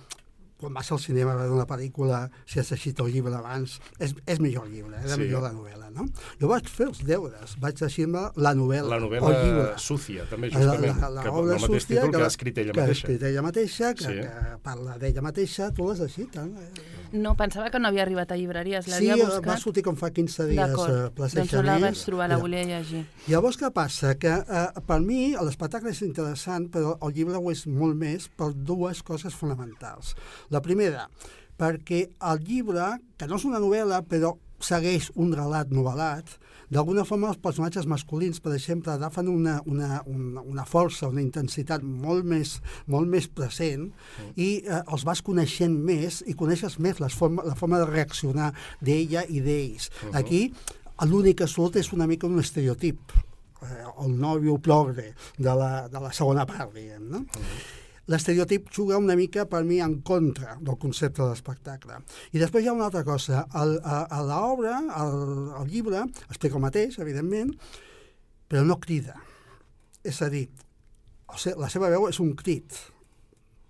quan 0.63 0.75
vas 0.75 0.93
al 0.95 1.01
cinema 1.03 1.33
a 1.35 1.41
veure 1.41 1.57
una 1.57 1.67
pel·lícula, 1.67 2.21
si 2.47 2.61
has 2.61 2.69
llegit 2.71 3.01
el 3.03 3.09
llibre 3.11 3.35
abans, 3.35 3.81
és, 3.99 4.13
és 4.31 4.39
millor 4.39 4.69
el 4.69 4.77
llibre, 4.77 5.01
és 5.01 5.11
sí. 5.11 5.19
millor 5.25 5.43
la 5.43 5.51
novel·la, 5.57 5.89
no? 5.91 6.07
Jo 6.39 6.51
vaig 6.53 6.69
fer 6.71 6.87
els 6.87 7.01
deures, 7.09 7.57
vaig 7.65 7.83
llegir-me 7.83 8.29
la 8.39 8.53
novel·la, 8.55 8.93
La 8.95 9.01
novel·la 9.03 9.73
Súcia, 9.83 10.29
també, 10.31 10.53
justament, 10.55 11.01
la, 11.01 11.09
la, 11.09 11.11
la, 11.17 11.25
que, 11.27 11.33
el 11.35 11.51
mateix 11.51 11.67
Súcia, 11.67 11.89
títol 11.89 12.07
que, 12.07 12.15
que 12.15 12.23
l'ha 12.23 12.31
escrit 12.31 12.61
ella 12.63 12.77
que 12.77 12.85
mateixa. 12.85 12.93
Que 12.93 13.01
escrit 13.01 13.27
ella 13.33 13.45
mateixa, 13.49 13.93
que, 13.99 14.07
sí. 14.07 14.21
que 14.23 14.61
parla 14.69 14.95
d'ella 15.03 15.27
mateixa, 15.27 15.71
tu 15.75 15.89
l'has 15.89 16.05
llegit, 16.05 16.39
eh? 16.39 17.02
No, 17.13 17.35
pensava 17.37 17.69
que 17.71 17.81
no 17.81 17.91
havia 17.91 18.07
arribat 18.07 18.31
a 18.33 18.39
llibreries, 18.41 18.87
sí, 18.87 19.09
buscat. 19.11 19.43
Sí, 19.43 19.49
va 19.51 19.57
sortir 19.61 19.85
com 19.85 19.99
fa 20.01 20.09
15 20.15 20.47
dies 20.49 20.77
a 20.81 21.11
Plaça 21.13 21.43
Doncs 21.43 21.53
la 21.67 21.77
vaig 21.83 22.05
trobar, 22.07 22.29
la 22.33 22.39
volia 22.41 22.63
llegir. 22.69 23.03
Llavors 23.29 23.59
què 23.61 23.69
passa? 23.75 24.15
Que 24.21 24.33
uh, 24.41 24.81
per 24.89 24.99
mi 25.05 25.35
l'espectacle 25.37 25.93
és 25.93 26.01
interessant, 26.07 26.71
però 26.73 26.97
el 27.05 27.13
llibre 27.17 27.37
ho 27.37 27.53
és 27.53 27.67
molt 27.69 27.99
més 28.01 28.31
per 28.33 28.53
dues 28.57 29.05
coses 29.05 29.37
fonamentals. 29.37 30.15
La 30.55 30.63
primera, 30.65 31.05
perquè 31.61 32.07
el 32.33 32.43
llibre, 32.49 32.95
que 33.21 33.29
no 33.29 33.37
és 33.37 33.47
una 33.49 33.61
novel·la, 33.63 34.01
però 34.09 34.33
segueix 34.67 35.11
un 35.19 35.33
relat 35.37 35.73
novel·lat, 35.75 36.37
d'alguna 36.73 37.05
forma 37.05 37.29
els 37.33 37.41
personatges 37.43 37.87
masculins, 37.91 38.41
per 38.41 38.55
exemple, 38.57 38.93
agafen 38.95 39.29
una, 39.29 39.59
una, 39.69 40.01
una, 40.09 40.45
una 40.55 40.65
força, 40.69 41.11
una 41.13 41.23
intensitat 41.25 41.85
molt 41.85 42.25
més, 42.29 42.57
molt 42.87 43.11
més 43.13 43.29
present 43.29 43.91
mm. 43.91 44.31
i 44.37 44.49
eh, 44.63 44.81
els 44.83 45.05
vas 45.09 45.21
coneixent 45.25 45.75
més 45.91 46.23
i 46.27 46.37
coneixes 46.39 46.79
més 46.81 47.03
les 47.03 47.19
forma, 47.19 47.45
la 47.45 47.59
forma 47.59 47.83
de 47.83 47.91
reaccionar 47.91 48.53
d'ella 48.81 49.27
i 49.29 49.45
d'ells. 49.45 49.91
Uh 49.91 49.93
mm-hmm. 49.93 50.11
-huh. 50.13 50.19
Aquí 50.19 51.09
l'únic 51.11 51.39
que 51.39 51.47
surt 51.47 51.77
és 51.77 51.93
una 51.93 52.07
mica 52.07 52.27
un 52.27 52.39
estereotip, 52.39 52.99
eh, 53.63 53.85
el 54.05 54.19
nòvio 54.19 54.59
progre 54.59 55.15
de 55.37 55.55
la, 55.55 55.89
de 55.89 56.01
la 56.01 56.13
segona 56.13 56.47
part, 56.47 56.73
diguem, 56.75 57.09
no? 57.11 57.19
Uh 57.19 57.21
mm-hmm. 57.21 57.43
-huh 57.43 57.82
l'estereotip 58.11 58.71
juga 58.75 58.99
una 58.99 59.15
mica 59.19 59.45
per 59.47 59.63
mi 59.65 59.79
en 59.81 60.01
contra 60.03 60.57
del 60.61 60.79
concepte 60.79 61.23
de 61.23 61.29
l'espectacle. 61.31 62.01
I 62.33 62.43
després 62.43 62.65
hi 62.65 62.71
ha 62.71 62.77
una 62.77 62.89
altra 62.91 63.05
cosa. 63.07 63.45
El, 63.59 63.77
a, 63.85 64.03
a 64.11 64.21
l'obra, 64.27 64.81
el, 65.05 65.17
el 65.61 65.71
llibre, 65.71 66.03
explica 66.29 66.59
el 66.59 66.67
mateix, 66.67 66.99
evidentment, 66.99 67.55
però 68.51 68.65
no 68.67 68.81
crida. 68.83 69.17
És 70.03 70.19
a 70.23 70.31
dir, 70.33 70.49
o 71.31 71.39
sigui, 71.39 71.61
la 71.63 71.71
seva 71.73 71.93
veu 71.93 72.09
és 72.11 72.19
un 72.23 72.35
crit, 72.39 72.79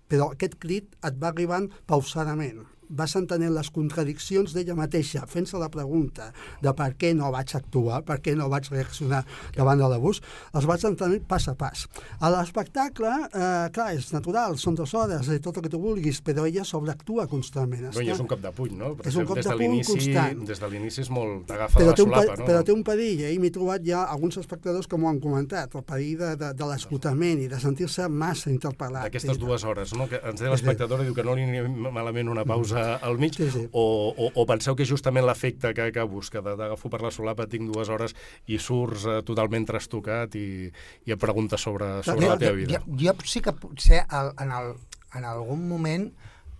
però 0.09 0.31
aquest 0.33 0.57
crit 0.61 0.97
et 1.05 1.19
va 1.21 1.29
arribant 1.29 1.69
pausadament 1.89 2.63
vas 2.95 3.15
entenent 3.19 3.51
les 3.53 3.69
contradiccions 3.73 4.53
d'ella 4.55 4.75
mateixa, 4.77 5.25
fent-se 5.27 5.57
la 5.61 5.69
pregunta 5.73 6.31
de 6.61 6.73
per 6.77 6.91
què 6.99 7.13
no 7.17 7.31
vaig 7.33 7.53
actuar, 7.57 8.01
per 8.05 8.19
què 8.23 8.35
no 8.37 8.49
vaig 8.51 8.69
reaccionar 8.71 9.23
davant 9.57 9.79
de 9.81 9.89
l'abús, 9.91 10.21
els 10.53 10.65
vaig 10.69 10.85
entenent 10.89 11.25
pas 11.27 11.47
a 11.49 11.55
pas. 11.57 11.87
A 12.21 12.29
l'espectacle, 12.33 13.11
eh, 13.33 13.69
clar, 13.75 13.89
és 13.97 14.11
natural, 14.13 14.57
són 14.61 14.75
dues 14.77 14.93
hores 14.93 15.27
i 15.33 15.39
tot 15.43 15.57
el 15.57 15.63
que 15.65 15.71
tu 15.73 15.79
vulguis, 15.81 16.21
però 16.21 16.45
ella 16.47 16.63
sobreactua 16.65 17.27
constantment. 17.27 17.89
No, 17.93 18.01
i 18.01 18.09
és 18.13 18.19
un 18.21 18.27
cop 18.29 18.41
de 18.43 18.51
puny, 18.55 18.75
no? 18.77 18.93
És 19.03 19.15
un 19.17 19.25
cop 19.25 19.37
des 19.39 19.45
de 19.47 19.51
de 19.53 19.57
puny 19.63 19.81
constant. 19.87 20.43
Des 20.47 20.59
de 20.61 20.69
l'inici 20.69 21.01
és 21.03 21.09
molt... 21.13 21.45
T'agafa 21.49 21.81
la 21.83 21.95
solapa, 21.97 22.21
pe- 22.35 22.39
no? 22.41 22.45
però 22.47 22.63
té 22.63 22.71
un 22.75 22.83
perill, 22.85 23.23
eh? 23.27 23.33
i 23.33 23.39
m'he 23.41 23.51
trobat 23.53 23.83
ja 23.85 24.03
alguns 24.05 24.37
espectadors 24.41 24.87
que 24.87 24.97
m'ho 24.97 25.09
han 25.09 25.19
comentat, 25.23 25.73
el 25.75 25.83
perill 25.87 26.17
de, 26.19 26.31
de, 26.39 26.51
de 26.53 26.69
l'esgotament 26.69 27.41
i 27.43 27.49
de 27.51 27.59
sentir-se 27.59 28.07
massa 28.09 28.51
interpel·lat. 28.53 29.07
D'aquestes 29.09 29.37
I- 29.37 29.41
dues 29.41 29.63
hores, 29.67 29.93
no? 29.97 30.07
Que 30.11 30.19
ens 30.23 30.39
deia 30.41 30.51
l'espectadora, 30.53 31.03
diu 31.07 31.15
que 31.17 31.23
no 31.25 31.35
li 31.35 31.45
malament 31.91 32.29
una 32.29 32.45
pausa 32.45 32.82
al 33.01 33.17
mig, 33.21 33.35
Sí, 33.37 33.49
sí. 33.51 33.63
O, 33.71 33.83
o, 34.17 34.29
o 34.35 34.45
penseu 34.49 34.75
que 34.75 34.85
justament 34.85 35.25
l'efecte 35.27 35.73
que, 35.77 35.89
que 35.95 36.03
busca, 36.09 36.41
d'agafo 36.45 36.89
per 36.93 37.01
la 37.05 37.11
solapa, 37.11 37.47
tinc 37.51 37.69
dues 37.73 37.89
hores 37.89 38.15
i 38.47 38.59
surts 38.59 39.05
eh, 39.09 39.21
totalment 39.27 39.65
trastocat 39.69 40.35
i, 40.39 40.69
i 41.07 41.15
et 41.15 41.19
preguntes 41.21 41.61
sobre, 41.61 41.95
sobre 42.03 42.27
la 42.29 42.37
teva 42.41 42.57
vida. 42.59 42.79
Jo, 42.83 42.97
jo 43.07 43.15
sí 43.25 43.41
que 43.41 43.53
potser 43.55 44.03
al- 44.09 44.33
en, 44.43 44.51
el, 44.51 44.73
en 45.17 45.25
algun 45.29 45.67
moment 45.69 46.09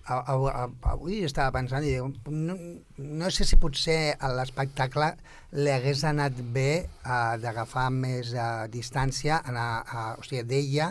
a- 0.05 0.19
a- 0.33 0.35
a- 0.65 0.69
avui 0.91 1.21
estava 1.23 1.53
pensant 1.55 1.85
i 1.87 1.93
diu, 1.95 2.09
no, 2.27 2.57
no 2.97 3.29
sé 3.31 3.45
si 3.47 3.55
potser 3.55 4.15
a 4.19 4.31
l'espectacle 4.35 5.13
li 5.55 5.71
hagués 5.71 6.01
anat 6.09 6.35
bé 6.55 6.87
uh, 7.05 7.37
d'agafar 7.39 7.87
més 7.93 8.33
uh, 8.35 8.65
distància, 8.73 9.37
anar, 9.47 9.67
uh, 9.87 10.07
o 10.19 10.25
sigui, 10.27 10.43
d'ella, 10.49 10.89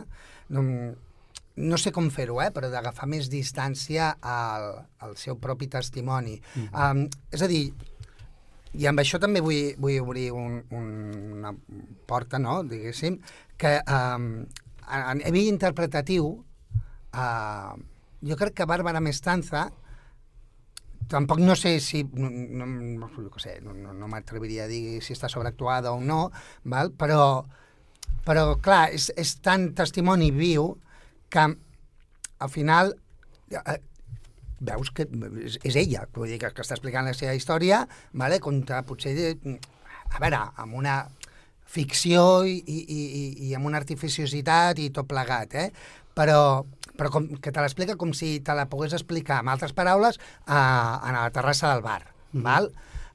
no, 0.54 0.62
no 1.56 1.76
sé 1.78 1.92
com 1.92 2.08
fer-ho, 2.10 2.40
eh, 2.40 2.50
però 2.54 2.70
d'agafar 2.72 3.06
més 3.10 3.28
distància 3.32 4.14
al, 4.20 4.68
al 5.04 5.16
seu 5.20 5.36
propi 5.36 5.68
testimoni. 5.68 6.40
Mm 6.40 6.68
-hmm. 6.68 6.90
um, 6.90 7.08
és 7.30 7.42
a 7.42 7.48
dir, 7.48 7.72
i 8.72 8.86
amb 8.86 8.98
això 9.00 9.20
també 9.20 9.40
vull, 9.40 9.74
vull 9.78 10.00
obrir 10.00 10.30
un, 10.32 10.62
un, 10.70 10.88
una 11.36 11.54
porta, 12.06 12.38
no?, 12.38 12.62
diguéssim, 12.64 13.18
que 13.56 13.80
um, 13.86 14.46
a, 14.86 15.10
a 15.10 15.14
nivell 15.14 15.52
interpretatiu, 15.52 16.44
uh, 17.14 17.74
jo 18.22 18.36
crec 18.36 18.54
que 18.54 18.66
Bàrbara 18.66 19.00
Mestanza 19.00 19.70
tampoc 21.12 21.38
no 21.38 21.56
sé 21.56 21.80
si, 21.80 22.04
no, 22.14 22.30
no, 22.30 22.66
no, 22.66 23.08
sé, 23.36 23.60
no, 23.60 23.74
no, 23.74 23.92
no 23.92 24.08
m'atreviria 24.08 24.64
a 24.64 24.70
dir 24.70 25.02
si 25.04 25.12
està 25.12 25.28
sobreactuada 25.28 25.92
o 25.92 26.00
no, 26.00 26.30
val? 26.64 26.92
però, 26.96 27.44
però 28.24 28.56
clar, 28.62 28.86
és, 28.96 29.10
és 29.16 29.34
tan 29.44 29.72
testimoni 29.76 30.30
viu 30.32 30.78
que 31.32 31.46
al 32.42 32.50
final 32.52 32.92
eh, 33.50 33.78
veus 34.62 34.92
que 34.94 35.06
és, 35.42 35.58
és 35.66 35.78
ella, 35.80 36.06
vull 36.14 36.30
dir, 36.30 36.38
que, 36.42 36.52
que 36.54 36.64
està 36.64 36.76
explicant 36.76 37.08
la 37.08 37.16
seva 37.16 37.34
història, 37.38 37.82
vale? 38.18 38.38
contra 38.42 38.82
potser, 38.86 39.14
a 40.12 40.22
veure, 40.22 40.44
amb 40.62 40.78
una 40.78 41.00
ficció 41.72 42.44
i, 42.44 42.58
i, 42.60 42.78
i, 42.84 43.02
i 43.48 43.54
amb 43.56 43.70
una 43.70 43.80
artificiositat 43.80 44.82
i 44.82 44.90
tot 44.94 45.08
plegat, 45.08 45.56
eh? 45.56 45.68
però, 46.14 46.62
però 46.98 47.10
com, 47.12 47.28
que 47.40 47.52
te 47.52 47.64
l'explica 47.64 47.96
com 48.00 48.12
si 48.16 48.36
te 48.44 48.56
la 48.56 48.68
pogués 48.70 48.94
explicar, 48.98 49.40
amb 49.40 49.54
altres 49.54 49.74
paraules, 49.76 50.20
a, 50.46 50.62
a 51.00 51.14
la 51.16 51.28
terrassa 51.34 51.72
del 51.72 51.84
bar. 51.84 52.02
Mm 52.32 52.46
val? 52.46 52.70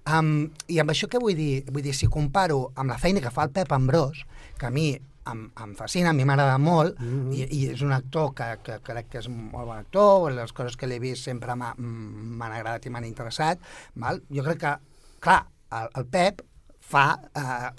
Um, 0.07 0.47
I 0.71 0.77
amb 0.79 0.93
això 0.93 1.09
què 1.11 1.19
vull 1.19 1.35
dir? 1.35 1.65
Vull 1.67 1.83
dir, 1.83 1.93
si 1.97 2.07
comparo 2.07 2.69
amb 2.79 2.93
la 2.93 2.99
feina 3.01 3.19
que 3.19 3.31
fa 3.33 3.47
el 3.47 3.51
Pep 3.55 3.73
Ambrós, 3.75 4.21
que 4.59 4.69
a 4.69 4.71
mi 4.71 4.93
em, 5.31 5.43
em 5.63 5.75
fascina, 5.75 6.09
a 6.09 6.13
mi 6.13 6.25
m'agrada 6.25 6.57
molt, 6.57 6.99
mm 6.99 7.07
-hmm. 7.07 7.33
i, 7.33 7.47
i 7.57 7.71
és 7.71 7.81
un 7.81 7.93
actor 7.93 8.33
que, 8.33 8.59
que 8.63 8.79
crec 8.83 9.09
que 9.09 9.17
és 9.19 9.27
un 9.27 9.49
molt 9.51 9.67
bon 9.67 9.77
actor, 9.77 10.31
les 10.31 10.53
coses 10.53 10.75
que 10.77 10.87
l'he 10.87 10.99
vist 10.99 11.23
sempre 11.23 11.55
m'ha- 11.55 11.75
m'han 11.77 12.51
agradat 12.51 12.85
i 12.85 12.89
m'han 12.89 13.05
interessat, 13.05 13.59
val? 13.95 14.21
jo 14.29 14.43
crec 14.43 14.59
que, 14.59 14.77
clar, 15.19 15.47
el, 15.71 15.89
el 15.95 16.05
Pep 16.05 16.41
fa 16.79 17.19
eh, 17.35 17.71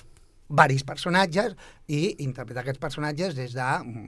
varis 0.49 0.85
personatges 0.85 1.55
i 1.93 2.17
interpretar 2.25 2.63
aquests 2.63 2.81
personatges 2.81 3.35
des 3.37 3.53
de 3.53 3.67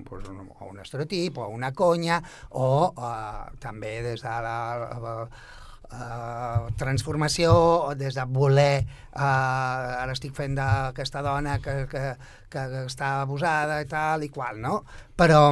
pues, 0.08 0.28
un, 0.28 0.48
un 0.70 0.78
estereotip 0.80 1.38
o 1.38 1.48
una 1.48 1.72
conya 1.72 2.22
o 2.50 2.92
eh, 2.96 3.56
també 3.60 4.02
des 4.02 4.22
de 4.22 4.28
la, 4.28 4.56
la, 5.00 5.28
Uh, 5.90 6.68
transformació 6.78 7.50
o 7.90 7.94
des 7.98 8.14
de 8.14 8.22
voler 8.30 8.84
uh, 9.10 9.18
ara 10.04 10.12
estic 10.14 10.36
fent 10.36 10.54
d'aquesta 10.54 11.18
dona 11.26 11.56
que, 11.58 11.72
que, 11.90 12.02
que 12.48 12.62
està 12.86 13.08
abusada 13.24 13.80
i 13.82 13.88
tal 13.90 14.22
i 14.22 14.28
qual, 14.30 14.60
no? 14.62 14.84
Però 15.18 15.48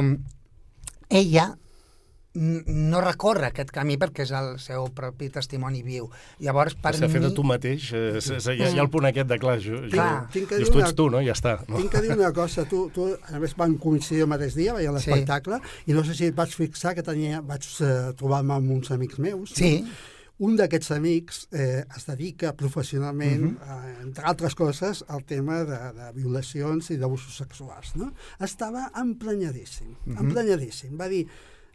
ella 1.09 1.49
no 2.39 3.01
recorre 3.01 3.47
aquest 3.49 3.71
camí 3.73 3.95
perquè 3.99 4.21
és 4.23 4.31
el 4.37 4.51
seu 4.63 4.85
propi 4.95 5.27
testimoni 5.33 5.81
viu. 5.83 6.05
Llavors, 6.45 6.75
per 6.79 6.93
S'ha 6.95 7.09
fet 7.09 7.19
mi... 7.19 7.25
de 7.27 7.31
tu 7.35 7.43
mateix, 7.43 7.87
eh, 7.97 8.03
s- 8.21 8.37
s- 8.37 8.53
hi, 8.53 8.61
ha, 8.63 8.69
hi 8.69 8.77
ha 8.79 8.83
el 8.85 8.89
punt 8.93 9.09
aquest 9.09 9.27
de 9.31 9.39
clar, 9.41 9.57
jo, 9.59 9.79
jo, 9.81 9.89
Clar. 9.95 10.27
Tinc 10.31 10.47
que 10.53 10.59
dius, 10.61 10.69
dir 10.69 10.71
tu 10.71 10.79
una- 10.79 10.87
ets 10.87 10.95
tu, 11.01 11.07
no? 11.09 11.23
Ja 11.25 11.33
està. 11.35 11.55
No? 11.67 11.81
Tinc 11.81 11.91
que 11.97 12.03
dir 12.05 12.13
una 12.15 12.29
cosa, 12.31 12.63
tu, 12.69 12.85
tu 12.95 13.09
a 13.17 13.41
més 13.43 13.57
van 13.59 13.75
coincidir 13.81 14.21
el 14.27 14.31
mateix 14.31 14.55
dia, 14.55 14.77
veient 14.77 14.93
Sí. 15.01 15.09
l'espectacle, 15.09 15.59
i 15.89 15.97
no 15.97 16.05
sé 16.05 16.15
si 16.15 16.29
et 16.29 16.37
vaig 16.37 16.53
fixar 16.55 16.93
que 16.95 17.03
tenia, 17.03 17.41
vaig 17.41 17.65
eh, 17.81 18.13
trobar-me 18.15 18.55
amb 18.61 18.71
uns 18.77 18.93
amics 18.95 19.19
meus. 19.19 19.51
Sí. 19.57 19.73
Un 20.39 20.55
d'aquests 20.55 20.93
amics 20.95 21.41
eh, 21.51 21.83
es 21.83 22.05
dedica 22.07 22.53
professionalment, 22.55 23.43
uh 23.43 23.51
-huh. 23.51 23.89
eh, 23.89 24.01
entre 24.05 24.23
altres 24.25 24.55
coses, 24.55 25.03
al 25.07 25.25
tema 25.25 25.63
de, 25.65 25.79
de 25.99 26.11
violacions 26.15 26.89
i 26.91 26.97
d'abusos 26.97 27.35
sexuals. 27.35 27.95
No? 27.95 28.13
Estava 28.39 28.91
emprenyadíssim, 28.95 29.91
uh 29.91 30.13
-huh. 30.13 30.19
emprenyadíssim. 30.23 30.97
Va 30.97 31.09
dir, 31.09 31.27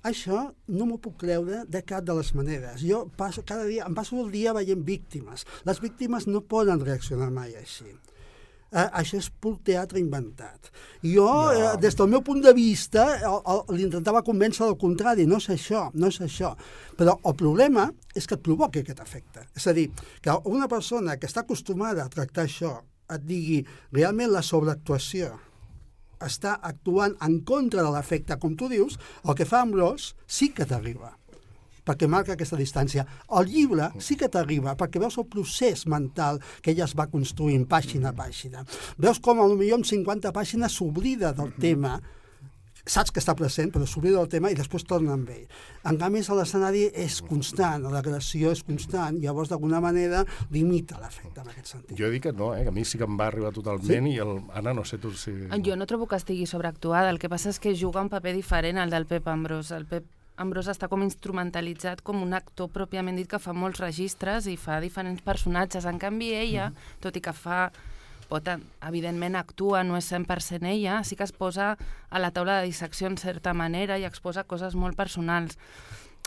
això 0.02 0.54
no 0.66 0.86
m'ho 0.86 0.98
puc 0.98 1.16
creure 1.18 1.64
de 1.68 1.82
cap 1.82 2.04
de 2.04 2.14
les 2.14 2.34
maneres. 2.34 2.80
Jo 2.80 3.10
passo, 3.16 3.42
cada 3.44 3.64
dia, 3.64 3.84
em 3.86 3.94
passo 3.94 4.18
el 4.24 4.30
dia 4.30 4.52
veient 4.52 4.82
víctimes. 4.84 5.46
Les 5.64 5.80
víctimes 5.80 6.26
no 6.26 6.40
poden 6.40 6.80
reaccionar 6.80 7.30
mai 7.30 7.56
així. 7.56 7.84
Eh, 8.74 8.88
això 8.98 9.20
és 9.20 9.28
pur 9.30 9.52
teatre 9.62 10.00
inventat. 10.02 10.70
Jo, 11.06 11.28
eh, 11.54 11.76
des 11.78 11.94
del 11.94 12.08
meu 12.10 12.22
punt 12.26 12.40
de 12.42 12.52
vista, 12.56 13.04
el- 13.22 13.76
l'intentava 13.76 14.22
convèncer 14.26 14.66
del 14.66 14.76
contrari, 14.76 15.26
no 15.30 15.36
és 15.36 15.48
això, 15.48 15.90
no 15.94 16.08
és 16.08 16.18
això. 16.20 16.56
Però 16.98 17.14
el 17.24 17.34
problema 17.38 17.92
és 18.16 18.26
que 18.26 18.34
et 18.34 18.42
provoqui 18.42 18.80
aquest 18.80 18.98
efecte. 19.00 19.46
És 19.54 19.66
a 19.68 19.72
dir, 19.72 19.90
que 20.20 20.34
una 20.44 20.66
persona 20.66 21.16
que 21.18 21.26
està 21.28 21.40
acostumada 21.44 22.02
a 22.04 22.08
tractar 22.08 22.44
això 22.48 22.80
et 23.14 23.22
digui 23.24 23.64
realment 23.92 24.32
la 24.32 24.42
sobreactuació 24.42 25.38
està 26.20 26.58
actuant 26.62 27.14
en 27.20 27.40
contra 27.44 27.82
de 27.82 27.90
l'efecte, 27.92 28.38
com 28.40 28.56
tu 28.56 28.68
dius, 28.68 28.98
el 29.24 29.34
que 29.34 29.44
fa 29.44 29.60
Ambrós 29.60 30.14
sí 30.26 30.48
que 30.48 30.64
t'arriba 30.64 31.12
perquè 31.84 32.08
marca 32.10 32.34
aquesta 32.34 32.58
distància. 32.60 33.06
El 33.38 33.50
llibre 33.52 33.90
sí 34.00 34.16
que 34.20 34.30
t'arriba, 34.32 34.76
perquè 34.80 35.02
veus 35.02 35.18
el 35.20 35.28
procés 35.30 35.86
mental 35.86 36.40
que 36.62 36.72
ella 36.72 36.88
es 36.88 36.96
va 36.96 37.10
construint 37.12 37.68
pàgina 37.68 38.10
a 38.10 38.16
pàgina. 38.16 38.64
Veus 38.98 39.20
com 39.20 39.40
potser 39.44 39.72
en 39.74 39.84
50 39.84 40.32
pàgines 40.34 40.76
s'oblida 40.78 41.32
del 41.36 41.52
tema, 41.60 41.98
saps 42.84 43.12
que 43.14 43.20
està 43.20 43.32
present, 43.36 43.70
però 43.72 43.86
s'oblida 43.88 44.18
del 44.18 44.28
tema 44.28 44.50
i 44.52 44.56
després 44.56 44.84
torna 44.84 45.14
amb 45.14 45.30
ell. 45.32 45.44
En 45.88 45.96
canvi, 46.00 46.20
a 46.20 46.36
l'escenari 46.36 46.84
és 47.00 47.20
constant, 47.24 47.86
l'agressió 47.92 48.52
és 48.52 48.60
constant, 48.64 49.16
llavors 49.22 49.52
d'alguna 49.52 49.80
manera 49.80 50.24
limita 50.52 51.00
l'efecte 51.00 51.40
en 51.40 51.52
aquest 51.52 51.72
sentit. 51.72 51.96
Jo 51.98 52.08
he 52.08 52.16
dit 52.16 52.26
que 52.26 52.32
no, 52.32 52.52
eh? 52.54 52.62
que 52.64 52.72
a 52.72 52.76
mi 52.76 52.84
sí 52.84 53.00
que 53.00 53.08
em 53.08 53.16
va 53.20 53.30
arribar 53.30 53.54
totalment 53.56 54.10
i 54.10 54.18
el... 54.20 54.36
Anna, 54.52 54.74
no 54.76 54.84
sé 54.84 55.00
tu 55.00 55.14
si... 55.16 55.32
Jo 55.64 55.78
no 55.80 55.88
trobo 55.88 56.08
que 56.10 56.20
estigui 56.20 56.46
sobreactuada, 56.46 57.08
el 57.10 57.22
que 57.22 57.32
passa 57.32 57.54
és 57.54 57.60
que 57.60 57.72
juga 57.78 58.04
un 58.04 58.12
paper 58.12 58.36
diferent 58.36 58.80
al 58.80 58.92
del 58.92 59.08
Pep 59.08 59.32
Ambrós. 59.32 59.72
El 59.72 59.88
Pep 59.88 60.04
Ambrós 60.36 60.66
està 60.66 60.88
com 60.90 61.04
instrumentalitzat 61.04 62.00
com 62.02 62.18
un 62.24 62.34
actor 62.34 62.66
pròpiament 62.74 63.14
dit 63.14 63.28
que 63.30 63.38
fa 63.38 63.52
molts 63.54 63.78
registres 63.78 64.48
i 64.50 64.56
fa 64.58 64.80
diferents 64.82 65.22
personatges. 65.22 65.86
En 65.86 66.00
canvi, 66.02 66.32
ella, 66.34 66.72
tot 67.04 67.14
i 67.14 67.22
que 67.22 67.34
fa 67.36 67.68
pot, 68.26 68.48
evidentment 68.82 69.38
actua, 69.38 69.84
no 69.86 69.94
és 69.94 70.08
100% 70.10 70.66
ella, 70.72 71.02
sí 71.06 71.14
que 71.14 71.22
es 71.22 71.32
posa 71.32 71.74
a 72.10 72.18
la 72.18 72.32
taula 72.34 72.58
de 72.58 72.72
dissecció 72.72 73.06
en 73.06 73.18
certa 73.20 73.54
manera 73.54 73.98
i 74.00 74.08
exposa 74.08 74.42
coses 74.42 74.74
molt 74.74 74.98
personals. 74.98 75.54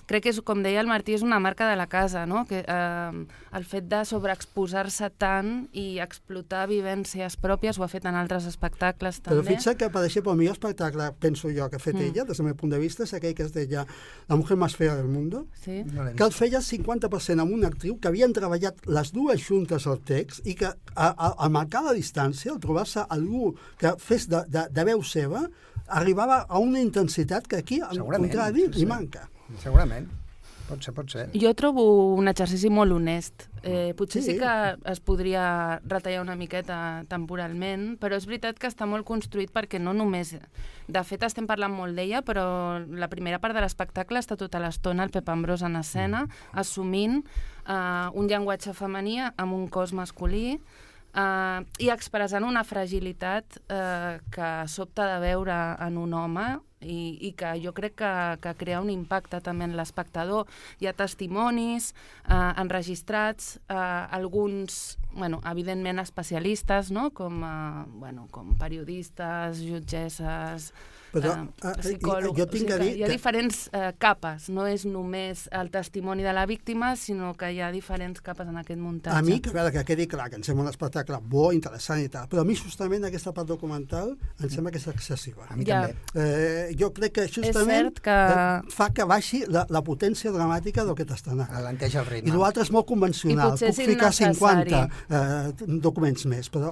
Crec 0.07 0.23
que, 0.23 0.31
és, 0.31 0.37
com 0.41 0.61
deia 0.63 0.79
el 0.79 0.87
Martí, 0.87 1.13
és 1.17 1.23
una 1.25 1.37
marca 1.43 1.67
de 1.69 1.75
la 1.75 1.87
casa, 1.91 2.25
no? 2.25 2.45
que, 2.47 2.61
eh, 2.63 3.25
el 3.57 3.65
fet 3.67 3.89
de 3.91 4.05
sobreexposar-se 4.07 5.09
tant 5.19 5.67
i 5.75 5.99
explotar 5.99 6.65
vivències 6.69 7.35
pròpies, 7.41 7.75
ho 7.79 7.83
ha 7.83 7.89
fet 7.91 8.05
en 8.07 8.15
altres 8.15 8.45
espectacles 8.47 9.19
Però 9.25 9.41
també. 9.41 9.51
fixa 9.55 9.75
que, 9.75 9.89
per 9.91 10.05
exemple, 10.05 10.31
el 10.31 10.37
millor 10.39 10.55
espectacle, 10.55 11.09
penso 11.19 11.49
jo, 11.51 11.67
que 11.69 11.75
ha 11.75 11.79
fet 11.83 11.95
Mm. 11.95 12.07
ella, 12.07 12.23
des 12.23 12.37
del 12.37 12.45
meu 12.45 12.55
punt 12.55 12.71
de 12.71 12.79
vista, 12.79 13.03
és 13.03 13.13
aquell 13.13 13.35
que 13.35 13.43
es 13.43 13.51
deia 13.53 13.85
La 14.29 14.35
mujer 14.35 14.55
más 14.57 14.75
fea 14.75 14.95
del 14.95 15.07
mundo, 15.07 15.47
Sí? 15.63 15.83
Que 16.15 16.23
el 16.23 16.31
feia 16.31 16.61
50% 16.61 17.41
amb 17.41 17.51
una 17.53 17.67
actriu 17.67 17.99
que 17.99 18.07
havien 18.07 18.31
treballat 18.33 18.75
les 18.87 19.11
dues 19.11 19.41
juntes 19.45 19.87
al 19.87 19.99
text 19.99 20.45
i 20.47 20.55
que 20.55 20.65
a, 20.67 20.75
a, 20.95 21.33
a 21.37 21.49
marcar 21.49 21.83
la 21.83 21.93
distància, 21.93 22.51
al 22.51 22.59
trobar-se 22.59 23.03
algú 23.09 23.55
que 23.77 23.93
fes 23.97 24.27
de, 24.29 24.43
de, 24.47 24.67
de 24.71 24.83
veu 24.85 25.03
seva, 25.03 25.47
arribava 25.87 26.45
a 26.47 26.59
una 26.59 26.79
intensitat 26.79 27.47
que 27.47 27.57
aquí, 27.57 27.81
al 27.81 27.95
Segurament, 27.95 28.31
contrari, 28.31 28.61
sí, 28.61 28.67
li 28.73 28.79
sí. 28.79 28.85
manca. 28.85 29.29
Segurament. 29.63 30.09
Pot 30.67 30.83
ser, 30.83 30.91
pot 30.91 31.07
ser. 31.07 31.29
Jo 31.39 31.53
trobo 31.55 31.83
un 32.17 32.27
exercici 32.27 32.67
molt 32.73 32.91
honest. 32.91 33.45
Eh, 33.63 33.93
potser 33.95 34.21
sí. 34.21 34.33
Sí. 34.33 34.39
que 34.39 34.51
es 34.91 34.99
podria 34.99 35.79
retallar 35.87 36.21
una 36.21 36.35
miqueta 36.35 37.05
temporalment, 37.07 37.93
però 38.01 38.19
és 38.19 38.27
veritat 38.27 38.59
que 38.59 38.67
està 38.67 38.87
molt 38.89 39.07
construït 39.07 39.53
perquè 39.55 39.79
no 39.79 39.95
només... 39.95 40.35
De 40.87 41.03
fet, 41.03 41.23
estem 41.23 41.47
parlant 41.47 41.73
molt 41.75 41.95
d'ella, 41.95 42.21
però 42.23 42.79
la 42.79 43.09
primera 43.11 43.39
part 43.43 43.55
de 43.55 43.63
l'espectacle 43.63 44.19
està 44.19 44.37
tota 44.39 44.59
l'estona 44.63 45.07
el 45.07 45.11
Pep 45.11 45.27
Ambrós 45.31 45.63
en 45.67 45.79
escena, 45.79 46.25
assumint 46.51 47.21
eh, 47.23 48.07
un 48.11 48.27
llenguatge 48.27 48.75
femení 48.75 49.21
amb 49.23 49.55
un 49.55 49.67
cos 49.71 49.95
masculí, 49.95 50.57
Uh, 51.17 51.63
i 51.81 51.87
expressant 51.89 52.45
una 52.45 52.61
fragilitat 52.61 53.55
uh, 53.73 54.19
que 54.29 54.49
sobta 54.69 55.07
de 55.15 55.21
veure 55.23 55.55
en 55.81 55.95
un 55.97 56.11
home 56.13 56.45
i, 56.85 57.17
i 57.25 57.31
que 57.33 57.55
jo 57.63 57.71
crec 57.73 57.95
que, 57.97 58.11
que 58.43 58.53
crea 58.59 58.81
un 58.83 58.91
impacte 58.93 59.39
també 59.41 59.65
en 59.65 59.73
l'espectador. 59.79 60.45
Hi 60.77 60.85
ha 60.85 60.93
testimonis 60.93 61.89
uh, 62.27 62.53
enregistrats, 62.61 63.55
uh, 63.65 64.05
alguns, 64.13 64.99
bueno, 65.15 65.41
evidentment 65.49 66.03
especialistes, 66.03 66.93
no? 66.93 67.09
com, 67.09 67.41
uh, 67.41 67.87
bueno, 67.97 68.27
com 68.29 68.53
periodistes, 68.61 69.63
jutgesses, 69.65 70.69
Però, 71.21 71.33
eh, 71.43 71.69
eh, 71.69 71.81
psicòlegs... 71.81 72.37
jo 72.37 72.45
tinc 72.47 72.69
o 72.69 72.71
sigui 72.71 72.73
a 72.73 72.77
dir 72.77 72.91
Hi 72.97 73.03
ha 73.03 73.07
que- 73.07 73.13
diferents 73.13 73.69
eh, 73.73 73.93
capes, 73.97 74.49
no 74.49 74.65
és 74.67 74.85
només 74.85 75.47
el 75.51 75.69
testimoni 75.71 76.23
de 76.23 76.33
la 76.33 76.45
víctima, 76.45 76.95
sinó 76.95 77.33
que 77.35 77.51
hi 77.53 77.61
ha 77.61 77.71
diferents 77.71 78.21
capes 78.21 78.47
en 78.47 78.57
aquest 78.57 78.79
muntatge. 78.79 79.17
A 79.17 79.21
mi, 79.21 79.39
que, 79.39 79.49
a 79.49 79.53
veure, 79.53 79.71
que 79.71 79.83
quedi 79.85 80.07
clar, 80.07 80.29
que 80.29 80.35
em 80.37 80.43
sembla 80.43 80.63
un 80.63 80.69
espectacle 80.69 81.19
bo, 81.23 81.51
interessant 81.51 82.01
i 82.03 82.09
tal, 82.09 82.27
però 82.27 82.41
a 82.41 82.45
mi 82.45 82.55
justament 82.55 83.03
aquesta 83.05 83.33
part 83.33 83.47
documental 83.47 84.15
em 84.41 84.49
sembla 84.49 84.71
que 84.71 84.77
és 84.77 84.87
excessiva. 84.87 85.45
A 85.49 85.55
mi 85.55 85.65
Ja. 85.65 85.81
també. 85.87 85.95
Eh, 86.15 86.75
jo 86.79 86.91
crec 86.93 87.13
que 87.13 87.27
justament 87.27 87.93
cert 87.93 87.99
que- 88.01 88.11
eh, 88.11 88.61
fa 88.71 88.89
que 88.93 89.03
baixi 89.03 89.43
la, 89.47 89.65
la 89.69 89.81
potència 89.83 90.31
dramàtica 90.31 90.83
del 90.85 90.95
que 90.95 91.05
t'està 91.05 91.31
anant. 91.31 91.51
Alenteix 91.51 91.95
el 91.95 92.05
I 92.05 92.09
ritme. 92.09 92.37
l'altre 92.37 92.63
és 92.63 92.71
molt 92.71 92.85
convencional. 92.87 93.47
I 93.47 93.51
potser 93.51 93.73
Puc 93.75 93.85
ficar 93.85 94.13
50 94.13 94.87
innecessari. 95.09 95.65
eh, 95.67 95.77
documents 95.81 96.25
més, 96.25 96.49
però 96.51 96.71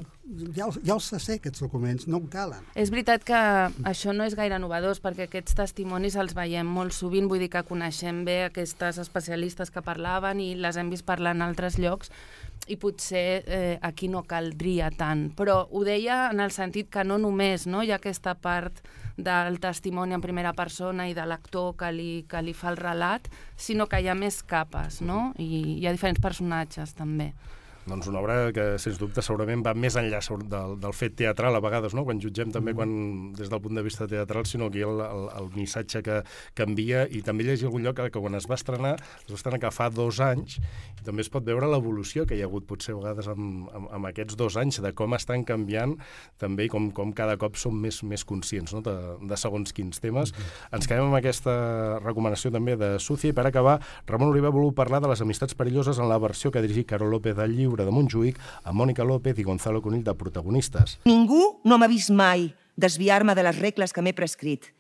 ja, 0.56 0.68
ja 0.84 0.96
els 0.96 1.08
sé, 1.12 1.38
aquests 1.38 1.62
documents, 1.62 2.08
no 2.10 2.20
em 2.24 2.28
calen. 2.32 2.66
És 2.78 2.92
veritat 2.94 3.24
que 3.28 3.42
això 3.88 4.14
no 4.16 4.26
és 4.26 4.36
gaire 4.38 4.58
novedós, 4.62 5.02
perquè 5.04 5.28
aquests 5.30 5.58
testimonis 5.58 6.18
els 6.20 6.36
veiem 6.38 6.68
molt 6.68 6.96
sovint, 6.98 7.30
vull 7.30 7.44
dir 7.44 7.52
que 7.54 7.64
coneixem 7.68 8.24
bé 8.28 8.40
aquestes 8.48 9.00
especialistes 9.02 9.72
que 9.72 9.86
parlaven 9.86 10.42
i 10.42 10.54
les 10.58 10.78
hem 10.78 10.90
vist 10.94 11.06
parlar 11.06 11.36
en 11.38 11.46
altres 11.46 11.80
llocs, 11.82 12.12
i 12.68 12.78
potser 12.82 13.44
eh, 13.46 13.78
aquí 13.86 14.10
no 14.10 14.24
caldria 14.26 14.90
tant. 14.90 15.28
Però 15.38 15.62
ho 15.70 15.84
deia 15.86 16.30
en 16.32 16.42
el 16.42 16.54
sentit 16.56 16.90
que 16.90 17.06
no 17.06 17.20
només 17.22 17.68
no, 17.70 17.84
hi 17.84 17.94
ha 17.94 18.00
aquesta 18.02 18.34
part 18.36 18.82
del 19.18 19.60
testimoni 19.64 20.16
en 20.16 20.24
primera 20.24 20.52
persona 20.54 21.06
i 21.08 21.14
de 21.16 21.24
l'actor 21.28 21.76
que, 21.80 21.92
li, 21.94 22.26
que 22.28 22.42
li 22.42 22.56
fa 22.58 22.74
el 22.74 22.82
relat, 22.82 23.30
sinó 23.56 23.88
que 23.88 24.02
hi 24.02 24.10
ha 24.10 24.18
més 24.18 24.42
capes, 24.44 25.00
no? 25.06 25.30
I 25.38 25.78
hi 25.78 25.86
ha 25.86 25.94
diferents 25.96 26.24
personatges, 26.24 26.96
també. 26.98 27.32
Doncs 27.86 28.08
una 28.10 28.20
obra 28.20 28.36
que, 28.50 28.64
sens 28.82 28.98
dubte, 28.98 29.22
segurament 29.22 29.62
va 29.66 29.76
més 29.78 29.94
enllà 30.00 30.18
del, 30.50 30.76
del 30.82 30.94
fet 30.98 31.16
teatral, 31.20 31.54
a 31.54 31.62
vegades, 31.62 31.94
no? 31.94 32.04
quan 32.06 32.20
jutgem 32.22 32.50
també 32.52 32.74
Mm. 32.74 32.76
quan, 32.76 33.34
des 33.38 33.50
del 33.50 33.62
punt 33.62 33.76
de 33.76 33.84
vista 33.84 34.08
teatral, 34.08 34.46
sinó 34.46 34.72
que 34.72 34.82
el, 34.82 35.00
el, 35.02 35.30
el 35.38 35.50
missatge 35.54 36.02
que, 36.02 36.24
que 36.56 36.64
envia, 36.64 37.06
i 37.06 37.22
també 37.22 37.46
llegi 37.46 37.66
algun 37.66 37.84
lloc 37.84 37.96
que, 38.00 38.10
que 38.10 38.20
quan 38.20 38.34
es 38.36 38.48
va 38.50 38.56
estrenar, 38.56 38.96
es 38.98 39.30
va 39.30 39.38
estrenar 39.38 39.60
que 39.62 39.72
fa 39.72 39.90
dos 39.94 40.20
anys, 40.20 40.58
i 40.98 41.06
també 41.06 41.22
es 41.22 41.30
pot 41.30 41.46
veure 41.46 41.70
l'evolució 41.70 42.26
que 42.26 42.36
hi 42.36 42.42
ha 42.42 42.50
hagut 42.50 42.66
potser 42.66 42.96
a 42.96 42.98
vegades 42.98 43.30
amb, 43.30 43.70
amb, 43.70 43.92
amb 44.00 44.10
aquests 44.10 44.36
dos 44.36 44.58
anys, 44.58 44.82
de 44.82 44.92
com 44.98 45.14
estan 45.14 45.46
canviant 45.46 45.94
també 46.42 46.66
i 46.66 46.72
com, 46.74 46.90
com 46.92 47.14
cada 47.14 47.38
cop 47.38 47.56
som 47.56 47.78
més, 47.78 48.02
més 48.04 48.26
conscients 48.26 48.74
no? 48.74 48.82
de, 48.82 48.96
de 49.22 49.38
segons 49.38 49.72
quins 49.78 50.02
temes. 50.02 50.34
Ens 50.74 50.90
quedem 50.90 51.06
amb 51.06 51.20
aquesta 51.20 52.00
recomanació 52.02 52.50
també 52.52 52.76
de 52.82 52.96
Sucia, 53.00 53.30
i 53.30 53.38
per 53.38 53.46
acabar, 53.46 53.78
Ramon 54.08 54.34
Oliver 54.34 54.52
vol 54.52 54.74
parlar 54.74 55.04
de 55.04 55.14
les 55.14 55.22
amistats 55.22 55.54
perilloses 55.54 56.02
en 56.02 56.10
la 56.10 56.18
versió 56.18 56.50
que 56.50 56.60
ha 56.60 56.66
dirigit 56.66 56.90
Carol 56.90 57.14
López 57.14 57.38
del 57.38 57.54
llibre 57.56 57.75
de 57.84 57.92
Montjuïc, 57.92 58.40
amb 58.64 58.80
Mònica 58.80 59.04
López 59.04 59.42
i 59.42 59.44
Gonzalo 59.44 59.82
Conill 59.84 60.06
de 60.06 60.16
protagonistes. 60.16 61.00
Ningú 61.04 61.60
no 61.66 61.78
m'ha 61.78 61.92
vist 61.92 62.14
mai 62.16 62.54
desviar-me 62.78 63.36
de 63.36 63.44
les 63.44 63.60
regles 63.60 63.92
que 63.92 64.04
m'he 64.04 64.16
prescrit 64.16 64.72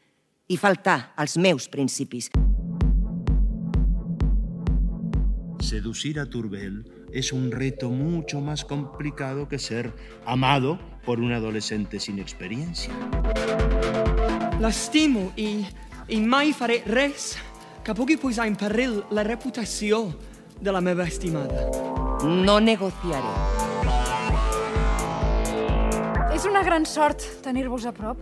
i 0.47 0.55
faltar 0.55 1.13
als 1.17 1.35
meus 1.35 1.67
principis. 1.67 2.29
Seducir 5.65 6.19
a 6.19 6.27
Turbel 6.29 6.85
es 7.11 7.31
un 7.33 7.51
reto 7.51 7.89
mucho 7.89 8.39
más 8.39 8.63
complicado 8.63 9.47
que 9.47 9.57
ser 9.57 9.91
amado 10.25 10.77
por 11.05 11.19
un 11.19 11.31
adolescente 11.31 11.99
sin 11.99 12.19
experiencia. 12.19 12.93
L'estimo 14.61 15.31
i, 15.35 15.65
i 16.07 16.21
mai 16.21 16.53
faré 16.53 16.83
res 16.85 17.33
que 17.85 17.97
pugui 17.97 18.19
posar 18.21 18.47
en 18.49 18.55
perill 18.59 19.01
la 19.09 19.25
reputació 19.25 20.07
de 20.61 20.71
la 20.71 20.81
meva 20.81 21.07
estimada. 21.09 21.94
No 22.25 22.57
negociaré. 22.59 23.33
És 26.33 26.45
una 26.49 26.63
gran 26.65 26.87
sort 26.89 27.21
tenir-vos 27.45 27.85
a 27.85 27.91
prop. 27.93 28.17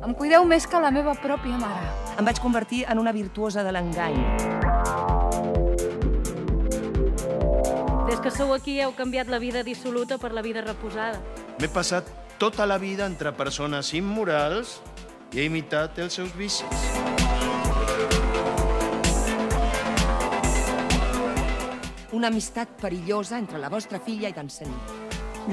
Em 0.00 0.14
cuideu 0.16 0.46
més 0.48 0.64
que 0.66 0.80
la 0.80 0.88
meva 0.94 1.12
pròpia 1.20 1.58
mare. 1.60 1.90
Em 2.16 2.24
vaig 2.24 2.40
convertir 2.40 2.86
en 2.88 2.98
una 3.02 3.12
virtuosa 3.12 3.64
de 3.66 3.74
l'engany. 3.74 4.16
Des 8.08 8.22
que 8.24 8.32
sou 8.32 8.54
aquí 8.56 8.78
heu 8.80 8.96
canviat 8.96 9.28
la 9.28 9.42
vida 9.42 9.62
dissoluta 9.62 10.16
per 10.16 10.32
la 10.32 10.40
vida 10.40 10.64
reposada. 10.64 11.20
M'he 11.60 11.68
passat 11.68 12.08
tota 12.40 12.64
la 12.64 12.78
vida 12.80 13.04
entre 13.04 13.34
persones 13.36 13.92
immorals 13.92 14.78
i 15.34 15.42
he 15.42 15.50
imitat 15.52 16.00
els 16.00 16.16
seus 16.16 16.32
vicis. 16.32 17.07
Una 22.18 22.32
amistat 22.32 22.72
perillosa 22.80 23.38
entre 23.38 23.60
la 23.62 23.68
vostra 23.70 24.00
filla 24.02 24.26
i 24.28 24.34
Danceny. 24.34 24.72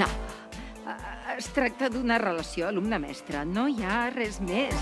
No. 0.00 0.06
Eh, 0.06 0.94
Es 1.36 1.46
tracta 1.54 1.86
d'una 1.92 2.16
relació 2.18 2.66
alumne-mestre. 2.66 3.44
No 3.46 3.68
hi 3.70 3.84
ha 3.84 4.08
res 4.10 4.40
més. 4.40 4.74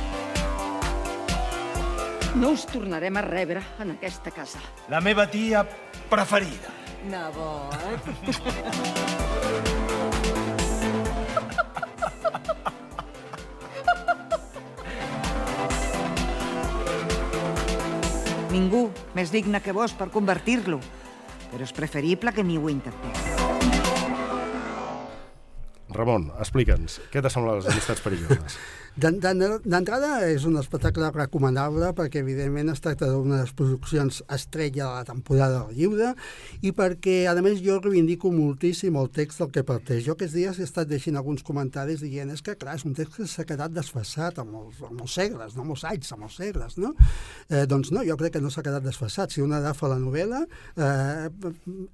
No 2.40 2.54
us 2.56 2.64
tornarem 2.70 3.20
a 3.20 3.24
rebre 3.26 3.60
en 3.84 3.92
aquesta 3.98 4.32
casa. 4.32 4.62
La 4.88 5.02
meva 5.04 5.26
tia 5.30 5.64
preferida. 6.08 6.72
Nebot. 7.10 8.08
Ningú 18.54 18.88
més 19.18 19.32
digne 19.34 19.60
que 19.62 19.74
vos 19.74 19.92
per 19.98 20.08
convertir-lo, 20.14 20.78
però 21.54 21.62
és 21.62 21.72
preferible 21.72 22.34
que 22.34 22.42
ni 22.42 22.58
ho 22.58 22.68
intenteu. 22.72 23.33
Ramon, 25.94 26.30
explica'ns, 26.42 27.00
què 27.12 27.22
t'ha 27.22 27.30
semblat 27.30 27.60
les 27.62 27.70
amistats 27.72 28.02
perilloses? 28.04 28.58
D'en- 28.94 29.16
d'en- 29.18 29.58
D'entrada 29.66 30.20
és 30.30 30.44
un 30.46 30.54
espectacle 30.60 31.08
recomanable 31.10 31.88
perquè 31.98 32.20
evidentment 32.22 32.68
es 32.70 32.78
tracta 32.84 33.08
d'una 33.10 33.40
de 33.40 33.46
les 33.48 33.52
produccions 33.58 34.20
estrella 34.36 34.84
de 34.84 35.00
la 35.00 35.08
temporada 35.08 35.64
del 35.64 35.74
llibre 35.80 36.12
i 36.62 36.70
perquè 36.70 37.24
a 37.26 37.34
més 37.42 37.58
jo 37.64 37.80
reivindico 37.82 38.30
moltíssim 38.30 38.94
el 39.00 39.10
text 39.10 39.42
del 39.42 39.50
que 39.50 39.64
parteix. 39.66 40.04
Jo 40.06 40.14
aquests 40.14 40.36
dies 40.38 40.60
he 40.62 40.68
estat 40.68 40.86
deixant 40.92 41.18
alguns 41.18 41.42
comentaris 41.42 42.04
dient 42.06 42.30
és 42.36 42.44
que 42.46 42.54
clar, 42.54 42.76
és 42.78 42.86
un 42.86 42.94
text 42.94 43.18
que 43.18 43.26
s'ha 43.26 43.42
quedat 43.50 43.74
desfassat 43.74 44.38
amb 44.44 44.54
els, 44.62 44.78
amb 44.86 45.02
els 45.02 45.18
segles, 45.18 45.58
no 45.58 45.66
amb 45.66 45.74
els 45.74 45.84
anys, 45.90 46.14
amb 46.14 46.28
els 46.30 46.38
segles, 46.38 46.78
no? 46.78 46.94
Eh, 47.50 47.66
doncs 47.66 47.90
no, 47.90 48.06
jo 48.06 48.14
crec 48.22 48.36
que 48.38 48.44
no 48.46 48.54
s'ha 48.54 48.62
quedat 48.62 48.86
desfassat. 48.86 49.34
Si 49.34 49.42
un 49.42 49.58
agafa 49.58 49.90
la 49.90 49.98
novel·la 49.98 50.44
eh, 50.78 51.28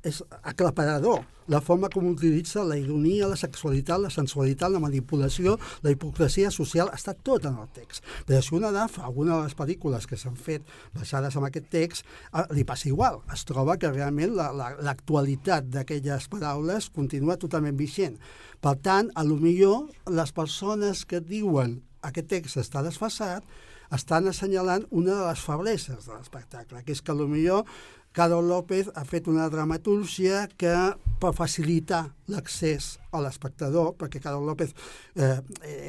és 0.05 0.21
aclaparador 0.43 1.25
la 1.51 1.61
forma 1.61 1.89
com 1.91 2.07
utilitza 2.07 2.63
la 2.65 2.77
ironia, 2.79 3.27
la 3.29 3.37
sexualitat, 3.37 3.99
la 4.01 4.11
sensualitat, 4.15 4.71
la 4.71 4.81
manipulació, 4.83 5.57
la 5.83 5.91
hipocresia 5.91 6.51
social, 6.55 6.91
està 6.95 7.15
tot 7.27 7.45
en 7.51 7.59
el 7.59 7.69
text. 7.75 8.05
Però 8.29 8.39
si 8.43 8.55
un 8.55 8.65
agafa 8.69 9.03
alguna 9.09 9.37
de 9.41 9.49
les 9.49 9.57
pel·lícules 9.59 10.07
que 10.07 10.17
s'han 10.21 10.37
fet 10.39 10.63
basades 10.95 11.35
en 11.37 11.49
aquest 11.49 11.67
text, 11.75 12.07
eh, 12.33 12.45
li 12.55 12.65
passa 12.65 12.89
igual. 12.89 13.21
Es 13.35 13.45
troba 13.45 13.77
que 13.77 13.91
realment 13.91 14.35
la- 14.37 14.53
la- 14.53 14.77
l'actualitat 14.81 15.67
la, 15.67 15.71
d'aquelles 15.75 16.29
paraules 16.31 16.91
continua 16.95 17.37
totalment 17.37 17.77
vigent. 17.77 18.17
Per 18.61 18.77
tant, 18.79 19.11
a 19.15 19.25
lo 19.25 19.37
millor 19.37 19.89
les 20.07 20.31
persones 20.33 21.05
que 21.05 21.21
diuen 21.21 21.81
aquest 22.03 22.29
text 22.29 22.57
està 22.57 22.83
desfassat 22.83 23.43
estan 23.91 24.29
assenyalant 24.31 24.85
una 24.95 25.15
de 25.19 25.25
les 25.27 25.41
febleses 25.43 26.07
de 26.07 26.13
l'espectacle, 26.15 26.85
que 26.87 26.93
és 26.95 27.01
que 27.03 27.13
millor 27.27 27.65
Carol 28.13 28.49
López 28.51 28.89
ha 28.95 29.05
fet 29.07 29.29
una 29.31 29.47
dramatúrgia 29.51 30.49
que 30.59 30.75
per 31.21 31.31
facilitar 31.37 32.03
l'accés 32.33 32.97
a 33.15 33.21
l'espectador, 33.23 33.93
perquè 34.01 34.19
Carol 34.23 34.49
López 34.49 34.73
eh, 35.15 35.39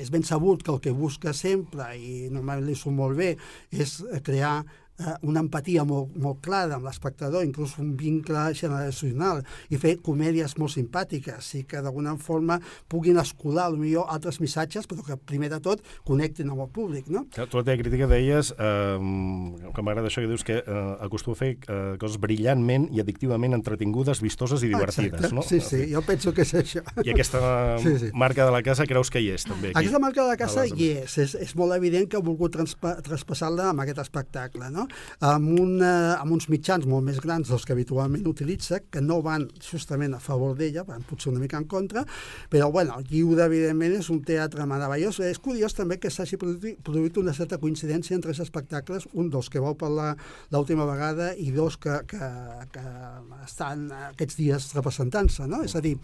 és 0.02 0.12
ben 0.14 0.26
sabut 0.28 0.62
que 0.62 0.74
el 0.74 0.82
que 0.84 0.94
busca 0.94 1.34
sempre, 1.34 1.88
i 1.98 2.30
normalment 2.30 2.68
li 2.68 2.78
surt 2.78 2.98
molt 2.98 3.18
bé, 3.18 3.32
és 3.74 3.98
eh, 4.06 4.22
crear 4.22 4.60
eh, 5.02 5.16
una 5.28 5.42
empatia 5.42 5.84
molt, 5.84 6.14
molt 6.22 6.40
clara 6.46 6.78
amb 6.78 6.86
l'espectador, 6.86 7.44
inclús 7.44 7.74
un 7.82 7.96
vincle 7.98 8.46
generacional, 8.54 9.42
i 9.74 9.78
fer 9.82 9.98
comèdies 10.06 10.56
molt 10.62 10.72
simpàtiques 10.76 11.52
i 11.60 11.64
que 11.66 11.82
d'alguna 11.82 12.16
forma 12.22 12.60
puguin 12.88 13.18
escolar 13.18 13.72
millor 13.74 14.06
altres 14.14 14.40
missatges, 14.42 14.88
però 14.88 15.04
que 15.06 15.18
primer 15.18 15.50
de 15.50 15.60
tot 15.64 15.82
connectin 16.08 16.50
amb 16.54 16.62
el 16.66 16.70
públic, 16.70 17.08
no? 17.10 17.26
Tu 17.34 17.42
a 17.42 17.46
la 17.50 17.64
teva 17.64 17.78
crítica 17.82 18.08
deies, 18.08 18.54
eh, 18.58 18.98
que 19.74 19.82
m'agrada 19.82 20.08
això 20.10 20.22
que 20.24 20.30
dius, 20.30 20.44
que 20.46 20.60
eh, 20.62 20.96
acostuma 21.02 21.36
a 21.36 21.40
fer 21.40 21.52
eh, 21.68 21.96
coses 22.02 22.20
brillantment 22.22 22.88
i 22.94 23.02
addictivament 23.02 23.56
entretingudes, 23.58 24.22
vistoses 24.22 24.64
i 24.64 24.70
divertides, 24.72 25.14
Exacte. 25.32 25.36
no? 25.36 25.42
Sí, 25.48 25.60
sí, 25.62 25.86
jo 25.94 26.02
penso 26.06 26.34
que 26.34 26.44
és 26.46 26.54
això. 26.54 26.84
I 27.04 27.14
aquesta 27.16 27.42
Sí, 27.82 27.98
sí. 28.00 28.10
marca 28.14 28.46
de 28.46 28.52
la 28.52 28.62
casa 28.64 28.86
creus 28.86 29.10
que 29.10 29.22
hi 29.24 29.30
és, 29.34 29.46
també? 29.48 29.70
Aquí? 29.72 29.80
Aquesta 29.86 30.00
marca 30.00 30.22
de 30.24 30.28
la 30.30 30.38
casa 30.38 30.64
les- 30.66 30.74
hi 30.78 30.90
és. 31.02 31.18
és. 31.18 31.36
És 31.42 31.56
molt 31.56 31.74
evident 31.76 32.08
que 32.10 32.18
ha 32.18 32.22
volgut 32.24 32.52
transpa 32.54 32.96
traspassar-la 33.02 33.70
amb 33.72 33.82
aquest 33.84 34.00
espectacle, 34.04 34.70
no? 34.72 34.88
Amb, 35.28 35.54
una, 35.60 35.94
amb 36.16 36.34
uns 36.34 36.50
mitjans 36.50 36.88
molt 36.90 37.06
més 37.06 37.22
grans 37.22 37.52
dels 37.52 37.68
que 37.68 37.76
habitualment 37.78 38.26
utilitza, 38.28 38.82
que 38.90 39.04
no 39.06 39.22
van 39.22 39.48
justament 39.62 40.18
a 40.18 40.22
favor 40.24 40.58
d'ella, 40.58 40.86
van 40.88 41.06
potser 41.06 41.30
una 41.32 41.44
mica 41.44 41.62
en 41.62 41.70
contra, 41.70 42.06
però, 42.50 42.72
bueno, 42.74 42.98
lliure, 43.06 43.46
evidentment, 43.46 44.00
és 44.02 44.10
un 44.10 44.24
teatre 44.26 44.66
meravellós. 44.66 45.22
És 45.22 45.40
curiós 45.42 45.78
també 45.78 46.00
que 46.02 46.10
s'hagi 46.10 46.42
produït, 46.42 47.22
una 47.22 47.36
certa 47.38 47.60
coincidència 47.62 48.16
entre 48.18 48.32
tres 48.32 48.40
espectacles, 48.46 49.08
un 49.14 49.30
dels 49.32 49.50
que 49.52 49.62
vau 49.62 49.76
parlar 49.76 50.16
l'última 50.54 50.88
vegada 50.88 51.32
i 51.36 51.52
dos 51.52 51.78
que, 51.82 52.00
que, 52.08 52.30
que 52.72 52.84
estan 53.44 53.90
aquests 54.12 54.40
dies 54.40 54.70
representant-se, 54.78 55.48
no? 55.52 55.62
És 55.68 55.76
a 55.76 55.84
dir, 55.84 55.98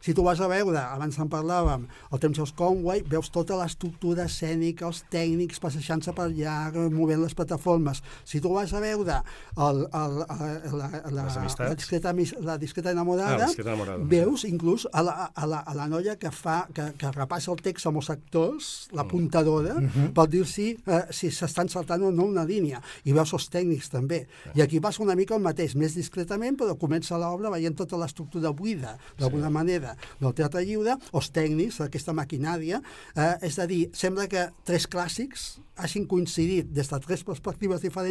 si 0.00 0.14
tu 0.16 0.24
vas 0.24 0.40
a 0.40 0.48
veure, 0.50 0.78
abans 0.80 1.18
en 1.20 1.28
parlàvem, 1.32 1.86
el 2.12 2.20
temps 2.22 2.38
dels 2.40 2.52
Conway, 2.56 3.02
veus 3.08 3.32
tota 3.32 3.56
l'estructura 3.60 4.26
escènica, 4.28 4.88
els 4.88 5.02
tècnics 5.12 5.60
passejant-se 5.62 6.14
per 6.16 6.28
allà, 6.28 6.56
movent 6.92 7.24
les 7.24 7.36
plataformes. 7.36 8.02
Si 8.24 8.40
tu 8.40 8.52
vas 8.52 8.72
a 8.72 8.80
veure 8.80 9.22
el, 9.56 9.86
el, 9.92 10.24
el, 10.70 10.78
la, 10.78 10.88
la, 11.10 11.22
amistats. 11.22 11.68
la, 11.68 11.74
discreta, 11.74 12.12
la 12.40 12.58
discreta 12.58 12.90
Ah, 12.90 12.92
enamorada, 12.92 13.36
la 13.38 13.46
discreta 13.46 13.70
enamorada. 13.70 14.04
veus 14.04 14.44
inclús 14.44 14.88
a 14.92 15.02
la, 15.02 15.32
a, 15.34 15.46
la, 15.46 15.58
a 15.60 15.74
la 15.74 15.86
noia 15.88 16.16
que 16.18 16.30
fa 16.30 16.66
que, 16.74 16.92
que 16.98 17.10
repassa 17.12 17.52
el 17.52 17.60
text 17.62 17.86
amb 17.86 18.00
els 18.00 18.10
actors, 18.10 18.88
l'apuntadora, 18.92 19.74
mm 19.74 19.86
-hmm. 19.88 20.12
per 20.12 20.28
dir 20.28 20.46
si 20.46 20.76
eh, 20.86 21.04
si 21.10 21.30
s'estan 21.30 21.68
saltant 21.68 22.02
o 22.02 22.10
no 22.10 22.24
una 22.24 22.44
línia. 22.44 22.80
I 23.04 23.12
veus 23.12 23.32
els 23.32 23.50
tècnics 23.50 23.88
també. 23.90 24.26
I 24.54 24.62
aquí 24.62 24.80
passa 24.80 25.02
una 25.02 25.14
mica 25.14 25.34
el 25.34 25.40
mateix, 25.42 25.74
més 25.74 25.94
discretament, 25.94 26.56
però 26.56 26.76
comença 26.76 27.18
l'obra 27.18 27.50
veient 27.50 27.76
tota 27.76 27.96
l'estructura 27.96 28.50
buida, 28.52 28.98
d'alguna 29.18 29.46
sí. 29.46 29.52
manera, 29.52 29.96
del 30.20 30.34
teatre 30.34 30.64
lliure, 30.64 30.96
els 31.12 31.30
tècnics, 31.30 31.80
aquesta 31.80 32.12
maquinària. 32.12 32.80
Eh, 33.16 33.36
és 33.42 33.58
a 33.58 33.66
dir, 33.66 33.90
sembla 33.92 34.26
que 34.26 34.50
tres 34.64 34.88
clàssics 34.88 35.60
hagin 35.76 36.06
coincidit 36.06 36.66
des 36.72 36.88
de 36.88 36.98
tres 37.00 37.22
perspectives 37.24 37.80
diferents 37.80 38.09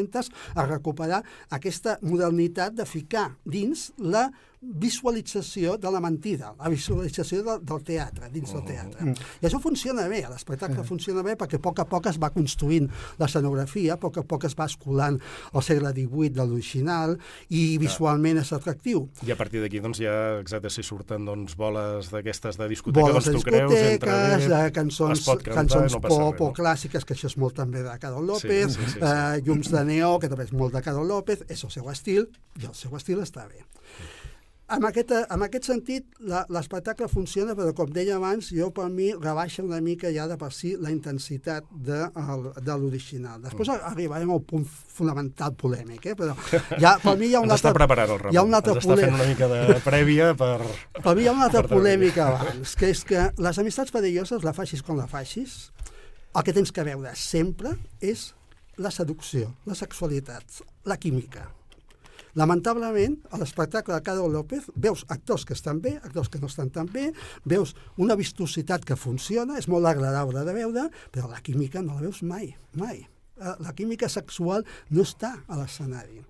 a 0.56 0.66
recuperar 0.68 1.24
aquesta 1.56 1.98
modernitat 2.02 2.78
de 2.78 2.86
ficar 2.90 3.30
dins 3.44 3.90
la 4.00 4.30
visualització 4.62 5.78
de 5.80 5.92
la 5.92 6.02
mentida, 6.04 6.52
la 6.60 6.70
visualització 6.72 7.44
de, 7.46 7.56
del 7.64 7.84
teatre, 7.88 8.28
dins 8.34 8.52
del 8.52 8.66
teatre. 8.68 9.06
Mm. 9.06 9.28
I 9.40 9.48
això 9.48 9.62
funciona 9.64 10.08
bé, 10.12 10.20
l'espectacle 10.28 10.84
funciona 10.88 11.24
bé 11.24 11.38
perquè 11.40 11.60
a 11.60 11.64
poc 11.64 11.80
a 11.80 11.86
poc 11.88 12.10
es 12.12 12.20
va 12.20 12.32
construint 12.36 12.90
l'escenografia, 13.22 13.96
a 13.96 14.02
poc 14.02 14.20
a 14.20 14.26
poc 14.28 14.50
es 14.50 14.58
va 14.60 14.68
escolant 14.68 15.20
el 15.54 15.64
segle 15.64 15.94
XVIII 15.96 16.34
de 16.36 16.44
l'original 16.44 17.16
i 17.56 17.78
visualment 17.80 18.42
és 18.44 18.52
atractiu. 18.56 19.06
I 19.24 19.32
a 19.32 19.40
partir 19.40 19.64
d'aquí, 19.64 19.80
doncs, 19.84 20.04
ja 20.04 20.16
exacte, 20.42 20.74
si 20.74 20.84
surten 20.84 21.28
doncs, 21.30 21.56
boles 21.60 22.12
d'aquestes 22.12 22.60
de 22.60 22.70
discoteca, 22.72 23.08
Boles 23.08 23.32
doncs 23.32 23.32
de 23.32 23.38
tu 23.40 23.46
creus, 23.48 23.74
eh, 23.80 24.70
cançons, 24.76 25.24
cantar, 25.24 25.56
cançons 25.62 25.96
no 25.96 26.04
pop 26.04 26.12
res, 26.12 26.44
o 26.44 26.52
clàssiques, 26.60 27.08
que 27.08 27.16
això 27.16 27.32
és 27.32 27.40
molt 27.40 27.56
també 27.64 27.84
de 27.86 27.96
Carol 28.02 28.28
López, 28.28 28.76
Sí, 28.76 28.76
sí, 28.76 28.86
sí, 28.86 29.00
sí. 29.00 29.00
Eh, 29.02 29.42
llums 29.46 29.72
de 29.72 29.84
neó, 29.88 30.18
que 30.20 30.30
també 30.32 30.46
és 30.48 30.54
molt 30.56 30.76
de 30.76 30.84
Carol 30.84 31.08
López, 31.08 31.46
és 31.48 31.64
el 31.64 31.72
seu 31.72 31.90
estil, 31.92 32.28
i 32.60 32.68
el 32.68 32.76
seu 32.76 32.96
estil 33.00 33.24
està 33.24 33.48
bé. 33.48 33.64
En 34.70 34.84
aquest, 34.86 35.12
en 35.18 35.42
aquest 35.46 35.66
sentit, 35.66 36.06
l'espectacle 36.54 37.08
funciona, 37.10 37.56
però 37.58 37.72
com 37.74 37.90
deia 37.94 38.16
abans, 38.20 38.52
jo 38.54 38.70
per 38.76 38.86
mi 38.94 39.08
rebaixa 39.16 39.64
una 39.66 39.80
mica 39.82 40.12
ja 40.14 40.28
de 40.30 40.38
per 40.38 40.52
si 40.54 40.76
la 40.78 40.92
intensitat 40.94 41.66
de, 41.72 42.04
de 42.62 42.76
l'original. 42.78 43.42
Després 43.42 43.70
Mm. 43.70 43.82
arribarem 43.92 44.30
al 44.32 44.42
punt 44.42 44.66
fonamental 44.70 45.54
polèmic, 45.58 46.06
eh? 46.12 46.16
però 46.16 46.36
ja, 46.84 46.96
per 47.02 47.18
mi 47.18 47.28
hi 47.28 47.36
ha 47.36 47.42
un 47.42 47.52
altre, 47.52 47.74
preparant 47.74 48.10
el 48.10 48.20
Ramon. 48.20 48.34
hi 48.34 48.38
ha 48.38 48.44
un 48.46 48.54
altre 48.54 48.74
Ens 48.78 48.86
està 48.86 48.98
fent 49.02 49.14
una 49.14 49.26
mica 49.30 49.48
de 49.52 49.80
prèvia 49.90 50.32
per... 50.38 50.62
per 51.02 51.16
mi 51.16 51.24
hi 51.24 51.28
ha 51.28 51.34
una 51.34 51.46
altra 51.50 51.64
polèmica 51.68 52.28
abans, 52.30 52.76
que 52.76 52.90
és 52.94 53.04
que 53.04 53.30
les 53.38 53.60
amistats 53.60 53.92
perilloses, 53.92 54.44
la 54.44 54.54
facis 54.54 54.82
com 54.86 54.98
la 54.98 55.08
facis, 55.08 55.72
el 56.36 56.44
que 56.46 56.54
tens 56.54 56.72
que 56.72 56.84
veure 56.86 57.14
sempre 57.18 57.76
és 58.02 58.36
la 58.78 58.92
seducció, 58.94 59.56
la 59.66 59.76
sexualitat, 59.76 60.62
la 60.86 60.98
química. 60.98 61.50
Lamentablement, 62.40 63.18
a 63.34 63.38
l'espectacle 63.42 63.92
de 63.92 64.04
Carol 64.06 64.32
López 64.32 64.70
veus 64.80 65.02
actors 65.12 65.44
que 65.44 65.56
estan 65.58 65.82
bé, 65.84 65.98
actors 65.98 66.30
que 66.32 66.40
no 66.40 66.48
estan 66.48 66.70
tan 66.72 66.88
bé, 66.88 67.10
veus 67.44 67.74
una 68.00 68.16
vistositat 68.16 68.86
que 68.88 68.96
funciona, 68.96 69.58
és 69.60 69.68
molt 69.68 69.90
agradable 69.90 70.46
de 70.48 70.54
veure, 70.56 70.86
però 71.12 71.28
la 71.28 71.42
química 71.44 71.84
no 71.84 71.98
la 71.98 72.06
veus 72.08 72.22
mai, 72.24 72.54
mai. 72.80 73.02
Eh, 73.40 73.56
La 73.60 73.74
química 73.76 74.08
sexual 74.08 74.64
no 74.90 75.04
està 75.04 75.34
a 75.48 75.60
l'escenari. 75.60 76.24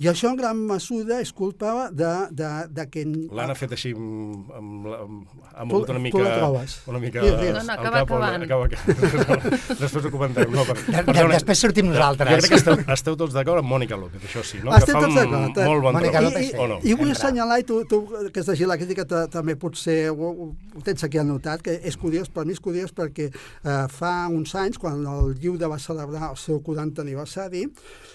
I 0.00 0.08
això 0.08 0.30
en 0.32 0.36
gran 0.40 0.56
mesura 0.64 1.18
és 1.20 1.28
culpa 1.36 1.90
de, 1.92 2.08
de, 2.32 2.48
de 2.72 2.84
que... 2.88 3.02
L'Anna 3.04 3.52
ha 3.52 3.58
fet 3.58 3.74
així 3.76 3.90
amb, 3.92 4.48
amb, 4.56 4.86
la- 4.88 5.00
amb, 5.04 5.26
ha 5.52 5.66
Tu- 5.68 5.76
una 5.76 5.86
tu 5.98 6.00
mica... 6.00 6.22
la 6.24 6.30
trobes? 6.38 6.76
Una 6.88 7.00
mica 7.02 7.20
Digues, 7.20 7.40
digues. 7.42 7.58
No, 7.58 7.60
no, 7.60 7.74
el 7.74 7.74
acaba 7.74 7.98
cap, 7.98 8.08
acabant. 8.08 8.46
Acaba, 8.46 8.64
acaba. 8.64 9.50
Després 9.82 10.06
ho 10.08 10.12
comentarem. 10.14 10.54
No, 10.56 10.64
per, 10.64 10.76
De- 10.78 11.02
per 11.04 11.14
de- 11.18 11.24
una- 11.26 11.34
després 11.36 11.60
sortim 11.66 11.90
nosaltres. 11.90 12.30
Jo 12.32 12.38
crec 12.40 12.54
que 12.54 12.60
esteu, 12.62 12.80
esteu 12.96 13.18
tots 13.20 13.36
d'acord 13.36 13.60
amb 13.60 13.68
Mònica 13.74 13.98
López, 14.00 14.24
això 14.30 14.44
sí, 14.46 14.62
no? 14.64 14.72
Estem 14.78 14.94
que 14.94 14.96
fa 14.96 15.04
tots 15.04 15.18
d'acord. 15.20 15.60
eh? 15.60 15.66
molt 15.68 15.84
bon 15.84 15.98
Mònica. 15.98 16.24
López, 16.24 16.46
I, 16.46 16.50
sí. 16.54 16.56
o 16.64 16.68
no? 16.72 16.80
i 16.80 16.96
vull 17.02 17.12
assenyalar, 17.12 17.60
i 17.60 17.68
tu, 17.68 17.82
tu 17.92 18.00
que 18.32 18.40
has 18.40 18.48
llegit 18.54 18.72
la 18.72 18.78
crítica 18.80 19.04
ta- 19.12 19.26
també 19.36 19.58
potser 19.60 19.98
ho, 20.14 20.32
ho 20.48 20.82
tens 20.86 21.04
aquí 21.04 21.20
anotat, 21.20 21.60
que 21.68 21.76
és 21.84 22.00
curiós, 22.00 22.32
per 22.32 22.46
mi 22.48 22.56
és 22.56 22.64
curiós 22.64 22.96
perquè 22.96 23.28
eh, 23.28 23.84
fa 23.92 24.14
uns 24.32 24.56
anys, 24.56 24.80
quan 24.80 25.04
el 25.04 25.36
Lliure 25.44 25.68
va 25.68 25.76
celebrar 25.82 26.30
el 26.32 26.40
seu 26.40 26.64
40 26.64 27.04
aniversari, 27.04 27.66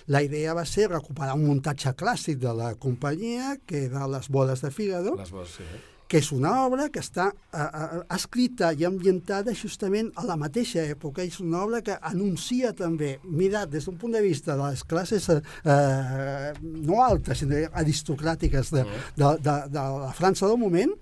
la 0.09 0.25
idea 0.25 0.57
va 0.57 0.65
ser 0.65 0.89
recuperar 0.89 1.38
un 1.38 1.45
muntatge 1.45 1.73
clàssic 1.76 2.39
de 2.39 2.53
la 2.55 2.76
companyia, 2.76 3.57
que 3.65 3.86
era 3.89 4.07
Les 4.07 4.30
bodes 4.30 4.61
de 4.61 4.71
Fígado, 4.71 5.15
Les 5.19 5.32
vols, 5.32 5.57
sí. 5.57 5.63
eh? 5.63 5.84
que 6.07 6.19
és 6.21 6.32
una 6.32 6.51
obra 6.65 6.88
que 6.93 7.01
està 7.01 7.32
eh, 7.34 7.59
eh, 7.59 8.01
escrita 8.13 8.71
i 8.78 8.86
ambientada 8.86 9.53
justament 9.57 10.11
a 10.15 10.26
la 10.28 10.38
mateixa 10.38 10.84
època. 10.86 11.23
És 11.26 11.39
una 11.41 11.63
obra 11.65 11.82
que 11.82 11.97
anuncia 12.01 12.73
també, 12.78 13.15
mirat 13.26 13.71
des 13.73 13.88
d'un 13.88 13.97
punt 13.97 14.13
de 14.13 14.21
vista 14.21 14.53
de 14.53 14.61
les 14.61 14.84
classes 14.86 15.30
eh, 15.34 15.39
eh, 15.65 16.51
no 16.61 17.01
altes, 17.03 17.41
sinó 17.41 17.63
aristocràtiques 17.73 18.71
de, 18.76 18.86
de, 19.17 19.32
de, 19.41 19.55
de 19.73 19.88
la 20.05 20.13
França 20.13 20.47
del 20.47 20.61
moment, 20.61 20.93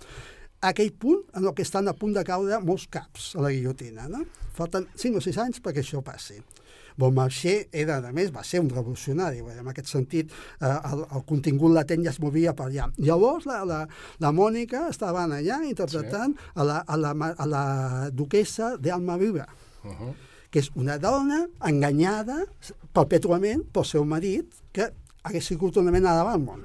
aquell 0.64 0.94
punt 0.96 1.26
en 1.36 1.52
que 1.52 1.66
estan 1.68 1.92
a 1.92 1.94
punt 1.98 2.16
de 2.16 2.24
caure 2.24 2.62
molts 2.64 2.88
caps 2.88 3.34
a 3.36 3.44
la 3.44 3.52
guillotina. 3.52 4.08
No? 4.08 4.24
Falten 4.56 4.88
5 4.96 5.20
o 5.20 5.26
6 5.28 5.42
anys 5.44 5.64
perquè 5.64 5.84
això 5.84 6.00
passi. 6.06 6.40
Beaumarchais 6.98 7.68
era, 7.72 7.98
a 7.98 8.12
més, 8.12 8.32
va 8.34 8.44
ser 8.44 8.62
un 8.64 8.70
revolucionari, 8.70 9.40
en 9.40 9.68
aquest 9.68 9.88
sentit 9.88 10.32
eh, 10.62 10.68
el, 10.68 11.04
el 11.04 11.24
contingut 11.30 11.74
latent 11.74 12.04
ja 12.06 12.12
es 12.12 12.20
movia 12.20 12.54
per 12.54 12.70
allà. 12.70 12.90
Llavors 12.98 13.46
la, 13.50 13.64
la, 13.66 13.82
la 14.20 14.32
Mònica 14.32 14.88
estava 14.90 15.26
allà 15.26 15.62
interpretant 15.66 16.34
sí. 16.36 16.52
a, 16.56 16.64
la, 16.64 16.84
a, 16.88 16.98
la, 16.98 17.14
a 17.38 17.46
la 17.46 17.66
duquesa 18.12 18.78
d'Almaviva, 18.78 19.48
Uh 19.84 19.90
-huh. 19.92 20.14
que 20.50 20.60
és 20.60 20.70
una 20.76 20.98
dona 20.98 21.46
enganyada 21.60 22.46
perpètuament 22.94 23.64
pel 23.74 23.86
seu 23.86 24.06
marit, 24.06 24.46
que 24.72 24.94
hagués 25.24 25.46
sigut 25.46 25.76
una 25.78 25.92
mena 25.92 26.16
de 26.18 26.24
Balmont. 26.24 26.64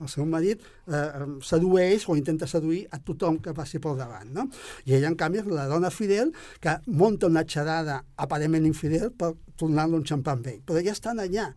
El 0.00 0.08
seu 0.08 0.24
marit 0.26 0.60
eh, 0.86 1.10
sedueix 1.40 2.08
o 2.08 2.16
intenta 2.16 2.46
seduir 2.46 2.88
a 2.90 2.98
tothom 2.98 3.38
que 3.38 3.54
passi 3.54 3.78
pel 3.78 3.96
davant, 3.96 4.32
no? 4.34 4.48
I 4.84 4.94
ella, 4.94 5.08
en 5.08 5.16
canvi, 5.16 5.38
és 5.38 5.46
la 5.46 5.68
dona 5.70 5.90
fidel 5.90 6.32
que 6.60 6.76
monta 6.86 7.26
una 7.26 7.44
xerrada 7.44 8.04
aparentment 8.16 8.66
infidel 8.66 9.12
per 9.12 9.34
tornar-lo 9.62 10.00
un 10.00 10.04
xampà 10.08 10.34
amb 10.36 10.50
ell. 10.50 10.60
Però 10.66 10.82
ja 10.82 10.92
estan 10.96 11.22
allà. 11.22 11.52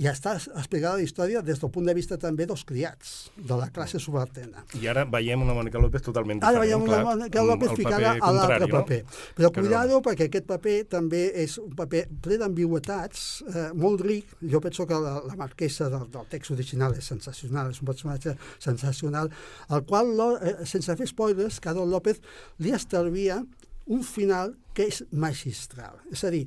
I 0.00 0.06
està 0.08 0.32
explicada 0.38 0.96
la 0.96 1.04
història 1.04 1.42
des 1.44 1.58
del 1.60 1.70
punt 1.74 1.84
de 1.90 1.94
vista 1.96 2.16
també 2.20 2.46
dels 2.48 2.62
criats, 2.64 3.30
de 3.36 3.56
la 3.58 3.68
classe 3.74 4.00
subalterna. 4.00 4.62
I 4.80 4.86
ara 4.88 5.04
veiem 5.10 5.42
una 5.44 5.52
Mònica 5.56 5.80
López 5.82 6.04
totalment 6.06 6.40
Ara 6.40 6.60
diferent. 6.62 6.64
veiem 6.64 6.86
una 6.88 7.00
Mònica 7.04 7.42
López 7.44 7.74
ficada 7.76 8.14
a 8.16 8.32
l'altre 8.32 8.66
no? 8.66 8.78
paper. 8.78 9.00
Però 9.36 9.50
Que 9.50 9.60
no. 9.60 9.66
cuidado, 9.66 10.00
perquè 10.06 10.28
aquest 10.30 10.46
paper 10.48 10.76
també 10.96 11.22
és 11.42 11.58
un 11.60 11.74
paper 11.76 12.06
ple 12.24 12.38
d'ambigüetats, 12.40 13.26
eh, 13.50 13.66
molt 13.74 14.00
ric. 14.06 14.30
Jo 14.40 14.60
penso 14.64 14.86
que 14.86 14.94
la, 14.94 15.18
la 15.26 15.36
marquesa 15.36 15.90
del, 15.92 16.08
del 16.10 16.26
text 16.32 16.54
original 16.56 16.94
és 16.96 17.04
sensacional, 17.12 17.70
és 17.74 17.82
un 17.82 17.90
personatge 17.90 18.36
sensacional, 18.58 19.28
al 19.68 19.84
qual, 19.84 20.14
eh, 20.40 20.56
sense 20.64 20.96
fer 20.96 21.10
spoilers, 21.10 21.60
Carol 21.60 21.90
López 21.90 22.22
li 22.58 22.72
estalvia 22.72 23.42
un 23.90 24.02
final 24.06 24.54
que 24.72 24.86
és 24.86 25.02
magistral. 25.10 25.98
És 26.14 26.22
a 26.24 26.30
dir, 26.30 26.44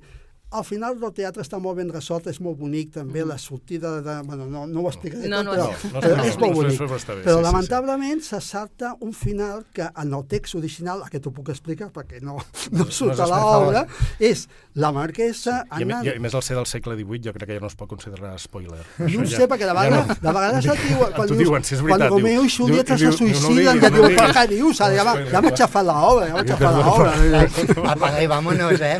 al 0.53 0.63
final 0.63 0.99
del 1.01 1.11
teatre 1.17 1.41
està 1.43 1.57
molt 1.59 1.77
ben 1.79 1.89
resolt, 1.91 2.27
és 2.31 2.39
molt 2.39 2.57
bonic 2.59 2.91
també, 2.93 3.23
la 3.25 3.37
sortida 3.41 3.95
de... 4.05 4.15
Bueno, 4.27 4.45
no, 4.47 4.65
no 4.69 4.81
ho 4.85 4.89
explicaré 4.91 5.27
No, 5.31 5.41
tot, 5.43 5.45
no, 5.45 5.53
però, 5.53 5.65
no. 5.65 5.91
No, 5.93 6.01
però 6.03 6.17
no, 6.17 6.23
és 6.29 6.35
no, 6.37 6.41
molt 6.45 6.53
no, 6.53 6.61
bonic. 6.61 6.79
bé, 6.79 6.87
però 6.87 6.99
sí, 6.99 7.23
sí, 7.23 7.23
sí. 7.29 7.41
lamentablement 7.47 8.21
se 8.23 8.39
salta 8.41 8.93
un 9.01 9.13
final 9.13 9.65
que 9.73 9.87
en 10.03 10.13
el 10.13 10.25
text 10.29 10.55
original, 10.55 11.01
aquest 11.07 11.27
ho 11.27 11.31
puc 11.33 11.49
explicar 11.49 11.89
perquè 11.95 12.21
no, 12.21 12.37
no 12.71 12.85
surt 12.89 13.19
a 13.19 13.23
es 13.25 13.33
l'obra, 13.33 13.85
és 14.19 14.45
la 14.75 14.91
marquesa... 14.95 15.63
I 15.63 15.81
a, 15.83 15.85
més, 15.85 15.95
anant- 15.97 16.05
i 16.07 16.13
a 16.15 16.19
més, 16.23 16.33
al 16.37 16.43
ser 16.45 16.55
del 16.59 16.65
segle 16.69 16.95
XVIII, 16.99 17.23
jo 17.27 17.33
crec 17.35 17.49
que 17.49 17.57
ja 17.59 17.63
no 17.63 17.71
es 17.71 17.75
pot 17.79 17.89
considerar 17.89 18.33
spoiler. 18.39 18.79
no 18.99 19.07
ho 19.09 19.25
ja- 19.25 19.37
sé, 19.39 19.47
perquè 19.49 19.65
de 19.65 19.73
ja 19.73 19.77
vegades, 19.79 20.21
de 20.23 20.35
vegades 20.37 20.69
et 20.73 20.83
diuen, 20.87 21.11
quan, 21.17 21.27
dius, 21.33 21.41
diuen, 21.43 21.63
si 21.67 21.75
és 21.75 21.81
quan 21.81 21.91
veritat. 21.97 22.13
Romeo 22.13 22.41
diu- 22.41 22.49
i 22.49 22.53
Julieta 22.57 22.95
diu- 22.97 23.11
se 23.11 23.25
diu- 23.25 23.33
no 23.33 23.41
suïciden, 23.41 23.81
ja 23.83 23.89
no 23.89 23.97
diguis. 24.01 24.17
però 24.21 24.29
què 24.37 24.45
dius? 24.53 24.77
Ja, 24.83 24.89
ja, 24.93 25.03
m'ha- 25.09 25.25
ja 25.33 25.41
m'ha 25.45 25.53
xafat 25.57 25.85
l'obra, 25.89 26.27
ja 26.29 26.33
m'ha 26.37 26.45
xafat 26.53 26.73
l'obra. 26.79 27.91
Apaga 27.93 28.21
i 28.23 28.27
vámonos, 28.27 28.81
eh? 28.81 28.97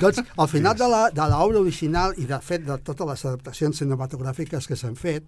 doncs, 0.00 0.22
al 0.36 0.48
final 0.48 0.76
de 0.76 0.88
la- 0.88 1.10
de 1.10 1.28
l'obra 1.30 1.60
original 1.60 2.14
i, 2.18 2.26
de 2.26 2.38
fet, 2.40 2.64
de 2.66 2.76
totes 2.78 3.06
les 3.06 3.24
adaptacions 3.24 3.78
cinematogràfiques 3.80 4.66
que 4.68 4.76
s'han 4.76 4.96
fet, 4.96 5.24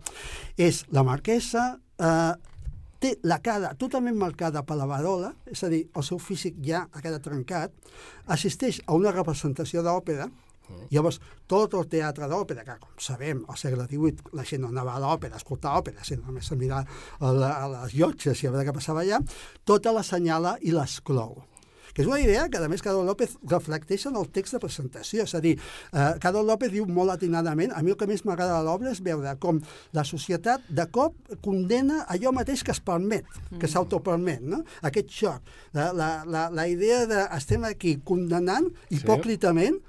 és 0.56 0.84
la 0.90 1.02
marquesa 1.02 1.78
eh, 1.98 2.32
té 3.00 3.14
la 3.24 3.38
cara 3.40 3.72
totalment 3.80 4.16
marcada 4.16 4.62
per 4.62 4.76
la 4.76 4.86
varola, 4.86 5.32
és 5.46 5.62
a 5.64 5.68
dir, 5.72 5.86
el 5.96 6.02
seu 6.04 6.18
físic 6.18 6.58
ja 6.62 6.86
ha 6.92 7.00
quedat 7.00 7.22
trencat, 7.24 7.72
assisteix 8.26 8.82
a 8.86 8.92
una 8.94 9.12
representació 9.12 9.82
d'òpera, 9.82 10.28
Llavors, 10.94 11.16
tot 11.50 11.72
el 11.74 11.88
teatre 11.90 12.28
d'òpera, 12.30 12.62
que 12.62 12.76
com 12.78 12.90
sabem, 13.02 13.40
al 13.50 13.56
segle 13.58 13.88
XVIII 13.90 14.30
la 14.38 14.44
gent 14.46 14.60
no 14.62 14.68
anava 14.68 14.92
a 14.94 15.00
l'òpera, 15.02 15.34
a 15.34 15.40
escoltar 15.42 15.72
òpera, 15.80 16.04
sinó 16.06 16.22
només 16.28 16.46
a 16.52 16.54
mirar 16.54 16.84
a, 17.18 17.32
la, 17.34 17.48
a 17.64 17.66
les 17.72 17.94
llotges 17.98 18.38
i 18.38 18.46
a 18.46 18.52
veure 18.54 18.68
què 18.68 18.74
passava 18.76 19.02
allà, 19.02 19.18
tota 19.66 19.90
l'assenyala 19.90 20.58
i 20.62 20.70
l'exclou 20.70 21.40
que 21.94 22.02
és 22.02 22.08
una 22.08 22.20
idea 22.20 22.46
que, 22.48 22.58
a 22.58 22.68
més, 22.70 22.82
Carol 22.84 23.06
López 23.06 23.36
reflecteix 23.50 24.06
en 24.10 24.16
el 24.20 24.28
text 24.34 24.56
de 24.56 24.62
presentació. 24.62 25.24
És 25.24 25.34
a 25.34 25.40
dir, 25.40 25.56
eh, 25.92 26.14
Carol 26.22 26.46
López 26.46 26.72
diu 26.72 26.86
molt 26.86 27.14
atinadament, 27.16 27.72
a 27.74 27.82
mi 27.82 27.94
el 27.94 27.98
que 28.00 28.08
més 28.10 28.24
m'agrada 28.24 28.58
de 28.58 28.64
l'obra 28.68 28.90
és 28.94 29.02
veure 29.02 29.36
com 29.42 29.60
la 29.96 30.04
societat 30.04 30.66
de 30.68 30.86
cop 30.90 31.14
condena 31.44 32.04
allò 32.08 32.32
mateix 32.32 32.64
que 32.64 32.72
es 32.72 32.80
permet, 32.80 33.26
que 33.58 33.68
s'autopermet, 33.68 34.42
no? 34.42 34.62
Aquest 34.82 35.10
xoc. 35.10 35.54
La, 35.72 35.92
la, 35.92 36.10
la, 36.26 36.48
la 36.50 36.66
idea 36.68 37.06
de 37.06 37.24
estem 37.36 37.64
aquí 37.64 37.98
condenant 38.04 38.68
hipòcritament 38.90 39.80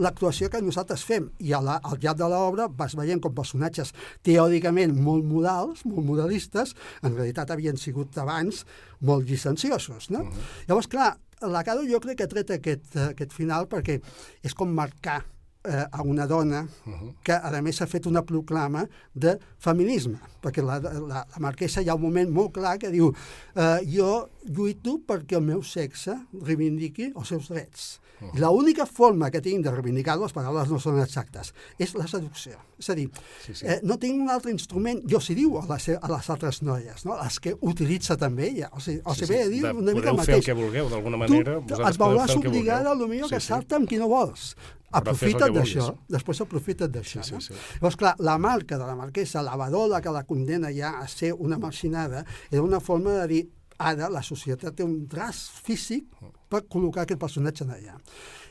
l'actuació 0.00 0.48
que 0.50 0.60
nosaltres 0.64 1.02
fem. 1.06 1.28
I 1.44 1.54
a 1.56 1.60
la, 1.64 1.78
al 1.84 1.98
llarg 2.02 2.18
de 2.20 2.28
l'obra 2.30 2.68
vas 2.68 2.96
veient 2.98 3.20
com 3.22 3.34
personatges 3.36 3.92
teòricament 4.26 4.94
molt 4.96 5.26
morals, 5.28 5.84
molt 5.88 6.06
moralistes, 6.06 6.74
en 7.02 7.16
realitat 7.16 7.50
havien 7.50 7.80
sigut 7.80 8.16
abans 8.20 8.64
molt 9.00 9.28
llicenciosos. 9.28 10.10
No? 10.10 10.20
Uh 10.20 10.30
-huh. 10.30 10.48
Llavors, 10.68 10.88
clar, 10.88 11.18
la 11.48 11.64
Caro 11.64 11.84
jo 11.88 12.00
crec 12.00 12.18
que 12.18 12.24
ha 12.28 12.30
tret 12.30 12.50
aquest, 12.56 12.96
aquest 13.10 13.32
final 13.32 13.68
perquè 13.70 14.00
és 14.44 14.54
com 14.56 14.72
marcar 14.74 15.20
eh, 15.64 15.84
a 15.90 16.02
una 16.02 16.26
dona 16.26 16.62
uh 16.62 16.92
-huh. 16.92 17.14
que 17.22 17.32
a 17.32 17.62
més 17.62 17.80
ha 17.80 17.86
fet 17.86 18.06
una 18.06 18.22
proclama 18.22 18.88
de 19.12 19.38
feminisme, 19.58 20.18
perquè 20.42 20.62
la, 20.64 20.78
la, 20.80 21.26
la 21.32 21.38
marquesa 21.38 21.80
hi 21.80 21.88
ha 21.88 21.94
un 21.94 22.02
moment 22.02 22.30
molt 22.30 22.52
clar 22.52 22.78
que 22.78 22.90
diu 22.90 23.12
eh, 23.54 23.80
jo 23.84 24.28
lluito 24.44 25.00
perquè 25.06 25.36
el 25.36 25.42
meu 25.44 25.62
sexe 25.62 26.16
reivindiqui 26.32 27.12
els 27.16 27.28
seus 27.28 27.48
drets. 27.48 28.00
I 28.34 28.38
l'única 28.38 28.84
forma 28.86 29.30
que 29.30 29.40
tinc 29.40 29.64
de 29.64 29.70
reivindicar-ho, 29.70 30.22
les 30.22 30.32
paraules 30.32 30.68
no 30.70 30.78
són 30.78 30.98
exactes, 31.00 31.54
és 31.78 31.94
la 31.94 32.06
seducció. 32.06 32.58
És 32.78 32.90
a 32.90 32.94
dir, 32.94 33.08
sí, 33.44 33.54
sí. 33.54 33.66
Eh, 33.66 33.80
no 33.82 33.96
tinc 33.98 34.20
un 34.20 34.28
altre 34.30 34.50
instrument, 34.52 35.02
jo 35.08 35.20
s'hi 35.20 35.34
diu 35.34 35.58
a 35.58 35.64
les, 35.68 35.88
a 35.96 36.08
les 36.12 36.30
altres 36.30 36.62
noies, 36.62 37.04
no? 37.04 37.16
les 37.22 37.38
que 37.40 37.54
utilitza 37.60 38.16
també 38.16 38.48
ella. 38.50 38.68
O 38.72 38.80
sigui, 38.80 39.00
o 39.04 39.14
Sí, 39.14 39.24
sigui 39.26 39.34
ve 39.36 39.40
a 39.42 39.44
sí, 39.46 39.50
dir 39.50 39.62
de- 39.62 39.72
una 39.72 39.92
mica 39.94 40.10
podeu 40.10 40.20
el 40.20 40.24
fer 40.26 40.34
el 40.34 40.40
mateix. 40.40 40.44
que 40.46 40.52
vulgueu, 40.52 40.88
d'alguna 40.90 41.16
manera, 41.16 41.54
Tu 41.60 41.74
et 41.74 41.80
podeu 41.80 42.16
veuràs 42.16 42.36
obligada, 42.36 42.94
potser, 42.94 43.22
Sí, 43.24 43.28
que 43.34 43.40
sí. 43.40 43.46
salta 43.46 43.76
amb 43.76 43.88
qui 43.88 43.96
no 43.96 44.08
vols. 44.08 44.56
Aprofita't 44.92 45.52
d'això, 45.54 45.84
després 46.08 46.40
aprofita't 46.42 46.90
d'això. 46.90 47.22
Sí, 47.22 47.32
no? 47.32 47.40
sí, 47.40 47.52
sí. 47.54 47.60
Llavors, 47.76 47.96
clar, 47.96 48.16
la 48.18 48.38
marca 48.38 48.76
de 48.76 48.84
la 48.84 48.96
marquesa, 48.96 49.40
la 49.42 49.54
varola 49.56 50.00
que 50.02 50.10
la 50.10 50.24
condena 50.24 50.72
ja 50.74 50.98
a 50.98 51.06
ser 51.06 51.32
una 51.32 51.58
marginada, 51.58 52.24
era 52.50 52.62
una 52.62 52.80
forma 52.80 53.12
de 53.12 53.26
dir 53.28 53.50
ara 53.80 54.10
la 54.12 54.22
societat 54.26 54.76
té 54.76 54.84
un 54.86 55.06
traç 55.10 55.46
físic 55.64 56.06
per 56.50 56.64
col·locar 56.68 57.06
aquest 57.06 57.20
personatge 57.20 57.66
allà. 57.66 57.96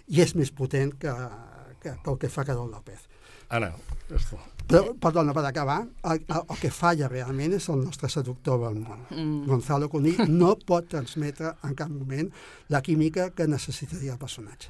I 0.09 0.23
és 0.25 0.36
més 0.36 0.51
potent 0.55 0.95
que, 0.97 1.13
que, 1.82 1.93
que 1.93 2.11
el 2.11 2.17
que 2.21 2.32
fa 2.34 2.45
Carol 2.47 2.71
López. 2.73 3.05
Tu. 4.09 4.38
Però, 4.69 4.93
perdona, 5.01 5.34
per 5.34 5.43
acabar, 5.49 5.80
el, 6.05 6.19
el, 6.21 6.43
el 6.53 6.59
que 6.61 6.69
falla 6.73 7.07
realment 7.09 7.55
és 7.57 7.65
el 7.73 7.80
nostre 7.82 8.09
seductor 8.13 8.59
Belmont. 8.61 9.07
Mm. 9.09 9.47
Gonzalo 9.49 9.89
Conill 9.89 10.27
no 10.30 10.53
pot 10.61 10.89
transmetre 10.91 11.55
en 11.65 11.73
cap 11.77 11.89
moment 11.89 12.30
la 12.69 12.84
química 12.86 13.32
que 13.34 13.49
necessitaria 13.49 14.13
el 14.13 14.21
personatge. 14.21 14.69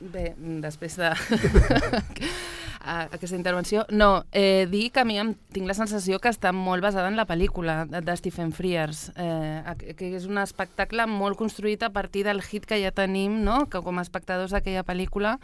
Bé, 0.00 0.34
després 0.60 0.98
de 1.00 1.14
a- 2.84 3.08
aquesta 3.10 3.36
intervenció, 3.36 3.86
no, 3.90 4.24
eh, 4.32 4.66
dir 4.70 4.90
que 4.92 5.00
a 5.00 5.04
mi 5.04 5.18
em, 5.18 5.34
tinc 5.52 5.66
la 5.66 5.74
sensació 5.74 6.20
que 6.20 6.28
està 6.28 6.52
molt 6.52 6.82
basada 6.82 7.08
en 7.08 7.16
la 7.16 7.26
pel·lícula 7.26 7.86
de, 7.86 8.00
de 8.00 8.16
Stephen 8.16 8.52
Frears, 8.52 9.10
eh, 9.16 9.62
que- 9.96 10.14
és 10.16 10.26
un 10.26 10.38
espectacle 10.38 11.06
molt 11.06 11.36
construït 11.38 11.82
a 11.82 11.90
partir 11.90 12.24
del 12.24 12.42
hit 12.42 12.66
que 12.66 12.80
ja 12.82 12.90
tenim, 12.92 13.42
no?, 13.42 13.66
que 13.68 13.80
com 13.80 13.98
a 13.98 14.02
espectadors 14.02 14.52
d'aquella 14.52 14.84
pel·lícula 14.84 15.38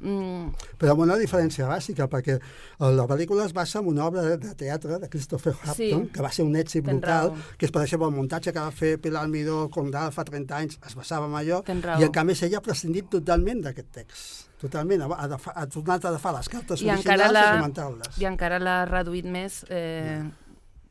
mm, 0.00 0.50
Però 0.78 0.92
amb 0.92 1.00
una 1.06 1.16
diferència 1.16 1.66
bàsica, 1.70 2.04
perquè 2.12 2.34
eh, 2.36 2.90
la 2.92 3.06
pel·lícula 3.08 3.46
es 3.46 3.54
basa 3.56 3.80
en 3.80 3.86
una 3.88 4.04
obra 4.06 4.22
de, 4.36 4.54
teatre 4.54 4.98
de 5.00 5.08
Christopher 5.08 5.54
Hampton, 5.54 5.76
Sí. 6.04 6.10
que 6.12 6.20
va 6.22 6.30
ser 6.30 6.44
un 6.44 6.54
èxit 6.54 6.84
Tens 6.84 7.00
brutal, 7.00 7.30
raó. 7.30 7.36
que 7.58 7.64
és, 7.66 7.72
per 7.72 7.82
exemple, 7.82 8.08
el 8.08 8.14
muntatge 8.14 8.52
que 8.52 8.60
va 8.60 8.70
fer 8.70 8.98
Pilar 9.00 9.26
Miró 9.28 9.70
Condal 9.70 10.12
fa 10.12 10.24
30 10.24 10.56
anys, 10.58 10.78
es 10.86 10.94
basava 10.94 11.26
en 11.26 11.32
allò, 11.40 11.62
i 11.98 12.04
en 12.04 12.12
canvi 12.12 12.34
ella 12.42 12.58
ha 12.58 12.60
prescindit 12.60 13.08
totalment 13.08 13.62
d'aquest 13.64 13.90
text. 13.92 14.45
Totalment, 14.60 15.02
ha, 15.04 15.26
de 15.28 15.36
fa- 15.38 15.52
ha 15.54 15.66
tornat 15.68 16.04
a 16.04 16.08
agafar 16.14 16.32
les 16.38 16.48
cartes 16.48 16.80
i 16.80 16.88
originals 16.90 17.30
i 17.30 17.32
l'ha 17.34 17.46
comentar-les. 17.58 18.18
i 18.22 18.24
encara 18.24 18.58
l'ha 18.58 18.76
reduït 18.88 19.26
més 19.28 19.58
eh, 19.68 20.22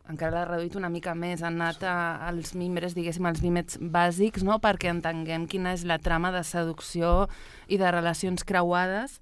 encara 0.07 0.31
l'ha 0.35 0.43
reduït 0.51 0.75
una 0.77 0.89
mica 0.93 1.15
més 1.17 1.41
han 1.41 1.57
anat 1.59 1.81
a, 1.83 1.95
als 2.27 2.53
mimbres, 2.53 2.93
diguéssim, 2.93 3.25
als 3.25 3.41
límits 3.41 3.79
bàsics, 3.81 4.43
no?, 4.45 4.59
perquè 4.61 4.91
entenguem 4.93 5.47
quina 5.49 5.73
és 5.73 5.83
la 5.89 5.97
trama 5.97 6.29
de 6.31 6.43
seducció 6.45 7.27
i 7.67 7.79
de 7.81 7.89
relacions 7.89 8.43
creuades 8.45 9.17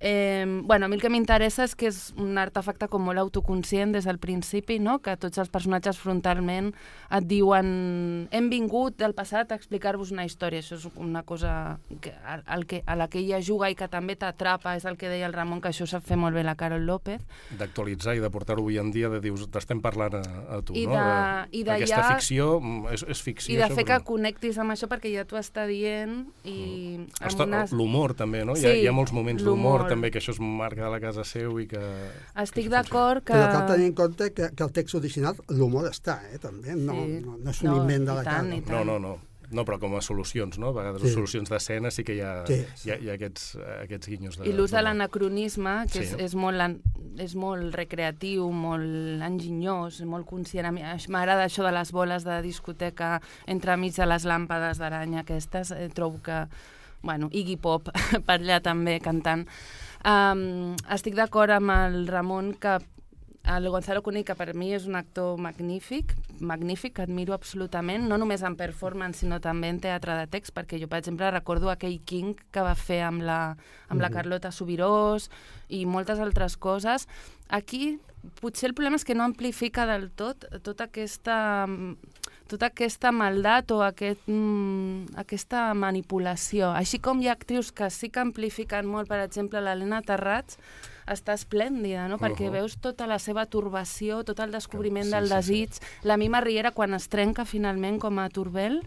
Eh, 0.00 0.44
bueno, 0.64 0.84
a 0.84 0.88
mi 0.88 0.96
el 0.96 1.00
que 1.00 1.08
m'interessa 1.08 1.64
és 1.64 1.72
que 1.78 1.86
és 1.88 2.12
un 2.20 2.36
artefacte 2.36 2.88
com 2.92 3.00
molt 3.06 3.20
autoconscient 3.22 3.94
des 3.94 4.04
del 4.04 4.18
principi, 4.20 4.76
no? 4.82 4.98
que 5.00 5.14
tots 5.16 5.38
els 5.38 5.48
personatges 5.48 5.96
frontalment 5.96 6.72
et 7.14 7.24
diuen 7.30 8.26
hem 8.34 8.48
vingut 8.50 8.98
del 9.00 9.14
passat 9.16 9.52
a 9.54 9.56
explicar-vos 9.56 10.10
una 10.12 10.26
història. 10.26 10.60
Això 10.60 10.76
és 10.76 10.84
una 11.00 11.22
cosa 11.22 11.78
que, 12.02 12.12
a, 12.24 12.40
al 12.44 12.66
que, 12.66 12.82
a 12.84 12.96
la 12.98 13.06
que 13.08 13.20
ella 13.22 13.40
juga 13.40 13.70
i 13.70 13.76
que 13.78 13.88
també 13.88 14.16
t'atrapa, 14.18 14.74
és 14.76 14.84
el 14.84 14.98
que 15.00 15.08
deia 15.08 15.26
el 15.30 15.32
Ramon, 15.32 15.62
que 15.64 15.70
això 15.72 15.86
sap 15.88 16.04
fer 16.04 16.18
molt 16.20 16.34
bé 16.36 16.42
la 16.44 16.56
Carol 16.58 16.84
López. 16.84 17.22
D'actualitzar 17.56 18.16
i 18.18 18.20
de 18.20 18.30
portar-ho 18.34 18.60
avui 18.66 18.76
en 18.82 18.90
dia, 18.92 19.08
de 19.08 19.22
dius, 19.24 19.46
t'estem 19.48 19.80
parlant 19.80 20.18
a, 20.20 20.24
a 20.58 20.60
tu, 20.66 20.74
I 20.76 20.84
no? 20.90 20.98
de- 20.98 21.60
i 21.60 21.64
de 21.64 21.70
Aquesta 21.78 22.02
ja- 22.02 22.12
ficció 22.18 22.58
mm, 22.60 22.92
és, 22.92 23.06
és 23.08 23.22
ficció. 23.22 23.54
I 23.54 23.62
de 23.62 23.70
fer 23.70 23.86
sobre- 23.86 23.88
que 23.94 24.00
connectis 24.04 24.58
amb 24.58 24.74
això 24.74 24.90
perquè 24.90 25.14
ja 25.14 25.24
t'ho 25.24 25.38
està 25.40 25.64
dient 25.70 26.26
i... 26.44 27.06
Està, 27.22 27.46
unes- 27.48 27.72
L'humor 27.72 28.12
també, 28.18 28.44
no? 28.44 28.52
hi, 28.58 28.66
ha, 28.66 28.74
Sí, 28.74 28.82
hi 28.84 28.86
ha 28.90 28.92
molts 28.92 29.12
moments 29.14 29.42
d'humor 29.44 29.83
l'humor. 29.84 29.92
també, 29.94 30.10
que 30.10 30.18
això 30.18 30.32
és 30.34 30.40
marca 30.40 30.84
de 30.84 30.90
la 30.90 31.00
casa 31.00 31.24
seu 31.24 31.58
i 31.60 31.66
que... 31.70 31.80
Estic 32.42 32.68
d'acord 32.72 33.22
que... 33.24 33.32
Però 33.32 33.52
cal 33.52 33.68
tenir 33.76 33.86
en 33.92 33.94
compte 33.94 34.32
que, 34.34 34.50
que 34.56 34.64
el 34.64 34.72
text 34.72 34.94
original, 34.98 35.36
l'humor 35.48 35.86
està, 35.90 36.20
eh, 36.32 36.38
també. 36.38 36.74
No, 36.74 36.92
Sí. 36.94 37.20
no, 37.24 37.36
no 37.38 37.50
és 37.50 37.62
un 37.62 37.70
No, 37.70 37.76
invent 37.82 38.04
de 38.08 38.14
la 38.14 38.22
tant, 38.24 38.50
tant. 38.50 38.68
No, 38.70 38.84
no, 38.84 38.98
no. 38.98 39.14
No, 39.54 39.62
però 39.62 39.76
com 39.78 39.92
a 39.94 40.00
solucions, 40.00 40.56
no? 40.58 40.68
A 40.68 40.72
vegades 40.72 41.02
Sí. 41.02 41.10
solucions 41.12 41.48
d'escena 41.52 41.90
sí 41.92 42.02
que 42.02 42.14
hi 42.16 42.20
ha, 42.24 42.44
Sí, 42.48 42.64
hi 42.86 42.90
ha, 42.90 42.96
hi 42.98 43.10
ha 43.10 43.12
aquests, 43.14 43.56
aquests 43.84 44.08
guinyos. 44.08 44.38
De, 44.38 44.48
I 44.48 44.52
l'ús 44.56 44.72
de 44.72 44.80
l'anacronisme, 44.82 45.84
que 45.92 46.00
Sí. 46.02 46.14
és, 46.14 46.14
és, 46.18 46.34
molt, 46.34 46.80
és 47.20 47.34
molt 47.36 47.74
recreatiu, 47.76 48.50
molt 48.50 49.22
enginyós, 49.22 50.00
molt 50.08 50.26
conscient. 50.26 50.72
M'agrada 51.08 51.44
això 51.44 51.62
de 51.62 51.72
les 51.72 51.92
boles 51.92 52.24
de 52.24 52.40
discoteca 52.42 53.20
entremig 53.46 53.94
de 53.94 54.06
les 54.06 54.24
làmpades 54.24 54.78
d'aranya 54.78 55.20
aquestes. 55.20 55.70
Eh, 55.70 55.88
trobo 55.94 56.20
que, 56.22 56.46
bueno, 57.04 57.28
Iggy 57.30 57.58
Pop 57.60 57.92
per 58.26 58.40
allà 58.40 58.58
també 58.64 58.98
cantant. 59.04 59.46
Um, 60.04 60.74
estic 60.92 61.14
d'acord 61.16 61.52
amb 61.54 61.72
el 61.72 62.06
Ramon 62.08 62.54
que 62.60 62.78
el 63.44 63.68
Gonzalo 63.68 64.00
Cunill, 64.02 64.24
que 64.24 64.34
per 64.36 64.54
mi 64.56 64.70
és 64.72 64.86
un 64.88 64.96
actor 64.96 65.36
magnífic, 65.36 66.14
magnífic, 66.40 66.94
que 66.96 67.04
admiro 67.04 67.34
absolutament, 67.36 68.06
no 68.08 68.16
només 68.16 68.40
en 68.40 68.56
performance, 68.56 69.20
sinó 69.20 69.36
també 69.44 69.68
en 69.68 69.82
teatre 69.84 70.16
de 70.16 70.30
text, 70.32 70.54
perquè 70.56 70.80
jo, 70.80 70.88
per 70.88 71.02
exemple, 71.02 71.28
recordo 71.30 71.68
aquell 71.68 71.98
King 72.08 72.38
que 72.50 72.64
va 72.64 72.72
fer 72.74 73.02
amb 73.04 73.20
la, 73.22 73.56
amb 73.92 74.00
la 74.00 74.08
Mhm. 74.08 74.14
Carlota 74.16 74.50
Subirós 74.50 75.28
i 75.68 75.84
moltes 75.84 76.18
altres 76.24 76.56
coses. 76.56 77.06
Aquí, 77.48 77.98
potser 78.40 78.70
el 78.70 78.74
problema 78.74 78.96
és 78.96 79.04
que 79.04 79.14
no 79.14 79.24
amplifica 79.24 79.84
del 79.84 80.10
tot 80.10 80.46
tota 80.62 80.84
aquesta, 80.88 81.68
tota 82.48 82.66
aquesta 82.66 83.10
maldat 83.12 83.70
o 83.72 83.82
aquest, 83.82 84.20
mm, 84.28 85.16
aquesta 85.16 85.72
manipulació. 85.74 86.70
Així 86.76 86.98
com 87.00 87.20
hi 87.22 87.28
ha 87.28 87.32
actrius 87.32 87.72
que 87.72 87.88
sí 87.90 88.10
que 88.10 88.20
amplifiquen 88.20 88.86
molt, 88.86 89.08
per 89.08 89.20
exemple, 89.24 89.60
l'Helena 89.60 90.02
Terrats, 90.02 90.58
està 91.06 91.34
esplèndida, 91.36 92.06
no? 92.08 92.16
Perquè 92.18 92.46
Ujú. 92.48 92.52
veus 92.52 92.76
tota 92.80 93.06
la 93.06 93.18
seva 93.18 93.44
turbació, 93.46 94.22
tot 94.24 94.40
el 94.40 94.52
descobriment 94.52 95.04
Sí, 95.04 95.10
del 95.10 95.26
sí, 95.28 95.30
sí. 95.30 95.34
desig. 95.36 95.70
La 96.02 96.16
Mima 96.16 96.40
Riera, 96.40 96.70
quan 96.70 96.94
es 96.94 97.08
trenca 97.08 97.44
finalment 97.44 97.98
com 98.00 98.18
a 98.18 98.28
Turbel, 98.30 98.82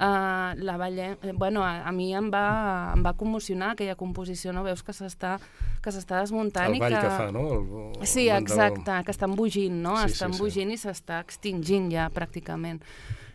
Uh, 0.00 0.56
la 0.64 0.76
Valle... 0.80 1.18
eh, 1.22 1.32
bueno, 1.36 1.62
a, 1.62 1.82
a 1.86 1.92
mi 1.92 2.14
em 2.16 2.30
va, 2.32 2.92
em 2.96 3.02
va 3.04 3.12
commocionar 3.12 3.72
aquella 3.74 3.94
composició, 3.94 4.52
no? 4.56 4.62
Veus 4.64 4.82
que 4.82 4.94
s'està 4.96 5.36
que 5.82 5.90
s'està 5.92 6.20
desmuntant 6.22 6.70
El 6.70 6.76
i 6.78 6.80
que... 6.80 6.88
que 6.94 7.10
fa, 7.12 7.26
no? 7.34 7.42
El- 7.52 8.00
el 8.00 8.06
sí, 8.06 8.24
moment 8.28 8.48
del- 8.48 8.56
exacte, 8.72 9.00
que 9.04 9.12
està 9.12 9.28
embogint, 9.28 9.82
no? 9.84 9.96
Sí, 9.98 10.12
està 10.14 10.14
sí, 10.14 10.22
sí. 10.24 10.30
embogint 10.32 10.70
i 10.72 10.78
s'està 10.80 11.20
extingint 11.20 11.90
ja, 11.92 12.08
pràcticament. 12.14 12.80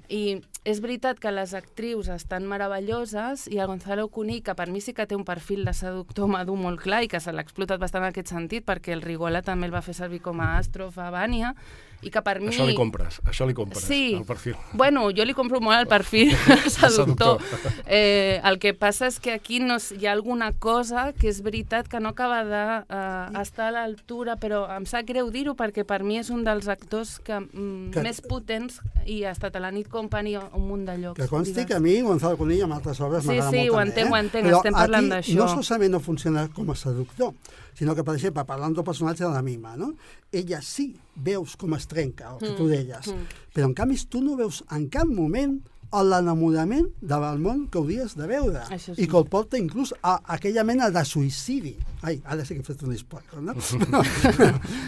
I 0.09 0.39
és 0.63 0.79
veritat 0.79 1.19
que 1.19 1.31
les 1.35 1.51
actrius 1.53 2.07
estan 2.07 2.45
meravelloses 2.47 3.45
i 3.51 3.57
el 3.59 3.67
Gonzalo 3.67 4.07
Cuní, 4.07 4.39
que 4.41 4.55
per 4.55 4.69
mi 4.71 4.79
sí 4.81 4.93
que 4.95 5.05
té 5.05 5.15
un 5.19 5.25
perfil 5.27 5.65
de 5.67 5.73
seductor 5.75 6.29
madur 6.31 6.55
molt 6.57 6.79
clar 6.81 7.01
i 7.03 7.09
que 7.11 7.19
se 7.19 7.33
l'ha 7.35 7.43
explotat 7.43 7.79
bastant 7.79 8.05
en 8.07 8.13
aquest 8.15 8.31
sentit, 8.31 8.63
perquè 8.65 8.95
el 8.95 9.03
Rigola 9.03 9.41
també 9.43 9.67
el 9.67 9.75
va 9.75 9.83
fer 9.83 9.93
servir 9.93 10.21
com 10.23 10.39
a 10.39 10.53
àstrof 10.61 10.97
a 11.03 11.09
Bània, 11.11 11.53
i 12.01 12.11
que 12.13 12.21
per 12.21 12.39
mi... 12.39 12.49
Això 12.51 12.65
li 12.67 12.75
compres, 12.77 13.19
això 13.25 13.47
li 13.47 13.53
compres, 13.57 13.81
Sí. 13.83 14.13
el 14.13 14.25
perfil. 14.25 14.55
Bueno, 14.73 15.07
jo 15.15 15.25
li 15.25 15.33
compro 15.33 15.59
molt 15.59 15.79
el 15.79 15.87
perfil 15.87 16.29
seductor. 16.69 17.41
Seductor. 17.41 17.73
Eh, 17.87 18.39
el 18.43 18.59
que 18.59 18.73
passa 18.77 19.07
és 19.07 19.19
que 19.19 19.33
aquí 19.33 19.59
no, 19.59 19.77
hi 19.97 20.05
ha 20.05 20.11
alguna 20.13 20.51
cosa 20.53 21.11
que 21.17 21.27
és 21.31 21.41
veritat 21.41 21.87
que 21.89 21.99
no 21.99 22.09
acaba 22.13 22.43
d'estar 22.45 22.85
eh, 23.33 23.41
estar 23.41 23.67
a 23.69 23.71
l'altura, 23.71 24.35
però 24.37 24.65
em 24.77 24.85
sap 24.85 25.07
greu 25.09 25.31
dir-ho 25.33 25.55
perquè 25.57 25.83
per 25.87 26.03
mi 26.03 26.19
és 26.21 26.29
un 26.29 26.43
dels 26.45 26.67
actors 26.69 27.17
que, 27.19 27.39
mm, 27.39 27.91
Que- 27.95 28.03
més 28.05 28.21
potents 28.21 28.79
i 29.05 29.23
ha 29.25 29.31
estat 29.31 29.55
a 29.55 29.59
la 29.63 29.71
Nit 29.71 29.87
Company 29.89 30.35
a 30.35 30.45
un 30.53 30.67
munt 30.67 30.85
de 30.85 30.97
llocs. 30.97 31.19
Que 31.19 31.27
consti 31.27 31.53
digues. 31.53 31.67
que 31.67 31.73
a 31.75 31.79
mi 31.79 31.99
Gonzalo 32.01 32.37
Conill 32.37 32.63
amb 32.63 32.73
altres 32.77 32.99
obres 33.01 33.23
Sí, 33.23 33.29
m'agrada 33.29 33.51
sí, 33.51 33.57
molt 33.57 33.69
ho 33.69 33.73
també, 33.73 33.89
entenc, 33.89 34.07
eh? 34.07 34.11
ho 34.11 34.17
entenc, 34.21 34.45
Però 34.47 34.57
estem 34.57 34.73
parlant 34.73 35.11
aquí 35.13 35.33
d'això. 35.33 35.55
no 35.55 35.63
solament 35.63 35.91
no 35.91 35.99
funciona 35.99 36.47
com 36.53 36.69
a 36.69 36.75
seductor, 36.75 37.33
sinó 37.77 37.93
que, 37.95 38.03
per 38.03 38.15
exemple, 38.17 38.45
parlant 38.49 38.73
del 38.73 38.85
personatge 38.87 39.23
de 39.23 39.31
la 39.31 39.43
Mima, 39.45 39.75
no? 39.77 39.93
ella 40.31 40.61
sí 40.65 40.89
veus 41.15 41.55
com 41.57 41.75
es 41.77 41.87
trenca, 41.87 42.33
el 42.33 42.39
que 42.41 42.53
tu 42.57 42.65
Mm, 42.65 42.73
deies, 42.73 43.07
mm. 43.13 43.41
però 43.53 43.69
en 43.69 43.73
canvi 43.77 43.97
tu 44.09 44.21
no 44.21 44.35
veus 44.35 44.63
en 44.71 44.87
cap 44.89 45.07
moment 45.07 45.59
l'enamorament 45.87 46.89
de 46.99 47.19
Belmont 47.21 47.67
que 47.71 47.79
hauries 47.79 48.15
de 48.19 48.25
veure 48.27 48.59
Això 48.67 48.91
i 48.91 49.03
sí. 49.03 49.07
que 49.07 49.17
el 49.17 49.27
porta 49.31 49.57
inclús 49.57 49.93
a 50.03 50.17
aquella 50.35 50.65
mena 50.67 50.89
de 50.91 51.03
suïcidi. 51.05 51.77
Ai, 52.01 52.17
ara 52.25 52.43
sí 52.43 52.57
que 52.57 52.61
he 52.61 52.67
fet 52.67 52.83
un 52.83 52.97
spoiler, 52.97 53.39
no? 53.47 53.55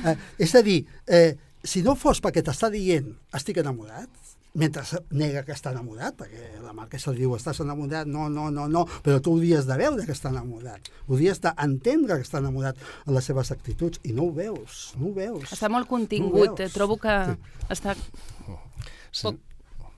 eh, 0.05 0.17
és 0.37 0.55
a 0.55 0.61
dir, 0.65 0.81
eh, 1.07 1.37
si 1.63 1.83
no 1.85 1.95
fos 1.95 2.19
perquè 2.23 2.43
t'està 2.43 2.69
dient 2.73 3.13
estic 3.35 3.61
enamorat, 3.63 4.09
mentre 4.55 4.81
nega 5.11 5.43
que 5.45 5.53
està 5.53 5.71
enamorat, 5.71 6.15
perquè 6.17 6.61
la 6.63 6.73
marquesa 6.73 7.11
li 7.13 7.19
diu 7.21 7.35
estàs 7.37 7.59
enamorat, 7.61 8.07
no, 8.09 8.27
no, 8.29 8.49
no, 8.51 8.67
no, 8.67 8.85
però 9.05 9.19
tu 9.21 9.35
hauries 9.35 9.67
de 9.69 9.77
veure 9.77 10.05
que 10.07 10.11
està 10.15 10.31
enamorat, 10.33 10.89
hauries 11.07 11.39
d'entendre 11.43 12.17
que 12.17 12.25
està 12.25 12.39
enamorat 12.41 12.77
en 13.05 13.13
les 13.13 13.23
seves 13.29 13.51
actituds, 13.51 13.99
i 14.03 14.13
no 14.17 14.23
ho 14.29 14.33
veus, 14.33 14.93
no 14.97 15.09
ho 15.09 15.13
veus. 15.13 15.51
Està 15.53 15.69
molt 15.69 15.85
No 15.85 15.95
contingut, 15.97 16.57
veus. 16.57 16.59
eh? 16.65 16.69
trobo 16.73 16.97
que 16.97 17.15
Sí. 17.29 17.37
està... 17.69 17.95
Poc, 19.23 19.37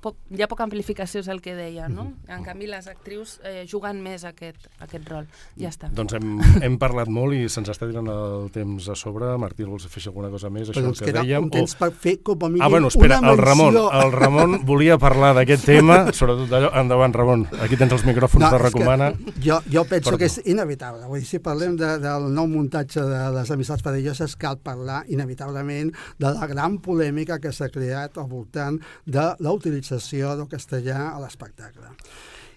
poc, 0.02 0.18
hi 0.34 0.41
ha 0.43 0.47
poca 0.49 0.66
amplificació, 0.66 1.22
és 1.22 1.28
el 1.32 1.41
que 1.41 1.54
deia, 1.56 1.88
no? 1.91 2.08
En 2.32 2.43
canvi, 2.45 2.68
les 2.70 2.88
actrius 2.89 3.36
eh, 3.45 3.66
juguen 3.70 4.02
més 4.04 4.24
aquest, 4.26 4.66
aquest 4.82 5.08
rol. 5.10 5.28
Ja 5.60 5.70
està. 5.70 5.91
Doncs 5.93 6.16
hem, 6.18 6.32
hem 6.66 6.78
parlat 6.82 7.12
molt 7.12 7.38
i 7.38 7.45
se'ns 7.52 7.70
està 7.70 7.88
tirant 7.89 8.10
el 8.12 8.49
temps 8.56 8.89
a 8.89 8.95
sobre. 8.97 9.30
Martí, 9.41 9.64
vols 9.68 9.86
afegir 9.86 10.10
alguna 10.12 10.32
cosa 10.34 10.49
més? 10.49 10.72
Però 10.72 10.82
Això 10.82 10.91
ens 10.93 11.02
que 11.04 11.12
queda 11.12 11.24
dèiem? 11.24 11.45
un 11.45 11.54
temps 11.54 11.76
per 11.78 11.91
fer 11.93 12.18
com 12.26 12.41
a 12.47 12.49
mínim 12.49 12.66
Ah, 12.66 12.70
bueno, 12.74 12.89
espera, 12.89 13.20
una 13.22 13.32
el 13.36 13.38
Ramon, 13.41 13.78
el 13.78 14.12
Ramon 14.16 14.58
volia 14.72 14.97
parlar 15.02 15.34
d'aquest 15.38 15.66
tema, 15.70 15.99
sobretot 16.14 16.49
d'allò. 16.49 16.74
Endavant, 16.82 17.14
Ramon, 17.14 17.45
aquí 17.62 17.78
tens 17.78 17.93
els 17.93 18.06
micròfons 18.10 18.41
de 18.41 18.49
és 18.49 18.58
que 18.58 18.64
Recomana. 18.66 19.12
Jo, 19.38 19.60
jo 19.70 19.86
penso 19.86 20.10
Perdó. 20.10 20.18
que 20.24 20.30
és 20.32 20.39
inevitable. 20.45 21.06
Vull 21.10 21.22
dir, 21.22 21.30
si 21.30 21.39
parlem 21.43 21.78
de, 21.78 21.91
del 22.02 22.28
nou 22.34 22.49
muntatge 22.49 23.06
de 23.06 23.22
les 23.38 23.54
amistats 23.54 23.86
perilloses, 23.86 24.36
cal 24.39 24.58
parlar 24.64 25.04
inevitablement 25.14 25.93
de 26.18 26.34
la 26.34 26.47
gran 26.49 26.80
polèmica 26.82 27.38
que 27.43 27.54
s'ha 27.54 27.70
creat 27.70 28.18
al 28.18 28.30
voltant 28.32 28.80
de 29.06 29.30
la 29.38 29.52
utilització 29.54 29.91
del 30.36 30.48
castellà 30.48 31.14
a 31.14 31.20
l'espectacle. 31.20 31.96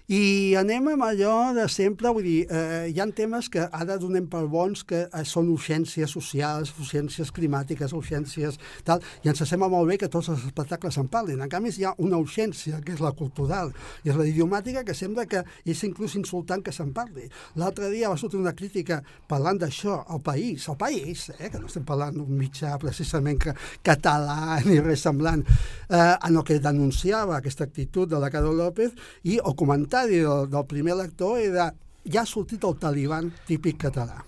I 0.05 0.53
anem 0.53 0.91
amb 0.91 1.01
allò 1.01 1.49
de 1.57 1.63
sempre, 1.65 2.11
vull 2.13 2.21
dir, 2.21 2.41
eh, 2.53 2.91
hi 2.93 2.99
ha 3.01 3.07
temes 3.09 3.47
que 3.49 3.63
ara 3.73 3.95
donem 3.97 4.27
per 4.29 4.43
bons 4.45 4.83
que 4.85 4.99
eh, 5.07 5.21
són 5.25 5.47
urgències 5.49 6.11
socials, 6.13 6.75
urgències 6.77 7.31
climàtiques, 7.33 7.89
urgències 7.89 8.59
tal, 8.85 9.01
i 9.25 9.31
ens 9.31 9.41
sembla 9.41 9.65
molt 9.67 9.89
bé 9.89 9.97
que 9.97 10.07
tots 10.07 10.29
els 10.29 10.43
espectacles 10.45 10.99
en 11.01 11.09
parlin. 11.09 11.41
En 11.41 11.49
canvi, 11.49 11.71
hi 11.73 11.87
ha 11.89 11.95
una 11.97 12.19
urgència, 12.21 12.83
que 12.85 12.93
és 12.93 13.01
la 13.01 13.15
cultural, 13.17 13.71
i 14.03 14.11
és 14.13 14.19
la 14.19 14.27
idiomàtica, 14.29 14.83
que 14.85 14.93
sembla 14.93 15.25
que 15.25 15.41
és 15.65 15.81
inclús 15.89 16.13
insultant 16.21 16.61
que 16.61 16.75
se'n 16.75 16.93
parli. 16.93 17.25
L'altre 17.57 17.89
dia 17.89 18.13
va 18.13 18.21
sortir 18.21 18.37
una 18.37 18.53
crítica 18.53 19.01
parlant 19.27 19.57
d'això 19.57 20.03
al 20.05 20.21
país, 20.21 20.69
al 20.69 20.77
país, 20.77 21.31
eh, 21.39 21.49
que 21.49 21.57
no 21.57 21.65
estem 21.65 21.83
parlant 21.83 22.13
d'un 22.13 22.29
mitjà 22.29 22.75
precisament 22.77 23.41
que, 23.41 23.57
català 23.81 24.61
ni 24.69 24.77
res 24.85 25.01
semblant, 25.09 25.41
eh, 25.89 26.13
en 26.13 26.37
el 26.37 26.45
que 26.45 26.61
denunciava 26.61 27.39
aquesta 27.41 27.65
actitud 27.65 28.05
de 28.05 28.21
la 28.21 28.29
Carol 28.29 28.61
López 28.61 28.93
i 29.25 29.41
el 29.41 29.57
comentari 29.95 30.19
del, 30.19 30.65
primer 30.67 30.95
lector 30.95 31.39
era 31.39 31.73
ja 32.03 32.21
ha 32.21 32.27
sortit 32.27 32.63
el 32.67 32.75
taliban 32.77 33.31
típic 33.47 33.77
català. 33.87 34.19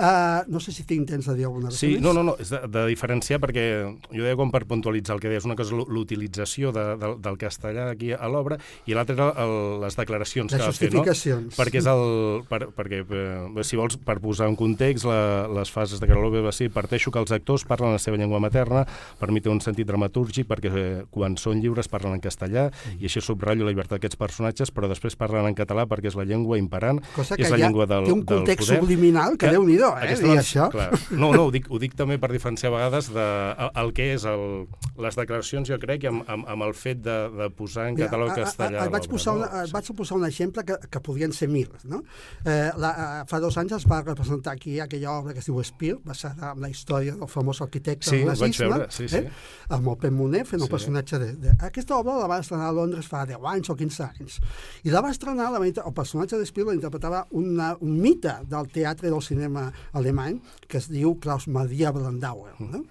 Uh, 0.00 0.40
no 0.48 0.60
sé 0.64 0.72
si 0.72 0.86
tinc 0.88 1.04
temps 1.10 1.26
de 1.28 1.34
dir 1.36 1.44
alguna 1.44 1.68
cosa 1.68 1.76
Sí, 1.76 1.90
més. 1.92 2.00
no, 2.00 2.14
no, 2.16 2.22
no, 2.24 2.32
és 2.40 2.48
de, 2.48 2.60
de 2.72 2.84
diferenciar 2.88 3.36
perquè 3.42 3.64
jo 4.08 4.22
deia 4.24 4.36
com 4.38 4.48
per 4.48 4.62
puntualitzar 4.64 5.18
el 5.18 5.20
que 5.20 5.28
deies, 5.28 5.44
una 5.44 5.56
cosa 5.58 5.74
és 5.76 5.88
l'utilització 5.92 6.70
de, 6.72 6.84
de, 6.96 7.10
del 7.20 7.36
castellà 7.36 7.90
aquí 7.92 8.12
a 8.16 8.28
l'obra 8.32 8.56
i 8.88 8.96
l'altra 8.96 9.14
era 9.18 9.26
el, 9.44 9.52
les 9.82 9.98
declaracions 9.98 10.54
Les 10.54 10.56
que 10.62 10.64
va 10.64 10.72
fer, 10.72 10.88
no? 10.88 11.02
justificacions. 11.04 11.58
Perquè 11.58 11.82
és 11.82 11.88
el... 11.92 12.04
Per, 12.48 12.60
perquè, 12.78 13.02
eh, 13.04 13.64
si 13.66 13.76
vols, 13.76 13.98
per 14.00 14.16
posar 14.24 14.48
en 14.48 14.56
context, 14.56 15.04
la, 15.04 15.20
les 15.60 15.70
fases 15.74 16.00
de 16.00 16.08
Carolove 16.08 16.40
va 16.48 16.52
ser 16.56 16.70
parteixo 16.72 17.12
que 17.12 17.20
els 17.20 17.34
actors 17.36 17.66
parlen 17.68 17.92
la 17.92 18.00
seva 18.00 18.16
llengua 18.16 18.40
materna, 18.40 18.86
per 19.20 19.28
mi 19.34 19.42
té 19.44 19.52
un 19.52 19.60
sentit 19.60 19.86
dramatúrgic 19.90 20.48
perquè 20.48 20.72
eh, 20.72 20.88
quan 21.12 21.36
són 21.36 21.60
lliures 21.60 21.90
parlen 21.92 22.16
en 22.16 22.24
castellà 22.24 22.70
i 22.96 23.04
així 23.10 23.20
subratllo 23.20 23.68
la 23.68 23.74
llibertat 23.74 23.98
d'aquests 23.98 24.16
personatges, 24.16 24.72
però 24.72 24.88
després 24.88 25.18
parlen 25.20 25.50
en 25.52 25.58
català 25.58 25.84
perquè 25.90 26.08
és 26.08 26.16
la 26.16 26.24
llengua 26.24 26.56
imperant, 26.56 27.02
Cosa 27.14 27.36
és 27.36 27.44
que 27.44 27.52
la 27.52 27.58
ja 27.58 27.66
llengua 27.66 27.84
del, 27.90 28.08
té 28.08 28.14
un 28.16 28.24
del 28.24 28.30
context 28.38 28.64
poder. 28.68 28.80
subliminal 28.80 29.36
que 29.36 29.50
Déu-n'hi-do, 29.50 29.89
eh, 29.96 30.04
aquesta 30.06 30.24
dir 30.26 30.34
doncs, 30.34 30.46
això. 30.48 30.66
Clar. 30.72 30.88
No, 31.10 31.32
no, 31.34 31.46
ho 31.46 31.50
dic, 31.54 31.66
ho 31.70 31.78
dic 31.82 31.94
també 31.98 32.18
per 32.22 32.30
diferenciar 32.32 32.72
a 32.72 32.76
vegades 32.76 33.08
de, 33.12 33.26
el, 33.66 33.70
el 33.84 33.92
que 33.96 34.06
és 34.14 34.24
el, 34.28 34.44
les 35.00 35.16
declaracions, 35.18 35.68
jo 35.68 35.78
crec, 35.82 36.04
i 36.04 36.10
amb, 36.10 36.22
amb, 36.30 36.48
amb 36.48 36.66
el 36.68 36.74
fet 36.74 37.00
de, 37.04 37.16
de 37.38 37.50
posar 37.50 37.88
en 37.90 37.96
català 37.98 38.26
o 38.26 38.30
a- 38.30 38.32
a- 38.32 38.36
castellà. 38.42 38.80
a- 38.82 38.86
et 38.86 38.92
vaig, 38.94 39.02
l'obra, 39.06 39.14
posar 39.16 39.34
no? 39.36 39.40
una, 39.44 39.64
vaig 39.72 39.90
posar 39.96 40.18
un 40.18 40.26
exemple 40.26 40.64
que, 40.64 40.76
que 40.90 41.00
podrien 41.00 41.32
ser 41.32 41.48
mil. 41.48 41.68
No? 41.84 42.02
Eh, 42.44 42.70
la, 42.76 42.90
eh, 43.22 43.24
fa 43.30 43.40
dos 43.40 43.56
anys 43.60 43.72
es 43.80 43.86
va 43.90 44.02
representar 44.02 44.52
aquí 44.54 44.78
aquella 44.80 45.12
obra 45.18 45.32
que 45.34 45.40
es 45.40 45.46
diu 45.50 45.60
Espir, 45.60 45.96
basada 46.04 46.52
en 46.54 46.60
la 46.62 46.70
història 46.70 47.16
del 47.16 47.28
famós 47.28 47.60
arquitecte 47.62 48.10
Sí, 48.10 48.24
nazisme, 48.24 48.68
veure, 48.68 48.86
sí, 48.90 49.08
sí. 49.08 49.16
Eh? 49.24 49.30
amb 49.70 49.88
el 49.92 49.96
Pep 50.00 50.12
Moner 50.12 50.44
fent 50.46 50.60
el 50.62 50.66
Sí. 50.66 50.72
personatge 50.72 51.18
de, 51.18 51.32
de... 51.36 51.52
Aquesta 51.66 51.96
obra 51.98 52.14
la 52.18 52.26
va 52.30 52.38
estrenar 52.40 52.68
a 52.68 52.72
Londres 52.72 53.06
fa 53.08 53.24
10 53.26 53.38
anys 53.52 53.70
o 53.70 53.76
15 53.76 54.02
anys. 54.04 54.38
I 54.84 54.90
la 54.94 55.00
va 55.04 55.10
estrenar, 55.10 55.50
la, 55.52 55.58
el 55.64 55.94
personatge 55.94 56.38
d'Espir 56.38 56.64
la 56.66 56.74
interpretava 56.74 57.24
una, 57.30 57.72
un 57.80 57.96
mite 58.00 58.32
del 58.48 58.68
teatre 58.72 59.08
i 59.08 59.10
del 59.12 59.22
cinema 59.22 59.66
alemany 59.92 60.40
que 60.66 60.78
es 60.80 60.90
diu 60.90 61.16
Klaus 61.22 61.48
Maria 61.48 61.92
Brandauer. 61.94 62.54
No? 62.60 62.84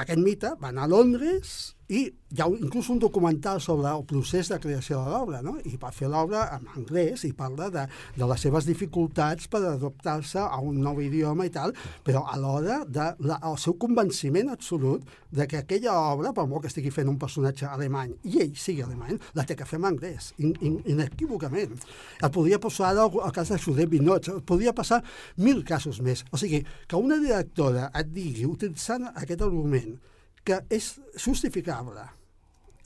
Aquest 0.00 0.22
mite 0.22 0.54
va 0.60 0.70
anar 0.70 0.86
a 0.86 0.92
Londres 0.92 1.74
i 1.90 2.00
hi 2.30 2.38
ha 2.38 2.46
un, 2.46 2.60
inclús 2.62 2.88
un 2.92 3.00
documental 3.02 3.58
sobre 3.60 3.90
el 3.90 4.04
procés 4.06 4.48
de 4.52 4.60
creació 4.62 5.00
de 5.02 5.10
l'obra, 5.10 5.40
no? 5.42 5.56
i 5.66 5.74
va 5.82 5.90
fer 5.90 6.06
l'obra 6.10 6.44
en 6.54 6.68
anglès 6.78 7.24
i 7.26 7.32
parla 7.34 7.66
de, 7.74 7.82
de 8.14 8.28
les 8.30 8.44
seves 8.46 8.68
dificultats 8.68 9.48
per 9.50 9.64
adaptar-se 9.72 10.38
a 10.44 10.60
un 10.62 10.78
nou 10.84 11.00
idioma 11.02 11.48
i 11.48 11.50
tal, 11.54 11.74
però 12.06 12.22
alhora 12.30 12.84
de 12.86 13.08
la, 13.26 13.40
seu 13.58 13.74
convenciment 13.82 14.52
absolut 14.54 15.08
de 15.34 15.46
que 15.50 15.58
aquella 15.58 15.96
obra, 16.12 16.30
per 16.36 16.46
molt 16.46 16.62
que 16.62 16.70
estigui 16.70 16.92
fent 16.94 17.10
un 17.10 17.18
personatge 17.18 17.66
alemany, 17.66 18.14
i 18.30 18.38
ell 18.44 18.54
sigui 18.54 18.84
alemany, 18.86 19.18
la 19.34 19.46
té 19.46 19.56
que 19.58 19.66
fer 19.66 19.80
en 19.80 19.88
anglès, 19.90 20.30
in, 20.38 20.54
in, 20.62 20.78
inequívocament. 20.94 21.74
Et 22.20 22.30
podria 22.34 22.60
passar 22.62 22.92
ara 22.92 23.08
el, 23.08 23.18
el 23.26 23.34
cas 23.34 23.50
de 23.50 23.58
Josep 23.58 23.90
Binot, 23.90 24.30
et 24.30 24.46
podria 24.46 24.74
passar 24.76 25.00
mil 25.42 25.64
casos 25.66 25.98
més. 26.06 26.22
O 26.30 26.38
sigui, 26.38 26.62
que 26.86 27.02
una 27.02 27.18
directora 27.18 27.90
et 27.98 28.14
digui, 28.14 28.46
utilitzant 28.46 29.10
aquest 29.10 29.42
argument, 29.46 29.98
que 30.44 30.60
és 30.72 30.92
justificable 31.16 32.04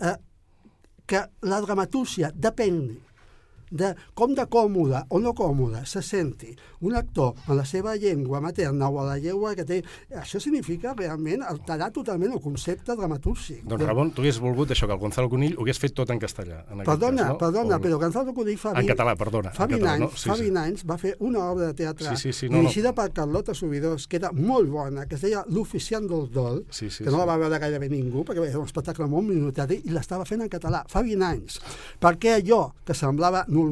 eh, 0.01 0.17
que 1.07 1.21
la 1.45 1.61
dramatúrgia 1.65 2.31
depèn 2.35 2.81
de 3.75 3.91
com 4.15 4.33
de 4.39 4.47
còmode 4.47 5.03
o 5.11 5.19
no 5.21 5.35
còmode 5.35 5.83
se 5.91 6.01
senti 6.03 6.55
un 6.85 6.95
actor 6.95 7.35
en 7.49 7.57
la 7.59 7.65
seva 7.67 7.97
llengua 7.97 8.41
materna 8.41 8.89
o 8.89 9.01
a 9.01 9.05
la 9.09 9.19
llengua 9.19 9.55
que 9.59 9.65
té... 9.67 9.81
Això 10.21 10.39
significa 10.41 10.95
realment 10.95 11.43
alterar 11.43 11.91
totalment 11.93 12.33
el 12.37 12.41
concepte 12.45 12.95
dramatúrgic. 12.95 13.63
Doncs 13.67 13.85
Ramon, 13.89 14.13
tu 14.15 14.23
hagués 14.23 14.39
volgut 14.43 14.71
això, 14.75 14.87
que 14.87 14.93
el 14.95 15.01
Gonzalo 15.01 15.31
Conill 15.33 15.57
ho 15.59 15.65
hagués 15.65 15.81
fet 15.83 15.95
tot 15.97 16.11
en 16.15 16.21
castellà. 16.23 16.63
En 16.71 16.85
Perdona, 16.85 17.23
cas, 17.25 17.33
no? 17.33 17.39
perdona, 17.41 17.77
O- 17.77 17.81
però 17.81 17.99
Gonzalo 17.99 18.35
Conill 18.37 18.59
fa... 18.61 18.75
En 18.75 18.83
vint- 18.85 18.93
català, 18.93 19.17
perdona, 19.17 19.51
Fa 19.57 19.65
en 19.65 19.75
20 19.75 19.81
català, 19.83 19.99
no? 19.99 20.11
anys, 20.11 20.21
Sí, 20.21 20.29
fa 20.31 20.37
sí. 20.37 20.43
20 20.51 20.61
anys 20.63 20.85
va 20.91 20.99
fer 21.01 21.15
una 21.21 21.45
obra 21.51 21.67
de 21.73 21.75
teatre 21.81 22.13
Sí, 22.15 22.17
sí, 22.21 22.33
sí, 22.33 22.49
no, 22.49 22.59
no. 22.59 22.63
dirigida 22.69 22.93
per 22.95 23.09
Carlota 23.17 23.55
Subidors, 23.55 24.07
que 24.07 24.17
era 24.21 24.31
molt 24.33 24.69
bona, 24.71 25.07
que 25.09 25.17
es 25.17 25.25
deia 25.25 25.45
L'oficiant 25.49 26.07
del 26.11 26.29
dol, 26.31 26.65
Sí, 26.71 26.91
sí, 26.91 27.05
que 27.05 27.11
no 27.11 27.19
la 27.19 27.25
sí. 27.25 27.29
va 27.33 27.37
veure 27.47 27.59
gairebé 27.59 27.89
ningú, 27.89 28.25
perquè 28.29 28.45
era 28.49 28.59
un 28.61 28.67
espectacle 28.69 29.07
molt 29.09 29.27
minutari, 29.29 29.81
i 29.85 29.91
l'estava 29.95 30.25
fent 30.29 30.43
en 30.45 30.49
català, 30.53 30.85
fa 30.89 31.03
20 31.03 31.25
anys. 31.25 31.59
Perquè 32.01 32.37
allò 32.43 32.63
que 32.85 32.95
semblava 32.95 33.45
normal, 33.49 33.64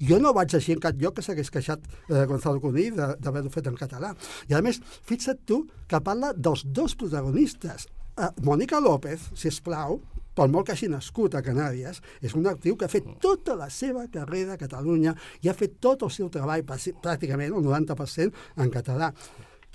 jo 0.00 0.18
no 0.20 0.32
vaig 0.32 0.54
així 0.54 0.72
en 0.72 0.80
cap 0.80 0.96
lloc 1.00 1.16
que 1.16 1.22
s'hagués 1.22 1.50
queixat 1.50 1.80
eh, 2.08 2.24
Gonzalo 2.26 2.60
de- 2.90 3.16
d'haver-ho 3.20 3.50
fet 3.50 3.66
en 3.66 3.76
català. 3.76 4.14
I 4.48 4.54
a 4.54 4.62
més, 4.62 4.80
fixa't 5.02 5.40
tu 5.46 5.66
que 5.88 6.00
parla 6.00 6.32
dels 6.36 6.64
dos 6.66 6.94
protagonistes. 6.94 7.88
Eh, 8.16 8.28
Mònica 8.42 8.80
López, 8.80 9.30
si 9.34 9.48
es 9.48 9.60
plau, 9.60 10.00
per 10.34 10.48
molt 10.50 10.66
que 10.66 10.72
hagi 10.74 10.88
nascut 10.90 11.34
a 11.34 11.42
Canàries, 11.42 12.00
és 12.20 12.34
un 12.34 12.46
actiu 12.50 12.76
que 12.76 12.84
ha 12.86 12.90
fet 12.90 13.04
tota 13.22 13.54
la 13.54 13.68
seva 13.70 14.06
carrera 14.10 14.54
a 14.54 14.58
Catalunya 14.58 15.14
i 15.42 15.48
ha 15.48 15.54
fet 15.54 15.76
tot 15.80 16.02
el 16.02 16.10
seu 16.10 16.28
treball, 16.28 16.64
pràcticament 16.66 17.54
un 17.54 17.62
90% 17.64 18.32
en 18.56 18.70
català 18.70 19.12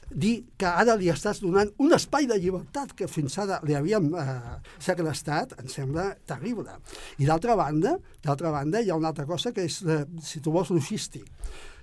dir 0.10 0.44
que 0.58 0.68
ara 0.68 0.96
li 0.98 1.10
estàs 1.12 1.42
donant 1.44 1.70
un 1.82 1.94
espai 1.94 2.28
de 2.30 2.38
llibertat 2.42 2.96
que 2.98 3.08
fins 3.08 3.38
ara 3.42 3.60
li 3.66 3.76
havíem 3.78 4.10
eh, 4.18 4.36
segrestat, 4.82 5.54
em 5.62 5.70
sembla 5.70 6.10
terrible. 6.30 6.80
I 7.22 7.30
d'altra 7.30 7.56
banda, 7.60 7.96
d'altra 8.26 8.52
banda, 8.54 8.82
hi 8.82 8.90
ha 8.90 8.98
una 8.98 9.12
altra 9.14 9.28
cosa 9.30 9.54
que 9.54 9.68
és, 9.70 9.82
eh, 9.84 10.06
si 10.22 10.42
tu 10.42 10.54
vols, 10.56 10.74
logístic. 10.74 11.30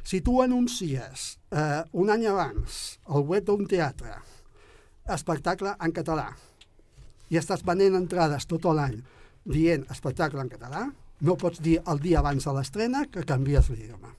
Si 0.07 0.21
tu 0.23 0.41
anuncies 0.43 1.37
eh, 1.51 1.83
un 1.93 2.11
any 2.11 2.27
abans 2.31 2.99
al 3.07 3.27
web 3.27 3.47
d'un 3.47 3.67
teatre 3.67 4.19
espectacle 5.15 5.73
en 5.83 5.95
català 5.95 6.29
i 7.31 7.39
estàs 7.39 7.63
venent 7.67 7.95
entrades 7.99 8.47
tot 8.47 8.67
l'any 8.75 9.01
dient 9.47 9.87
espectacle 9.91 10.43
en 10.43 10.51
català, 10.51 10.87
no 11.23 11.35
pots 11.39 11.63
dir 11.63 11.81
el 11.87 12.03
dia 12.03 12.21
abans 12.21 12.45
de 12.45 12.55
l'estrena 12.55 13.07
que 13.11 13.27
canvies 13.27 13.71
l'idioma 13.71 14.15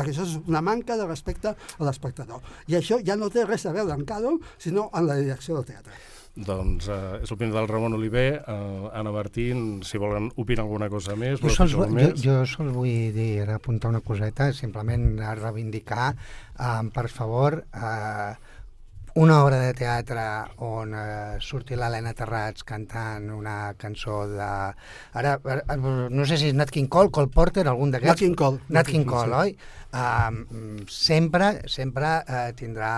perquè 0.00 0.14
això 0.16 0.26
és 0.26 0.38
una 0.42 0.64
manca 0.64 0.96
de 0.96 1.08
respecte 1.08 1.52
a 1.52 1.84
l'espectador. 1.84 2.40
I 2.72 2.80
això 2.80 3.00
ja 3.04 3.18
no 3.20 3.30
té 3.30 3.44
res 3.44 3.68
a 3.68 3.76
veure 3.76 3.94
amb 3.94 4.08
Càdol, 4.08 4.40
sinó 4.58 4.88
en 4.96 5.06
la 5.06 5.20
direcció 5.20 5.60
del 5.60 5.68
teatre. 5.74 6.00
Doncs 6.40 6.86
eh, 6.86 7.22
és 7.24 7.30
l'opinió 7.32 7.56
del 7.56 7.66
Ramon 7.68 7.96
Oliver. 7.96 8.28
Eh, 8.38 8.90
Anna 8.96 9.10
Martín, 9.12 9.82
si 9.84 9.98
volen 9.98 10.30
opinar 10.38 10.64
alguna 10.64 10.88
cosa 10.88 11.16
més... 11.18 11.40
Jo 11.42 11.50
sols, 11.52 11.74
jo, 11.74 12.12
jo 12.22 12.36
sols 12.46 12.72
vull 12.74 13.10
dir, 13.16 13.48
apuntar 13.50 13.90
una 13.90 14.02
coseta, 14.04 14.52
simplement 14.54 15.18
a 15.26 15.34
reivindicar, 15.34 16.12
eh, 16.14 16.70
per 16.94 17.08
favor, 17.10 17.58
eh, 17.74 18.56
una 19.14 19.42
obra 19.42 19.58
de 19.58 19.72
teatre 19.74 20.22
on 20.62 20.94
eh, 20.94 21.38
surti 21.42 21.74
l'Helena 21.74 22.12
Terrats 22.14 22.62
cantant 22.66 23.26
una 23.34 23.74
cançó 23.78 24.22
de... 24.30 24.46
Ara, 25.18 25.34
ara, 25.42 25.76
no 25.76 26.26
sé 26.28 26.38
si 26.38 26.50
és 26.52 26.56
Nat 26.56 26.70
King 26.70 26.86
Cole, 26.86 27.10
Cole 27.10 27.32
Porter, 27.34 27.66
algun 27.66 27.90
d'aquests. 27.90 28.14
Nat 28.14 28.22
King 28.22 28.38
Cole. 28.38 28.62
Nat 28.70 28.90
King 28.90 29.08
Cole, 29.08 29.42
sí. 29.50 29.58
Uh, 29.90 30.84
sempre 30.86 31.64
sempre 31.66 32.06
uh, 32.22 32.52
tindrà 32.54 32.90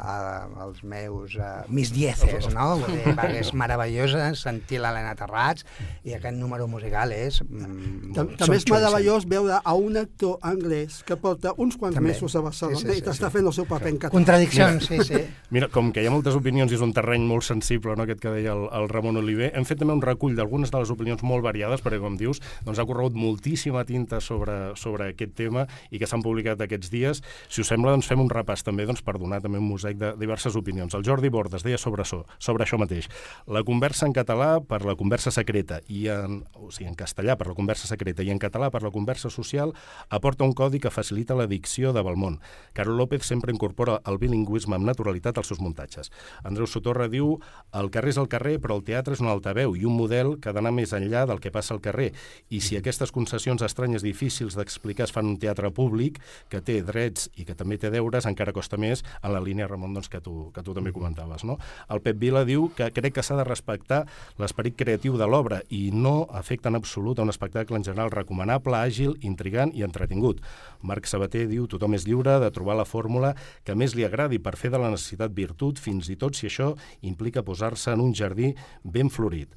uh, 0.00 0.62
els 0.64 0.78
meus 0.88 1.34
uh, 1.36 1.66
mis 1.68 1.90
dieces, 1.92 2.48
no? 2.54 2.70
Vull 2.80 2.94
dir, 2.96 3.12
perquè 3.18 3.42
és 3.42 3.50
meravellosa 3.52 4.30
sentir 4.38 4.80
l'Helena 4.80 5.12
Terrats 5.18 5.66
i 6.08 6.14
aquest 6.16 6.38
número 6.38 6.64
musical 6.70 7.12
és... 7.12 7.42
Mm, 7.44 8.14
També 8.40 8.56
és 8.56 8.64
meravellós 8.72 9.26
veure 9.28 9.58
a 9.60 9.74
un 9.76 10.00
actor 10.00 10.38
anglès 10.46 11.02
que 11.04 11.18
porta 11.20 11.52
uns 11.60 11.76
quants 11.76 11.98
També. 11.98 12.14
mesos 12.14 12.32
a 12.36 12.42
Barcelona 12.46 12.80
sí, 12.80 12.86
sí, 12.86 12.94
sí, 12.94 13.02
i 13.02 13.04
t'està 13.04 13.28
sí. 13.28 13.36
fent 13.36 13.50
el 13.50 13.56
seu 13.58 13.68
paper 13.68 13.92
en 13.92 14.00
català. 14.06 14.16
Contradiccions, 14.16 14.88
sí, 14.88 15.02
sí. 15.04 15.20
Mira, 15.52 15.68
com 15.68 15.92
que 15.92 16.00
hi 16.00 16.08
ha 16.08 16.14
moltes 16.14 16.38
opinions 16.38 16.72
i 16.72 16.78
és 16.78 16.86
un 16.86 16.96
terreny 16.96 17.28
molt 17.28 17.44
sensible, 17.44 17.98
no?, 17.98 18.08
aquest 18.08 18.24
que 18.24 18.32
deia 18.32 18.56
el, 18.56 18.64
el 18.80 18.88
Ramon 18.88 19.20
Oliver, 19.20 19.52
hem 19.52 19.68
fet 19.68 19.82
també 19.82 19.98
un 19.98 20.02
recull 20.04 20.40
d'algunes 20.40 20.72
de 20.72 20.80
les 20.80 20.94
opinions 20.96 21.20
molt 21.26 21.44
variades, 21.44 21.84
perquè, 21.84 22.00
com 22.00 22.16
dius, 22.20 22.40
doncs 22.64 22.80
ha 22.80 22.88
corregut 22.88 23.18
moltíssima 23.18 23.84
tinta 23.84 24.24
sobre, 24.24 24.72
sobre 24.80 25.12
aquest 25.12 25.36
tema 25.36 25.68
i 25.90 26.00
que 26.00 26.08
s'han 26.08 26.24
publicat 26.30 26.62
aquests 26.64 26.90
dies. 26.92 27.22
Si 27.50 27.64
us 27.64 27.70
sembla, 27.70 27.94
doncs 27.94 28.08
fem 28.10 28.22
un 28.22 28.30
repàs 28.30 28.64
també 28.66 28.86
doncs, 28.88 29.02
per 29.04 29.18
donar 29.18 29.40
també 29.42 29.60
un 29.60 29.68
mosaic 29.68 29.98
de 30.00 30.12
diverses 30.20 30.56
opinions. 30.58 30.94
El 30.94 31.04
Jordi 31.06 31.30
Bordes 31.32 31.64
deia 31.66 31.78
sobre 31.78 32.04
això, 32.06 32.22
sobre 32.38 32.64
això 32.64 32.78
mateix. 32.80 33.10
La 33.50 33.64
conversa 33.66 34.06
en 34.06 34.14
català 34.16 34.60
per 34.62 34.82
la 34.86 34.96
conversa 34.98 35.32
secreta 35.34 35.80
i 35.88 36.06
en, 36.12 36.40
o 36.54 36.70
sigui, 36.70 36.88
en 36.90 36.96
castellà 36.98 37.36
per 37.40 37.50
la 37.50 37.56
conversa 37.58 37.90
secreta 37.90 38.24
i 38.24 38.30
en 38.32 38.40
català 38.42 38.70
per 38.70 38.82
la 38.84 38.92
conversa 38.94 39.30
social 39.30 39.74
aporta 40.08 40.46
un 40.46 40.54
codi 40.54 40.80
que 40.80 40.92
facilita 40.92 41.36
l'addicció 41.36 41.94
de 41.96 42.04
Belmont. 42.06 42.38
Carol 42.76 42.98
López 43.00 43.26
sempre 43.26 43.52
incorpora 43.52 44.00
el 44.06 44.18
bilingüisme 44.22 44.76
amb 44.76 44.86
naturalitat 44.88 45.38
als 45.38 45.50
seus 45.50 45.60
muntatges. 45.60 46.12
Andreu 46.44 46.68
Sotorra 46.70 47.08
diu 47.10 47.38
el 47.76 47.90
carrer 47.90 48.14
és 48.14 48.20
el 48.20 48.30
carrer, 48.30 48.58
però 48.62 48.78
el 48.78 48.84
teatre 48.86 49.16
és 49.16 49.22
un 49.22 49.30
altaveu 49.30 49.74
i 49.76 49.86
un 49.88 49.96
model 49.96 50.36
que 50.40 50.50
ha 50.50 50.56
d'anar 50.56 50.72
més 50.76 50.94
enllà 50.96 51.26
del 51.28 51.42
que 51.42 51.52
passa 51.54 51.74
al 51.74 51.82
carrer. 51.82 52.10
I 52.50 52.60
si 52.64 52.78
aquestes 52.78 53.12
concessions 53.14 53.62
estranyes 53.66 54.04
difícils 54.06 54.56
d'explicar 54.58 55.08
es 55.08 55.14
fan 55.14 55.28
un 55.28 55.38
teatre 55.40 55.70
públic, 55.74 56.19
que 56.50 56.60
té 56.64 56.80
drets 56.86 57.28
i 57.36 57.46
que 57.48 57.56
també 57.58 57.78
té 57.80 57.90
deures, 57.92 58.26
encara 58.26 58.54
costa 58.56 58.78
més 58.80 59.04
en 59.22 59.32
la 59.34 59.42
línia, 59.42 59.68
Ramon, 59.70 59.94
doncs, 59.96 60.10
que, 60.12 60.20
tu, 60.24 60.50
que 60.54 60.64
tu 60.66 60.74
també 60.76 60.92
comentaves. 60.92 61.44
No? 61.48 61.58
El 61.90 62.02
Pep 62.04 62.18
Vila 62.20 62.44
diu 62.48 62.68
que 62.76 62.90
crec 62.94 63.18
que 63.18 63.24
s'ha 63.26 63.38
de 63.38 63.46
respectar 63.48 64.04
l'esperit 64.40 64.76
creatiu 64.78 65.16
de 65.20 65.28
l'obra 65.28 65.60
i 65.68 65.88
no 65.94 66.28
afecta 66.36 66.70
en 66.70 66.78
absolut 66.78 67.18
a 67.18 67.26
un 67.26 67.32
espectacle 67.32 67.78
en 67.78 67.86
general 67.86 68.12
recomanable, 68.14 68.76
àgil, 68.76 69.16
intrigant 69.26 69.74
i 69.74 69.84
entretingut. 69.86 70.42
Marc 70.82 71.08
Sabater 71.10 71.46
diu 71.50 71.66
tothom 71.70 71.96
és 71.98 72.06
lliure 72.08 72.38
de 72.42 72.52
trobar 72.54 72.78
la 72.78 72.88
fórmula 72.88 73.34
que 73.64 73.76
més 73.76 73.96
li 73.96 74.06
agradi 74.06 74.40
per 74.42 74.56
fer 74.60 74.72
de 74.72 74.80
la 74.80 74.92
necessitat 74.92 75.34
virtut, 75.36 75.80
fins 75.80 76.10
i 76.10 76.18
tot 76.20 76.38
si 76.38 76.48
això 76.50 76.72
implica 77.06 77.44
posar-se 77.46 77.94
en 77.94 78.04
un 78.04 78.14
jardí 78.16 78.54
ben 78.84 79.10
florit. 79.10 79.54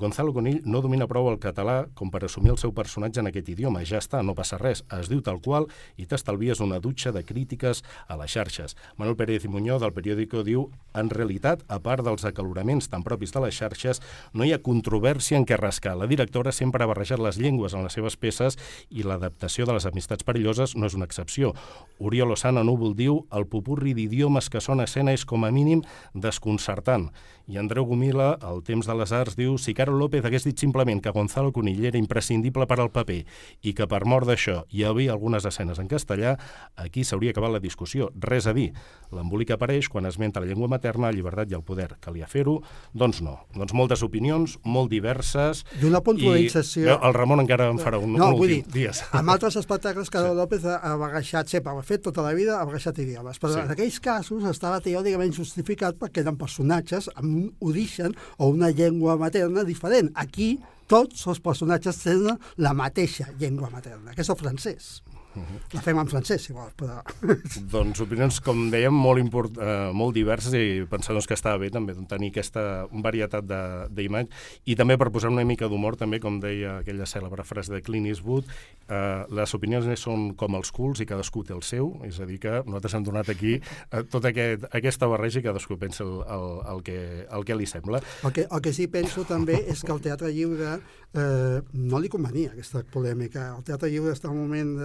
Gonzalo 0.00 0.32
Conill 0.32 0.62
no 0.64 0.80
domina 0.80 1.04
prou 1.04 1.26
el 1.28 1.36
català 1.36 1.82
com 1.92 2.08
per 2.08 2.22
assumir 2.24 2.54
el 2.54 2.58
seu 2.58 2.72
personatge 2.72 3.20
en 3.20 3.28
aquest 3.28 3.50
idioma. 3.52 3.82
Ja 3.84 3.98
està, 4.00 4.22
no 4.24 4.32
passa 4.32 4.56
res. 4.56 4.80
Es 4.96 5.10
diu 5.12 5.20
tal 5.20 5.42
qual 5.44 5.66
i 6.00 6.06
t'estalvies 6.08 6.62
una 6.64 6.78
dutxa 6.80 7.12
de 7.12 7.20
crítiques 7.20 7.82
a 8.08 8.16
les 8.16 8.32
xarxes. 8.32 8.78
Manuel 8.96 9.18
Pérez 9.18 9.44
i 9.44 9.50
Muñoz 9.52 9.82
del 9.84 9.92
periòdico 9.92 10.40
diu 10.46 10.70
en 10.96 11.10
realitat, 11.12 11.66
a 11.68 11.76
part 11.84 12.00
dels 12.06 12.24
acaloraments 12.24 12.88
tan 12.88 13.04
propis 13.04 13.34
de 13.34 13.42
les 13.44 13.58
xarxes, 13.60 14.00
no 14.32 14.46
hi 14.48 14.54
ha 14.54 14.62
controvèrsia 14.64 15.36
en 15.36 15.44
què 15.44 15.58
rascar. 15.60 15.92
La 16.00 16.08
directora 16.08 16.50
sempre 16.50 16.80
ha 16.80 16.88
barrejat 16.88 17.20
les 17.20 17.36
llengües 17.36 17.76
en 17.76 17.84
les 17.84 17.92
seves 17.92 18.16
peces 18.16 18.56
i 18.88 19.04
l'adaptació 19.04 19.68
de 19.68 19.76
les 19.76 19.84
amistats 19.84 20.24
perilloses 20.24 20.74
no 20.80 20.88
és 20.88 20.96
una 20.96 21.04
excepció. 21.10 21.52
Oriol 22.00 22.32
Osana 22.32 22.64
Núvol 22.64 22.96
diu 22.96 23.20
el 23.36 23.44
popurri 23.52 23.92
d'idiomes 23.92 24.48
que 24.48 24.64
són 24.64 24.80
escena 24.80 25.12
és 25.12 25.26
com 25.28 25.44
a 25.44 25.52
mínim 25.52 25.84
desconcertant. 26.14 27.10
I 27.50 27.58
Andreu 27.58 27.84
Gomila, 27.84 28.36
al 28.40 28.62
Temps 28.62 28.86
de 28.86 28.94
les 28.94 29.12
Arts, 29.12 29.34
diu 29.34 29.56
si 29.58 29.74
Carol 29.90 29.98
López 29.98 30.24
hagués 30.24 30.44
dit 30.46 30.54
simplement 30.54 31.00
que 31.02 31.10
Gonzalo 31.10 31.50
Conill 31.50 31.84
era 31.88 31.98
imprescindible 31.98 32.62
per 32.70 32.76
al 32.78 32.92
paper 32.94 33.24
i 33.66 33.72
que 33.74 33.88
per 33.90 34.04
mort 34.06 34.28
d'això 34.28 34.60
hi 34.70 34.84
havia 34.86 35.10
algunes 35.10 35.42
escenes 35.48 35.80
en 35.82 35.88
castellà, 35.90 36.36
aquí 36.78 37.02
s'hauria 37.02 37.32
acabat 37.34 37.56
la 37.56 37.58
discussió. 37.58 38.12
Res 38.14 38.46
a 38.46 38.54
dir. 38.54 38.68
L'embolic 39.10 39.50
apareix 39.50 39.88
quan 39.90 40.06
esmenta 40.06 40.38
la 40.38 40.46
llengua 40.46 40.68
materna, 40.70 41.08
la 41.08 41.16
llibertat 41.16 41.50
i 41.50 41.56
el 41.58 41.64
poder. 41.66 41.88
Calia 41.98 42.28
fer-ho? 42.30 42.60
Doncs 42.94 43.18
no. 43.26 43.34
Doncs 43.56 43.74
moltes 43.74 44.04
opinions, 44.06 44.60
molt 44.62 44.92
diverses... 44.92 45.64
I 45.80 45.88
una 45.88 46.02
puntualització... 46.06 46.86
I 46.86 46.92
el 46.94 47.16
Ramon 47.16 47.42
encara 47.42 47.66
en 47.72 47.82
farà 47.82 47.98
un, 47.98 48.14
no, 48.14 48.30
un 48.30 48.44
últim. 48.44 48.62
Dir, 48.68 48.84
dies. 48.86 49.02
Amb 49.10 49.34
altres 49.34 49.58
espectacles, 49.58 50.12
Carol 50.14 50.36
sí. 50.36 50.38
López 50.38 50.68
ha, 50.70 50.94
bagaixat, 51.02 51.50
sempre 51.50 51.74
ho 51.74 51.82
ha 51.82 51.86
fet 51.88 52.06
tota 52.06 52.22
la 52.22 52.36
vida, 52.38 52.60
ha 52.60 52.68
bagaixat 52.68 53.02
idiomes. 53.02 53.42
Però 53.42 53.56
sí. 53.56 53.64
en 53.64 53.74
aquells 53.74 53.98
casos 54.04 54.46
estava 54.52 54.78
teòricament 54.84 55.34
justificat 55.34 55.98
perquè 55.98 56.22
eren 56.22 56.38
personatges 56.38 57.10
amb 57.16 57.32
un 57.32 57.50
origen 57.72 58.14
o 58.38 58.52
una 58.54 58.70
llengua 58.70 59.18
materna 59.18 59.66
diferent. 59.70 60.10
Aquí 60.18 60.56
tots 60.90 61.26
els 61.30 61.40
personatges 61.42 62.02
tenen 62.02 62.40
la 62.58 62.74
mateixa 62.74 63.28
llengua 63.38 63.70
materna, 63.72 64.14
que 64.14 64.24
és 64.24 64.32
el 64.32 64.38
francès. 64.40 64.90
-huh. 65.36 65.60
La 65.74 65.80
fem 65.80 65.98
en 65.98 66.08
francès, 66.08 66.42
si 66.42 66.52
vols, 66.52 66.72
però... 66.76 67.00
doncs 67.74 68.00
opinions, 68.00 68.40
com 68.40 68.70
dèiem, 68.70 68.94
molt, 68.94 69.20
import, 69.22 69.58
eh, 69.58 69.90
molt 69.94 70.14
diverses 70.14 70.54
i 70.54 70.84
pensar 70.90 71.14
doncs, 71.14 71.26
que 71.26 71.34
estava 71.34 71.58
bé 71.58 71.70
també 71.70 71.94
tenir 72.08 72.30
aquesta 72.30 72.86
varietat 72.90 73.44
d'imatge 73.90 74.30
i 74.66 74.76
també 74.76 74.96
per 74.98 75.10
posar 75.10 75.30
una 75.30 75.44
mica 75.44 75.68
d'humor 75.68 75.96
també, 75.96 76.20
com 76.20 76.40
deia 76.40 76.78
aquella 76.78 77.06
cèlebre 77.06 77.44
frase 77.44 77.72
de 77.72 77.82
Clint 77.82 78.06
Eastwood, 78.06 78.44
eh, 78.88 79.24
les 79.30 79.54
opinions 79.54 79.86
són 80.00 80.34
com 80.34 80.54
els 80.54 80.70
culs 80.70 81.00
i 81.00 81.06
cadascú 81.06 81.44
té 81.44 81.54
el 81.54 81.62
seu, 81.62 81.94
és 82.06 82.20
a 82.20 82.26
dir 82.26 82.38
que 82.42 82.62
nosaltres 82.66 82.94
hem 82.94 83.04
donat 83.04 83.28
aquí 83.28 83.58
eh, 83.60 84.02
tota 84.10 84.30
aquest, 84.30 84.66
aquesta 84.72 85.06
barreja 85.10 85.40
i 85.40 85.42
cadascú 85.46 85.78
pensa 85.78 86.04
el, 86.04 86.20
el, 86.26 86.48
el, 86.74 86.82
que, 86.82 87.26
el 87.30 87.44
que 87.44 87.56
li 87.56 87.66
sembla. 87.66 88.02
El 88.24 88.32
que, 88.32 88.46
el 88.50 88.60
que 88.64 88.72
sí 88.72 88.88
penso 88.88 89.24
també 89.28 89.60
és 89.70 89.82
que 89.84 89.92
el 89.94 90.02
teatre 90.04 90.32
lliure 90.34 90.78
eh, 91.14 91.62
no 91.72 91.98
li 91.98 92.10
convenia 92.12 92.52
aquesta 92.52 92.84
polèmica. 92.92 93.50
El 93.56 93.64
teatre 93.66 93.90
lliure 93.90 94.14
està 94.14 94.30
en 94.30 94.36
un 94.36 94.46
moment 94.46 94.76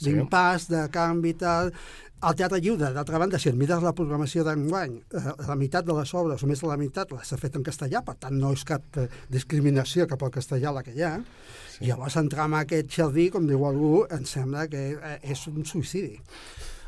d'impàs, 0.00 0.68
de, 0.70 0.76
de, 0.76 0.86
de 0.86 0.94
canvi 0.94 1.34
i 1.34 1.38
tal. 1.42 1.72
El 2.22 2.36
teatre 2.38 2.60
lliure, 2.62 2.92
d'altra 2.94 3.18
banda, 3.18 3.38
si 3.42 3.48
et 3.50 3.56
mires 3.58 3.82
la 3.82 3.90
programació 3.98 4.44
d'enguany, 4.46 4.92
eh, 5.18 5.22
la 5.48 5.56
meitat 5.58 5.86
de 5.88 5.96
les 5.96 6.12
obres, 6.14 6.42
o 6.42 6.50
més 6.50 6.60
de 6.62 6.68
la 6.70 6.78
meitat, 6.78 7.10
s'ha 7.26 7.38
fet 7.40 7.58
en 7.58 7.64
castellà, 7.66 8.04
per 8.06 8.14
tant 8.22 8.36
no 8.38 8.52
és 8.54 8.62
cap 8.68 9.00
eh, 9.02 9.08
discriminació 9.32 10.06
cap 10.10 10.22
al 10.22 10.30
castellà 10.30 10.70
la 10.76 10.84
que 10.86 10.94
hi 10.94 11.02
ha. 11.02 11.16
Sí. 11.72 11.82
I 11.82 11.90
llavors 11.90 12.20
entrar 12.20 12.46
en 12.46 12.60
aquest 12.60 12.94
jardí, 12.94 13.26
com 13.34 13.48
diu 13.50 13.66
algú, 13.66 14.04
em 14.14 14.22
sembla 14.28 14.68
que 14.70 14.84
eh, 14.94 15.16
és 15.34 15.48
un 15.50 15.66
suïcidi. 15.66 16.20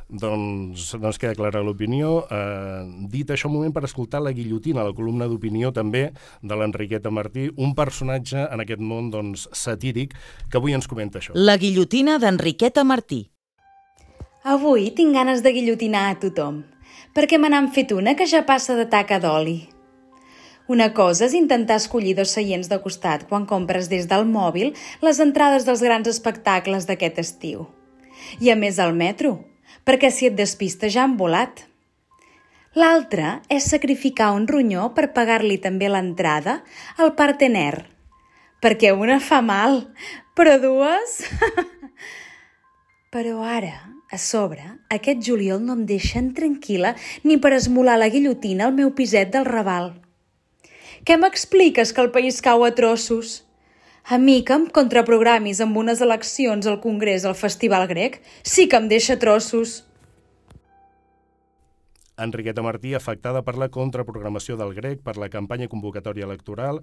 Doncs, 0.08 0.90
doncs 1.00 1.18
queda 1.18 1.34
clara 1.34 1.62
l'opinió. 1.64 2.24
Eh, 2.28 2.84
dit 3.10 3.30
això, 3.30 3.48
un 3.48 3.56
moment 3.56 3.72
per 3.72 3.84
escoltar 3.88 4.20
la 4.22 4.34
guillotina, 4.36 4.84
la 4.84 4.94
columna 4.96 5.28
d'opinió 5.30 5.72
també 5.72 6.10
de 6.42 6.58
l'Enriqueta 6.58 7.10
Martí, 7.10 7.48
un 7.56 7.74
personatge 7.74 8.44
en 8.44 8.64
aquest 8.64 8.80
món 8.80 9.10
doncs, 9.10 9.48
satíric 9.52 10.14
que 10.50 10.60
avui 10.60 10.76
ens 10.76 10.88
comenta 10.90 11.20
això. 11.20 11.32
La 11.34 11.56
guillotina 11.56 12.18
d'Enriqueta 12.18 12.84
Martí. 12.84 13.24
Avui 14.44 14.90
tinc 14.92 15.14
ganes 15.16 15.40
de 15.40 15.54
guillotinar 15.56 16.10
a 16.10 16.18
tothom, 16.20 16.64
perquè 17.16 17.38
me 17.40 17.48
n'han 17.48 17.70
fet 17.72 17.94
una 17.96 18.12
que 18.14 18.26
ja 18.28 18.42
passa 18.44 18.76
de 18.76 18.84
taca 18.92 19.16
d'oli. 19.22 19.62
Una 20.68 20.90
cosa 20.96 21.26
és 21.26 21.34
intentar 21.36 21.76
escollir 21.80 22.14
dos 22.16 22.32
seients 22.32 22.68
de 22.68 22.78
costat 22.80 23.26
quan 23.28 23.44
compres 23.48 23.90
des 23.92 24.06
del 24.08 24.24
mòbil 24.24 24.72
les 25.04 25.20
entrades 25.20 25.64
dels 25.68 25.82
grans 25.84 26.08
espectacles 26.08 26.86
d'aquest 26.88 27.20
estiu. 27.20 27.66
I 28.40 28.52
a 28.52 28.56
més 28.56 28.78
al 28.80 28.94
metro, 28.96 29.38
perquè 29.84 30.10
si 30.10 30.28
et 30.28 30.36
despista 30.36 30.90
ja 30.90 31.04
han 31.04 31.16
volat. 31.20 31.64
L'altre 32.74 33.38
és 33.52 33.68
sacrificar 33.70 34.32
un 34.34 34.48
ronyó 34.50 34.88
per 34.96 35.12
pagar-li 35.14 35.60
també 35.62 35.86
l'entrada 35.86 36.58
al 36.98 37.14
partener, 37.14 37.86
perquè 38.64 38.90
una 38.96 39.20
fa 39.22 39.40
mal, 39.44 39.84
però 40.34 40.58
dues... 40.58 41.20
però 43.14 43.44
ara, 43.46 43.76
a 44.10 44.18
sobre, 44.18 44.64
aquest 44.90 45.22
juliol 45.22 45.62
no 45.62 45.76
em 45.78 45.84
deixen 45.86 46.32
tranquil·la 46.34 46.96
ni 47.22 47.38
per 47.38 47.54
esmolar 47.54 47.94
la 48.00 48.10
guillotina 48.10 48.66
al 48.66 48.74
meu 48.74 48.90
piset 48.90 49.30
del 49.30 49.46
Raval. 49.46 49.92
Què 51.06 51.20
m'expliques 51.20 51.92
que 51.94 52.02
el 52.02 52.10
país 52.10 52.40
cau 52.42 52.64
a 52.66 52.72
trossos? 52.74 53.43
A 54.04 54.18
mi 54.20 54.42
que 54.44 54.52
em 54.52 54.64
contraprogramis 54.68 55.62
amb 55.64 55.78
unes 55.80 56.02
eleccions 56.04 56.66
al 56.68 56.76
Congrés 56.82 57.24
al 57.24 57.36
Festival 57.38 57.86
Grec 57.88 58.18
sí 58.44 58.66
que 58.68 58.76
em 58.76 58.88
deixa 58.90 59.16
trossos. 59.16 59.78
Enriqueta 62.16 62.62
Martí, 62.62 62.94
afectada 62.94 63.42
per 63.42 63.56
la 63.58 63.68
contraprogramació 63.72 64.56
del 64.60 64.74
grec, 64.76 65.00
per 65.02 65.16
la 65.18 65.30
campanya 65.32 65.68
convocatòria 65.70 66.28
electoral 66.28 66.80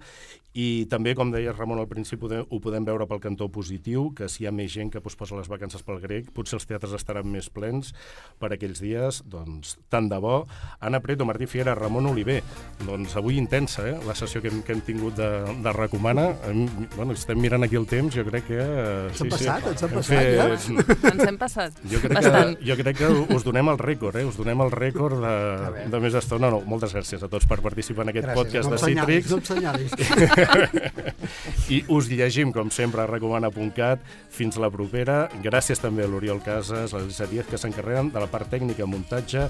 i 0.52 0.84
també, 0.92 1.14
com 1.16 1.30
deia 1.32 1.54
Ramon 1.56 1.80
al 1.80 1.88
principi, 1.88 2.28
ho 2.28 2.58
podem 2.60 2.84
veure 2.84 3.06
pel 3.08 3.22
cantó 3.22 3.48
positiu, 3.52 4.10
que 4.16 4.28
si 4.28 4.44
hi 4.44 4.48
ha 4.48 4.52
més 4.52 4.72
gent 4.74 4.90
que 4.92 5.00
posposa 5.00 5.38
les 5.38 5.48
vacances 5.48 5.82
pel 5.86 6.00
grec, 6.02 6.28
potser 6.36 6.58
els 6.58 6.68
teatres 6.68 6.92
estaran 6.98 7.28
més 7.32 7.48
plens 7.50 7.94
per 8.40 8.52
aquells 8.52 8.82
dies, 8.84 9.22
doncs 9.32 9.78
tant 9.92 10.10
de 10.10 10.18
bo. 10.20 10.42
Anna 10.84 11.00
Preto, 11.00 11.24
Martí 11.28 11.48
Fiera, 11.48 11.74
Ramon 11.78 12.10
Oliver, 12.10 12.40
doncs 12.84 13.16
avui 13.16 13.38
intensa, 13.40 13.86
eh? 13.88 13.96
la 14.06 14.16
sessió 14.18 14.42
que 14.44 14.52
hem, 14.52 14.60
que 14.66 14.76
hem 14.76 14.82
tingut 14.84 15.16
de, 15.16 15.30
de 15.64 15.72
Recomana. 15.72 16.28
Hem, 16.50 16.66
bueno, 16.96 17.16
estem 17.16 17.40
mirant 17.40 17.64
aquí 17.64 17.80
el 17.80 17.88
temps, 17.88 18.12
jo 18.14 18.26
crec 18.28 18.50
que... 18.50 18.60
Eh, 18.60 19.16
sí, 19.16 19.30
passat, 19.32 19.64
sí, 19.64 19.72
ens 19.72 19.86
hem 19.86 19.96
passat, 19.96 20.12
fet, 20.12 20.36
ja? 20.36 21.10
Ens 21.12 21.24
hem 21.30 21.40
passat, 21.40 21.82
jo 21.88 22.02
crec 22.04 22.18
bastant. 22.20 22.54
Que, 22.58 22.68
jo 22.68 22.78
crec 22.82 23.00
que 23.00 23.10
us 23.38 23.48
donem 23.48 23.72
el 23.72 23.80
rècord, 23.80 24.20
eh? 24.20 24.26
us 24.28 24.36
donem 24.36 24.66
el 24.66 24.72
rècord 24.74 25.21
de, 25.22 25.84
de 25.92 26.00
més 26.02 26.14
estona. 26.18 26.50
No, 26.52 26.60
moltes 26.68 26.92
gràcies 26.96 27.22
a 27.22 27.28
tots 27.32 27.46
per 27.48 27.60
participar 27.64 28.04
en 28.06 28.12
aquest 28.12 28.28
gràcies. 28.28 28.38
podcast 28.38 28.68
no 28.68 28.76
de 28.76 28.82
Cítrics. 28.82 29.30
No 29.32 29.40
I 31.74 31.82
us 31.88 32.10
llegim, 32.10 32.52
com 32.52 32.70
sempre, 32.74 33.02
a 33.04 33.06
recomana.cat. 33.10 34.02
Fins 34.32 34.58
la 34.60 34.70
propera. 34.72 35.28
Gràcies 35.44 35.80
també 35.82 36.04
a 36.04 36.10
l'Oriol 36.10 36.42
Casas, 36.44 36.92
a 36.92 37.00
l'Elisa 37.00 37.26
Díaz, 37.30 37.48
que 37.50 37.60
s'encarreguen 37.60 38.12
de 38.12 38.20
la 38.22 38.28
part 38.30 38.50
tècnica, 38.52 38.86
muntatge 38.88 39.46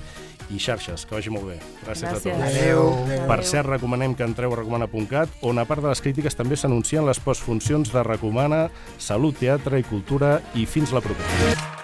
i 0.53 0.61
xarxes. 0.63 1.07
Que 1.09 1.19
vagi 1.19 1.33
molt 1.35 1.51
bé. 1.53 1.59
Gràcies, 1.83 2.09
gràcies. 2.09 2.33
a 2.33 2.39
tots. 2.39 2.49
Adéu. 2.53 3.29
Per 3.31 3.41
cert, 3.49 3.69
recomanem 3.73 4.17
que 4.19 4.27
entreu 4.27 4.55
a 4.55 4.63
recomana.cat, 4.63 5.39
on 5.43 5.59
a 5.59 5.67
part 5.69 5.83
de 5.85 5.93
les 5.93 6.03
crítiques 6.05 6.37
també 6.39 6.59
s'anuncien 6.59 7.07
les 7.07 7.21
postfuncions 7.23 7.93
de 7.93 8.03
Recomana, 8.07 8.67
Salut, 8.99 9.39
Teatre 9.39 9.81
i 9.81 9.87
Cultura 9.87 10.41
i 10.55 10.67
fins 10.67 10.93
la 10.93 11.01
propera. 11.05 11.82